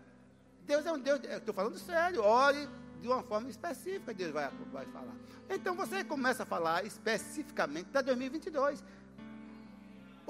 Deus 0.66 0.86
é 0.86 0.92
um 0.92 1.00
Deus, 1.00 1.20
estou 1.24 1.54
falando 1.54 1.80
sério, 1.80 2.24
ore 2.24 2.70
de 3.02 3.08
uma 3.08 3.24
forma 3.24 3.50
específica, 3.50 4.14
Deus 4.14 4.32
vai, 4.32 4.50
vai 4.72 4.86
falar. 4.86 5.16
Então 5.50 5.74
você 5.74 6.04
começa 6.04 6.44
a 6.44 6.46
falar 6.46 6.86
especificamente 6.86 7.88
para 7.88 8.02
2022. 8.02 8.84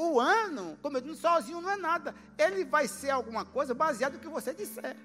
O 0.01 0.17
ano, 0.17 0.77
como 0.81 0.95
eu 0.95 1.01
disse, 1.01 1.19
sozinho 1.19 1.59
não 1.59 1.71
é 1.71 1.75
nada. 1.75 2.15
Ele 2.37 2.63
vai 2.63 2.87
ser 2.87 3.09
alguma 3.09 3.43
coisa 3.43 3.73
baseado 3.73 4.13
no 4.13 4.19
que 4.19 4.29
você 4.29 4.53
disser. 4.53 4.95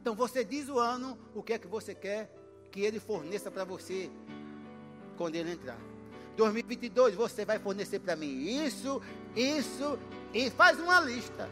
Então 0.00 0.14
você 0.14 0.44
diz 0.44 0.68
o 0.68 0.78
ano, 0.78 1.18
o 1.34 1.42
que 1.42 1.54
é 1.54 1.58
que 1.58 1.66
você 1.66 1.92
quer 1.92 2.32
que 2.70 2.80
ele 2.82 3.00
forneça 3.00 3.50
para 3.50 3.64
você 3.64 4.08
quando 5.16 5.34
ele 5.34 5.50
entrar. 5.50 5.76
2022 6.36 7.16
você 7.16 7.44
vai 7.44 7.58
fornecer 7.58 7.98
para 7.98 8.14
mim 8.14 8.30
isso, 8.64 9.02
isso 9.34 9.98
e 10.32 10.48
faz 10.48 10.78
uma 10.78 11.00
lista. 11.00 11.50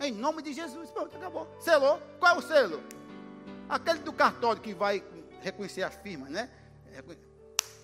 Em 0.00 0.10
nome 0.10 0.42
de 0.42 0.52
Jesus. 0.52 0.90
Pronto, 0.90 1.16
acabou. 1.16 1.46
Selou. 1.60 2.02
Qual 2.18 2.34
é 2.34 2.38
o 2.40 2.42
selo? 2.42 2.82
Aquele 3.68 4.00
do 4.00 4.12
cartório 4.12 4.60
que 4.60 4.74
vai 4.74 5.00
reconhecer 5.42 5.84
a 5.84 5.92
firma, 5.92 6.28
né? 6.28 6.50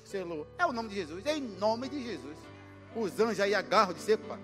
Selou. 0.07 0.47
É 0.59 0.65
o 0.65 0.73
nome 0.73 0.89
de 0.89 0.95
Jesus. 0.95 1.27
É 1.27 1.37
em 1.37 1.43
nome 1.43 1.89
de 1.89 2.03
Jesus. 2.03 2.37
Os 2.95 3.19
anjos 3.21 3.41
aí 3.41 3.55
agarram 3.55 3.93
de 3.93 4.17
pá. 4.17 4.39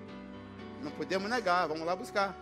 Não 0.82 0.90
podemos 0.90 1.30
negar. 1.30 1.66
Vamos 1.68 1.86
lá 1.86 1.96
buscar. 1.96 2.36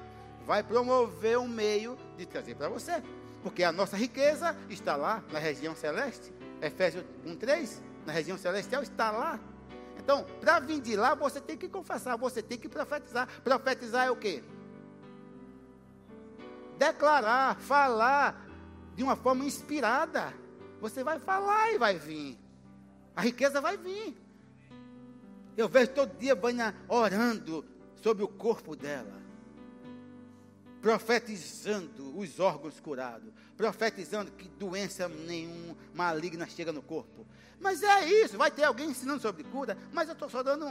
Vai 0.47 0.63
promover 0.63 1.39
um 1.39 1.49
meio 1.49 1.97
de 2.17 2.27
trazer 2.27 2.55
para 2.55 2.69
você. 2.69 3.03
Porque 3.43 3.63
a 3.63 3.73
nossa 3.73 3.97
riqueza 3.97 4.57
está 4.69 4.97
lá 4.97 5.23
na 5.33 5.39
região 5.39 5.75
celeste. 5.75 6.33
Efésios 6.61 7.05
1,3. 7.27 7.81
Na 8.07 8.13
região 8.13 8.37
celestial 8.37 8.83
está 8.83 9.11
lá. 9.11 9.39
Então, 9.99 10.25
para 10.41 10.59
vir 10.59 10.81
de 10.81 10.97
lá, 10.97 11.15
você 11.15 11.41
tem 11.41 11.57
que 11.57 11.69
confessar, 11.69 12.17
você 12.17 12.43
tem 12.43 12.59
que 12.59 12.69
profetizar. 12.69 13.29
Profetizar 13.43 14.07
é 14.07 14.11
o 14.11 14.17
quê? 14.17 14.43
declarar, 16.81 17.57
falar 17.57 18.49
de 18.97 19.03
uma 19.03 19.15
forma 19.15 19.45
inspirada. 19.45 20.33
Você 20.81 21.05
vai 21.05 21.19
falar 21.19 21.75
e 21.75 21.79
vai 21.79 21.99
vir. 21.99 22.39
A 23.21 23.23
riqueza 23.23 23.61
vai 23.61 23.77
vir. 23.77 24.17
Eu 25.55 25.69
vejo 25.69 25.91
todo 25.91 26.19
dia 26.19 26.35
Vânia 26.35 26.75
orando 26.89 27.63
sobre 27.97 28.25
o 28.25 28.29
corpo 28.29 28.75
dela. 28.75 29.21
Profetizando 30.81 32.19
os 32.19 32.41
órgãos 32.41 32.81
curados. 32.81 33.31
Profetizando 33.59 34.33
que 34.33 34.49
doença 34.49 35.07
nenhuma 35.07 35.77
maligna 35.93 36.47
chega 36.49 36.73
no 36.73 36.81
corpo. 36.81 37.27
Mas 37.61 37.83
é 37.83 38.09
isso. 38.09 38.39
Vai 38.39 38.51
ter 38.51 38.65
alguém 38.65 38.89
ensinando 38.89 39.21
sobre 39.21 39.45
cura. 39.45 39.77
Mas 39.93 40.09
eu 40.09 40.15
estou 40.15 40.31
só 40.31 40.43
dando 40.43 40.67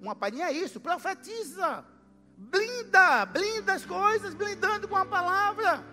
uma 0.00 0.16
palhinha. 0.16 0.46
É 0.46 0.52
isso. 0.52 0.80
Profetiza. 0.80 1.84
Blinda, 2.36 3.24
blinda 3.26 3.74
as 3.74 3.86
coisas, 3.86 4.34
blindando 4.34 4.88
com 4.88 4.96
a 4.96 5.06
palavra. 5.06 5.84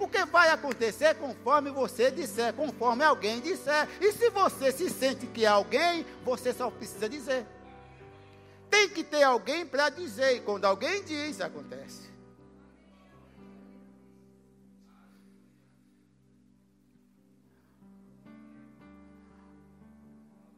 Porque 0.00 0.24
vai 0.24 0.48
acontecer 0.48 1.14
conforme 1.16 1.70
você 1.70 2.10
disser, 2.10 2.54
conforme 2.54 3.04
alguém 3.04 3.38
disser. 3.38 3.86
E 4.00 4.10
se 4.12 4.30
você 4.30 4.72
se 4.72 4.88
sente 4.88 5.26
que 5.26 5.44
é 5.44 5.48
alguém, 5.48 6.06
você 6.24 6.54
só 6.54 6.70
precisa 6.70 7.06
dizer. 7.06 7.46
Tem 8.70 8.88
que 8.88 9.04
ter 9.04 9.22
alguém 9.22 9.66
para 9.66 9.90
dizer. 9.90 10.36
E 10.36 10.40
quando 10.40 10.64
alguém 10.64 11.04
diz, 11.04 11.38
acontece. 11.42 12.08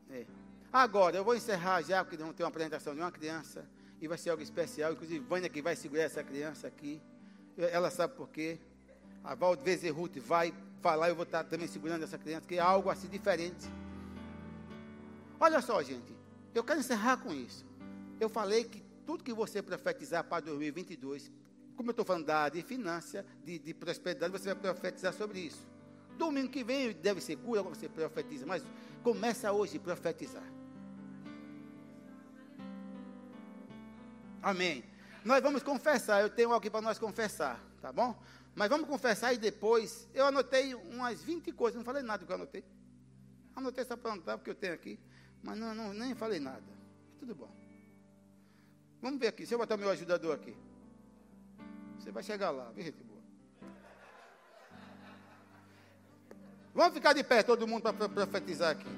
É. 0.09 0.25
Agora, 0.73 1.17
eu 1.17 1.25
vou 1.25 1.35
encerrar 1.35 1.83
já, 1.83 2.05
porque 2.05 2.17
vamos 2.17 2.37
ter 2.37 2.45
uma 2.45 2.49
apresentação 2.49 2.95
de 2.95 3.01
uma 3.01 3.11
criança 3.11 3.69
e 4.01 4.07
vai 4.07 4.17
ser 4.17 4.31
algo 4.31 4.43
especial. 4.45 4.93
Inclusive, 4.93 5.19
Vânia 5.19 5.49
que 5.49 5.61
vai 5.61 5.75
segurar 5.75 6.05
essa 6.05 6.23
criança 6.23 6.69
aqui. 6.69 7.03
Ela 7.59 7.91
sabe 7.91 8.15
por 8.15 8.29
quê. 8.29 8.61
A 9.25 9.35
Valdez 9.35 9.83
Ruth 9.91 10.19
vai 10.19 10.53
falar, 10.81 11.09
eu 11.09 11.15
vou 11.15 11.25
estar 11.25 11.45
também 11.45 11.69
segurando 11.69 12.03
essa 12.03 12.19
criança, 12.19 12.47
que 12.47 12.57
é 12.57 12.61
algo 12.61 12.91
assim 12.91 13.09
diferente. 13.09 13.69
Olha 15.39 15.61
só, 15.61 15.83
gente, 15.83 16.15
eu 16.55 16.65
quero 16.65 16.81
encerrar 16.81 17.19
com 17.19 17.33
isso. 17.33 17.65
Eu 18.21 18.29
falei 18.29 18.65
que 18.65 18.83
tudo 19.07 19.25
que 19.25 19.33
você 19.33 19.63
profetizar 19.63 20.25
para 20.25 20.45
2022, 20.45 21.31
como 21.77 21.91
eu 21.91 21.93
estou 21.93 22.05
falando 22.05 22.27
da 22.27 22.39
área 22.39 22.61
de 22.61 22.67
finança, 22.67 23.25
de, 23.45 23.59
de 23.59 23.75
prosperidade, 23.75 24.33
você 24.33 24.55
vai 24.55 24.55
profetizar 24.55 25.13
sobre 25.13 25.41
isso. 25.41 25.67
Domingo 26.19 26.49
que 26.49 26.63
vem 26.63 26.93
deve 26.93 27.21
ser 27.21 27.37
cura, 27.37 27.63
você 27.63 27.89
profetiza, 27.89 28.45
mas 28.47 28.63
começa 29.03 29.51
hoje 29.53 29.79
a 29.79 29.81
profetizar. 29.81 30.45
Amém. 34.43 34.85
Nós 35.25 35.43
vamos 35.43 35.63
confessar. 35.63 36.21
Eu 36.21 36.31
tenho 36.31 36.53
algo 36.53 36.71
para 36.71 36.81
nós 36.81 36.99
confessar, 36.99 37.61
tá 37.81 37.93
bom? 37.93 38.21
Mas 38.55 38.69
vamos 38.69 38.87
confessar 38.87 39.33
e 39.33 39.39
depois. 39.39 40.09
Eu 40.13 40.27
anotei 40.27 40.75
umas 40.75 41.23
20 41.23 41.53
coisas, 41.53 41.77
não 41.77 41.85
falei 41.85 42.03
nada 42.03 42.19
do 42.19 42.27
que 42.27 42.33
eu 42.33 42.37
anotei. 42.37 42.65
Anotei 43.55 43.85
só 43.85 43.97
para 43.97 44.13
anotar, 44.13 44.39
porque 44.39 44.51
eu 44.51 44.55
tenho 44.55 44.75
aqui. 44.75 44.99
Mas 45.43 45.59
não, 45.59 45.75
não, 45.75 45.93
nem 45.93 46.15
falei 46.15 46.39
nada. 46.39 46.63
Tudo 47.19 47.35
bom. 47.35 47.51
Vamos 49.01 49.19
ver 49.19 49.29
aqui. 49.29 49.39
Deixa 49.39 49.55
eu 49.55 49.59
botar 49.59 49.77
meu 49.77 49.91
ajudador 49.91 50.35
aqui. 50.35 50.57
Você 51.99 52.11
vai 52.11 52.23
chegar 52.23 52.51
lá, 52.51 52.71
viu, 52.71 52.85
gente 52.85 53.03
boa? 53.03 53.21
Vamos 56.75 56.95
ficar 56.95 57.13
de 57.13 57.23
pé, 57.23 57.43
todo 57.43 57.67
mundo, 57.67 57.83
para 57.83 58.09
profetizar 58.09 58.71
aqui. 58.71 58.89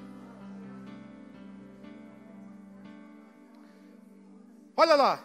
Olha 4.77 4.95
lá. 4.95 5.25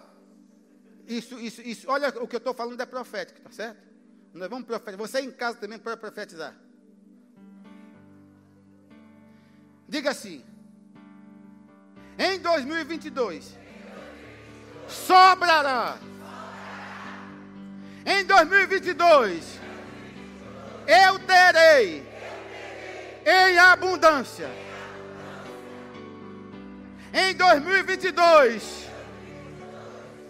Isso, 1.08 1.40
isso, 1.40 1.62
isso. 1.62 1.90
Olha 1.90 2.10
o 2.22 2.28
que 2.28 2.36
eu 2.36 2.40
estou 2.40 2.54
falando 2.54 2.80
é 2.80 2.86
profético, 2.86 3.42
tá 3.42 3.52
certo? 3.52 3.89
Nós 4.34 4.50
vamos 4.50 4.66
profetizar. 4.66 4.98
Você 4.98 5.22
em 5.22 5.32
casa 5.32 5.58
também 5.58 5.80
pode 5.80 6.00
profetizar. 6.00 6.56
Diga 9.88 10.12
assim. 10.12 10.44
Em 12.18 12.40
2022, 12.40 13.58
sobrará. 14.88 15.98
Em 18.06 18.26
2022, 18.26 19.60
eu 20.86 21.20
terei 21.20 22.04
em 23.26 23.58
abundância. 23.58 24.50
Em 27.14 27.34
2022, 27.36 28.90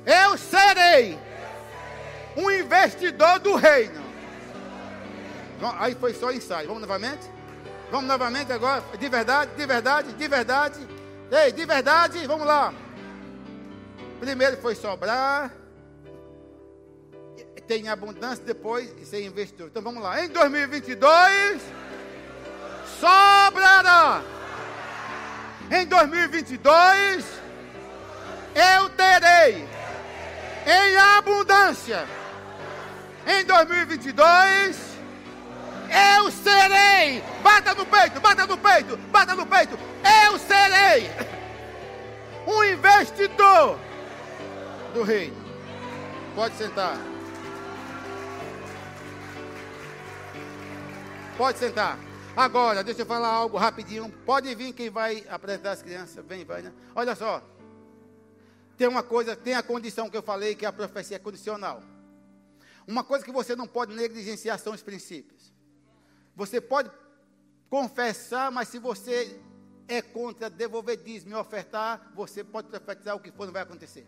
eu 0.05 0.37
serei 0.37 1.19
um 2.35 2.49
investidor 2.51 3.39
do 3.39 3.55
reino. 3.55 4.01
Aí 5.79 5.95
foi 5.95 6.13
só 6.13 6.31
ensaio. 6.31 6.67
Vamos 6.67 6.81
novamente? 6.81 7.29
Vamos 7.91 8.07
novamente 8.07 8.51
agora? 8.51 8.83
De 8.97 9.09
verdade, 9.09 9.51
de 9.55 9.65
verdade, 9.65 10.13
de 10.13 10.27
verdade. 10.27 10.87
Ei, 11.31 11.51
de 11.51 11.65
verdade, 11.65 12.25
vamos 12.27 12.45
lá. 12.45 12.73
Primeiro 14.19 14.57
foi 14.57 14.75
sobrar. 14.75 15.51
Tem 17.67 17.87
abundância, 17.87 18.43
depois 18.43 18.91
ser 19.07 19.23
investidor. 19.23 19.67
Então 19.67 19.81
vamos 19.81 20.01
lá. 20.01 20.23
Em 20.23 20.29
2022, 20.29 21.61
sobrará. 22.99 24.23
Em 25.71 25.85
2022, 25.85 27.25
eu 28.55 28.89
terei 28.89 29.67
em 30.65 30.97
abundância. 30.97 32.18
Em 33.31 33.45
2022, 33.45 34.97
eu 36.17 36.31
serei. 36.31 37.21
Bata 37.43 37.75
no 37.75 37.85
peito, 37.85 38.19
bata 38.19 38.47
no 38.47 38.57
peito, 38.57 38.97
bata 38.97 39.35
no 39.35 39.45
peito. 39.45 39.77
Eu 40.25 40.39
serei 40.39 41.11
um 42.47 42.63
investidor 42.63 43.77
do 44.95 45.03
reino. 45.03 45.37
Pode 46.33 46.55
sentar. 46.55 46.97
Pode 51.37 51.59
sentar. 51.59 51.99
Agora, 52.35 52.83
deixa 52.83 53.03
eu 53.03 53.05
falar 53.05 53.27
algo 53.27 53.59
rapidinho. 53.59 54.09
Pode 54.25 54.55
vir 54.55 54.73
quem 54.73 54.89
vai 54.89 55.23
apresentar 55.29 55.73
as 55.73 55.83
crianças. 55.83 56.25
Vem, 56.25 56.43
vai, 56.43 56.63
né? 56.63 56.71
Olha 56.95 57.13
só. 57.13 57.43
Tem 58.75 58.87
uma 58.87 59.03
coisa, 59.03 59.35
tem 59.35 59.53
a 59.53 59.61
condição 59.61 60.09
que 60.09 60.17
eu 60.17 60.23
falei, 60.23 60.55
que 60.55 60.65
a 60.65 60.73
profecia 60.73 61.17
é 61.17 61.19
condicional. 61.19 61.83
Uma 62.89 63.03
coisa 63.03 63.23
que 63.23 63.31
você 63.31 63.55
não 63.55 63.67
pode 63.67 63.93
negligenciar 63.93 64.57
são 64.57 64.73
os 64.73 64.81
princípios. 64.81 65.53
Você 66.35 66.59
pode 66.59 66.89
confessar, 67.69 68.51
mas 68.51 68.67
se 68.67 68.79
você 68.79 69.39
é 69.87 70.01
contra 70.01 70.49
devolver 70.49 70.97
dízimo 70.97 71.35
e 71.35 71.35
ofertar, 71.35 72.11
você 72.15 72.43
pode 72.43 72.67
profetizar 72.67 73.15
o 73.15 73.19
que 73.19 73.31
for, 73.31 73.45
não 73.45 73.53
vai 73.53 73.61
acontecer. 73.61 74.07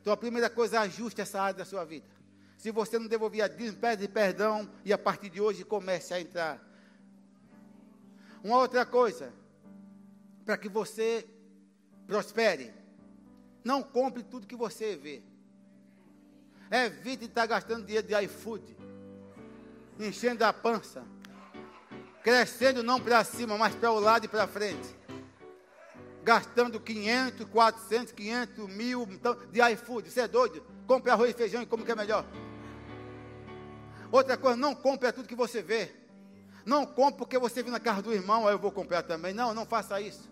Então 0.00 0.10
a 0.14 0.16
primeira 0.16 0.48
coisa, 0.48 0.80
ajuste 0.80 1.20
essa 1.20 1.42
área 1.42 1.58
da 1.58 1.66
sua 1.66 1.84
vida. 1.84 2.06
Se 2.56 2.70
você 2.70 2.98
não 2.98 3.06
devolvia 3.06 3.50
dízimo, 3.50 3.80
pede 3.80 4.08
perdão 4.08 4.66
e 4.82 4.94
a 4.94 4.98
partir 4.98 5.28
de 5.28 5.42
hoje 5.42 5.62
comece 5.62 6.14
a 6.14 6.18
entrar. 6.18 6.58
Uma 8.42 8.56
outra 8.56 8.86
coisa, 8.86 9.30
para 10.42 10.56
que 10.56 10.70
você 10.70 11.28
prospere, 12.06 12.72
não 13.62 13.82
compre 13.82 14.22
tudo 14.22 14.46
que 14.46 14.56
você 14.56 14.96
vê. 14.96 15.22
Evite 16.70 17.26
estar 17.26 17.46
gastando 17.46 17.84
dinheiro 17.84 18.06
de 18.06 18.14
iFood, 18.24 18.76
enchendo 20.00 20.44
a 20.44 20.52
pança, 20.52 21.04
crescendo 22.22 22.82
não 22.82 23.00
para 23.00 23.22
cima, 23.22 23.56
mas 23.56 23.74
para 23.74 23.92
o 23.92 24.00
lado 24.00 24.24
e 24.24 24.28
para 24.28 24.46
frente. 24.46 24.96
Gastando 26.24 26.80
500, 26.80 27.46
400, 27.46 28.12
500, 28.12 28.68
mil 28.68 29.02
então, 29.10 29.36
de 29.52 29.60
iFood. 29.72 30.10
Você 30.10 30.22
é 30.22 30.28
doido? 30.28 30.60
Compre 30.86 31.10
arroz 31.12 31.30
e 31.30 31.34
feijão 31.34 31.62
e 31.62 31.66
como 31.66 31.84
que 31.84 31.92
é 31.92 31.94
melhor. 31.94 32.26
Outra 34.10 34.36
coisa, 34.36 34.56
não 34.56 34.74
compre 34.74 35.12
tudo 35.12 35.28
que 35.28 35.36
você 35.36 35.62
vê. 35.62 35.94
Não 36.64 36.84
compre 36.84 37.18
porque 37.18 37.38
você 37.38 37.62
viu 37.62 37.70
na 37.70 37.78
casa 37.78 38.02
do 38.02 38.12
irmão, 38.12 38.48
aí 38.48 38.54
eu 38.54 38.58
vou 38.58 38.72
comprar 38.72 39.04
também. 39.04 39.32
Não, 39.32 39.54
não 39.54 39.64
faça 39.64 40.00
isso. 40.00 40.28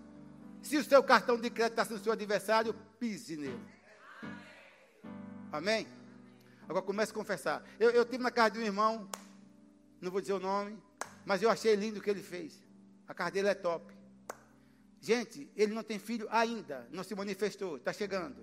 Se 0.61 0.77
o 0.77 0.85
seu 0.85 1.01
cartão 1.03 1.39
de 1.39 1.49
crédito 1.49 1.75
está 1.75 1.85
sendo 1.85 2.03
seu 2.03 2.13
adversário, 2.13 2.75
pise 2.99 3.37
nele. 3.37 3.61
Amém? 5.53 5.87
Agora 6.69 6.85
comece 6.85 7.13
a 7.13 7.15
confessar. 7.15 7.63
Eu, 7.79 7.91
eu 7.91 8.05
tive 8.05 8.23
na 8.23 8.31
casa 8.31 8.53
de 8.53 8.59
um 8.59 8.63
irmão, 8.63 9.09
não 10.01 10.11
vou 10.11 10.21
dizer 10.21 10.33
o 10.33 10.41
nome, 10.41 10.79
mas 11.25 11.43
eu 11.43 11.51
achei 11.51 11.75
lindo 11.75 11.99
o 11.99 12.03
que 12.03 12.11
ele 12.11 12.23
fez. 12.23 12.63
A 13.07 13.15
casa 13.15 13.33
dele 13.33 13.49
é 13.49 13.55
top. 13.55 13.95
Gente, 15.01 15.51
ele 15.55 15.75
não 15.75 15.83
tem 15.83 15.99
filho 15.99 16.27
ainda, 16.31 16.89
não 16.91 17.05
se 17.05 17.15
manifestou, 17.15 17.77
está 17.77 17.93
chegando. 17.93 18.37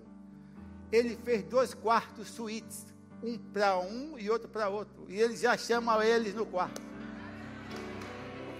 Ele 0.92 1.16
fez 1.16 1.42
dois 1.44 1.74
quartos 1.74 2.28
suítes, 2.28 2.86
um 3.22 3.36
para 3.36 3.78
um 3.78 4.18
e 4.18 4.30
outro 4.30 4.48
para 4.48 4.68
outro. 4.68 5.06
E 5.08 5.20
ele 5.20 5.36
já 5.36 5.56
chama 5.56 6.04
eles 6.06 6.34
no 6.34 6.46
quarto. 6.46 6.80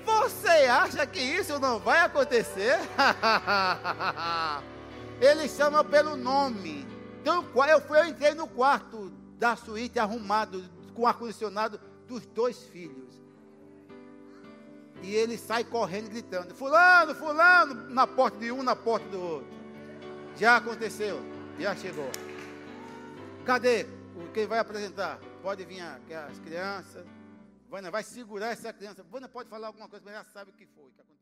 Você 0.04 0.48
acha 0.48 1.06
que 1.06 1.20
isso 1.20 1.58
não 1.58 1.78
vai 1.78 2.00
acontecer? 2.00 2.78
Ele 5.20 5.48
chama 5.48 5.84
pelo 5.84 6.16
nome. 6.16 6.86
Então, 7.20 7.44
eu, 7.68 7.80
fui, 7.80 7.98
eu 7.98 8.06
entrei 8.06 8.34
no 8.34 8.48
quarto 8.48 9.12
da 9.42 9.56
suíte 9.56 9.98
arrumado, 9.98 10.62
com 10.94 11.04
ar-condicionado 11.04 11.80
dos 12.06 12.24
dois 12.26 12.62
filhos. 12.62 13.20
E 15.02 15.16
ele 15.16 15.36
sai 15.36 15.64
correndo, 15.64 16.08
gritando: 16.08 16.54
Fulano, 16.54 17.12
Fulano, 17.12 17.90
na 17.90 18.06
porta 18.06 18.38
de 18.38 18.52
um, 18.52 18.62
na 18.62 18.76
porta 18.76 19.08
do 19.08 19.20
outro. 19.20 19.48
Já 20.36 20.58
aconteceu, 20.58 21.20
já 21.58 21.74
chegou. 21.74 22.08
Cadê? 23.44 23.84
Quem 24.32 24.46
vai 24.46 24.60
apresentar? 24.60 25.18
Pode 25.42 25.64
vir 25.64 25.80
as 25.80 26.38
crianças. 26.38 27.04
Vânia 27.68 27.90
vai 27.90 28.04
segurar 28.04 28.52
essa 28.52 28.72
criança. 28.72 29.02
Vânia 29.10 29.28
pode 29.28 29.48
falar 29.48 29.66
alguma 29.66 29.88
coisa, 29.88 30.04
mas 30.04 30.14
já 30.14 30.24
sabe 30.24 30.52
o 30.52 30.54
que 30.54 30.66
foi 30.66 30.88
que 30.92 31.00
aconteceu. 31.00 31.21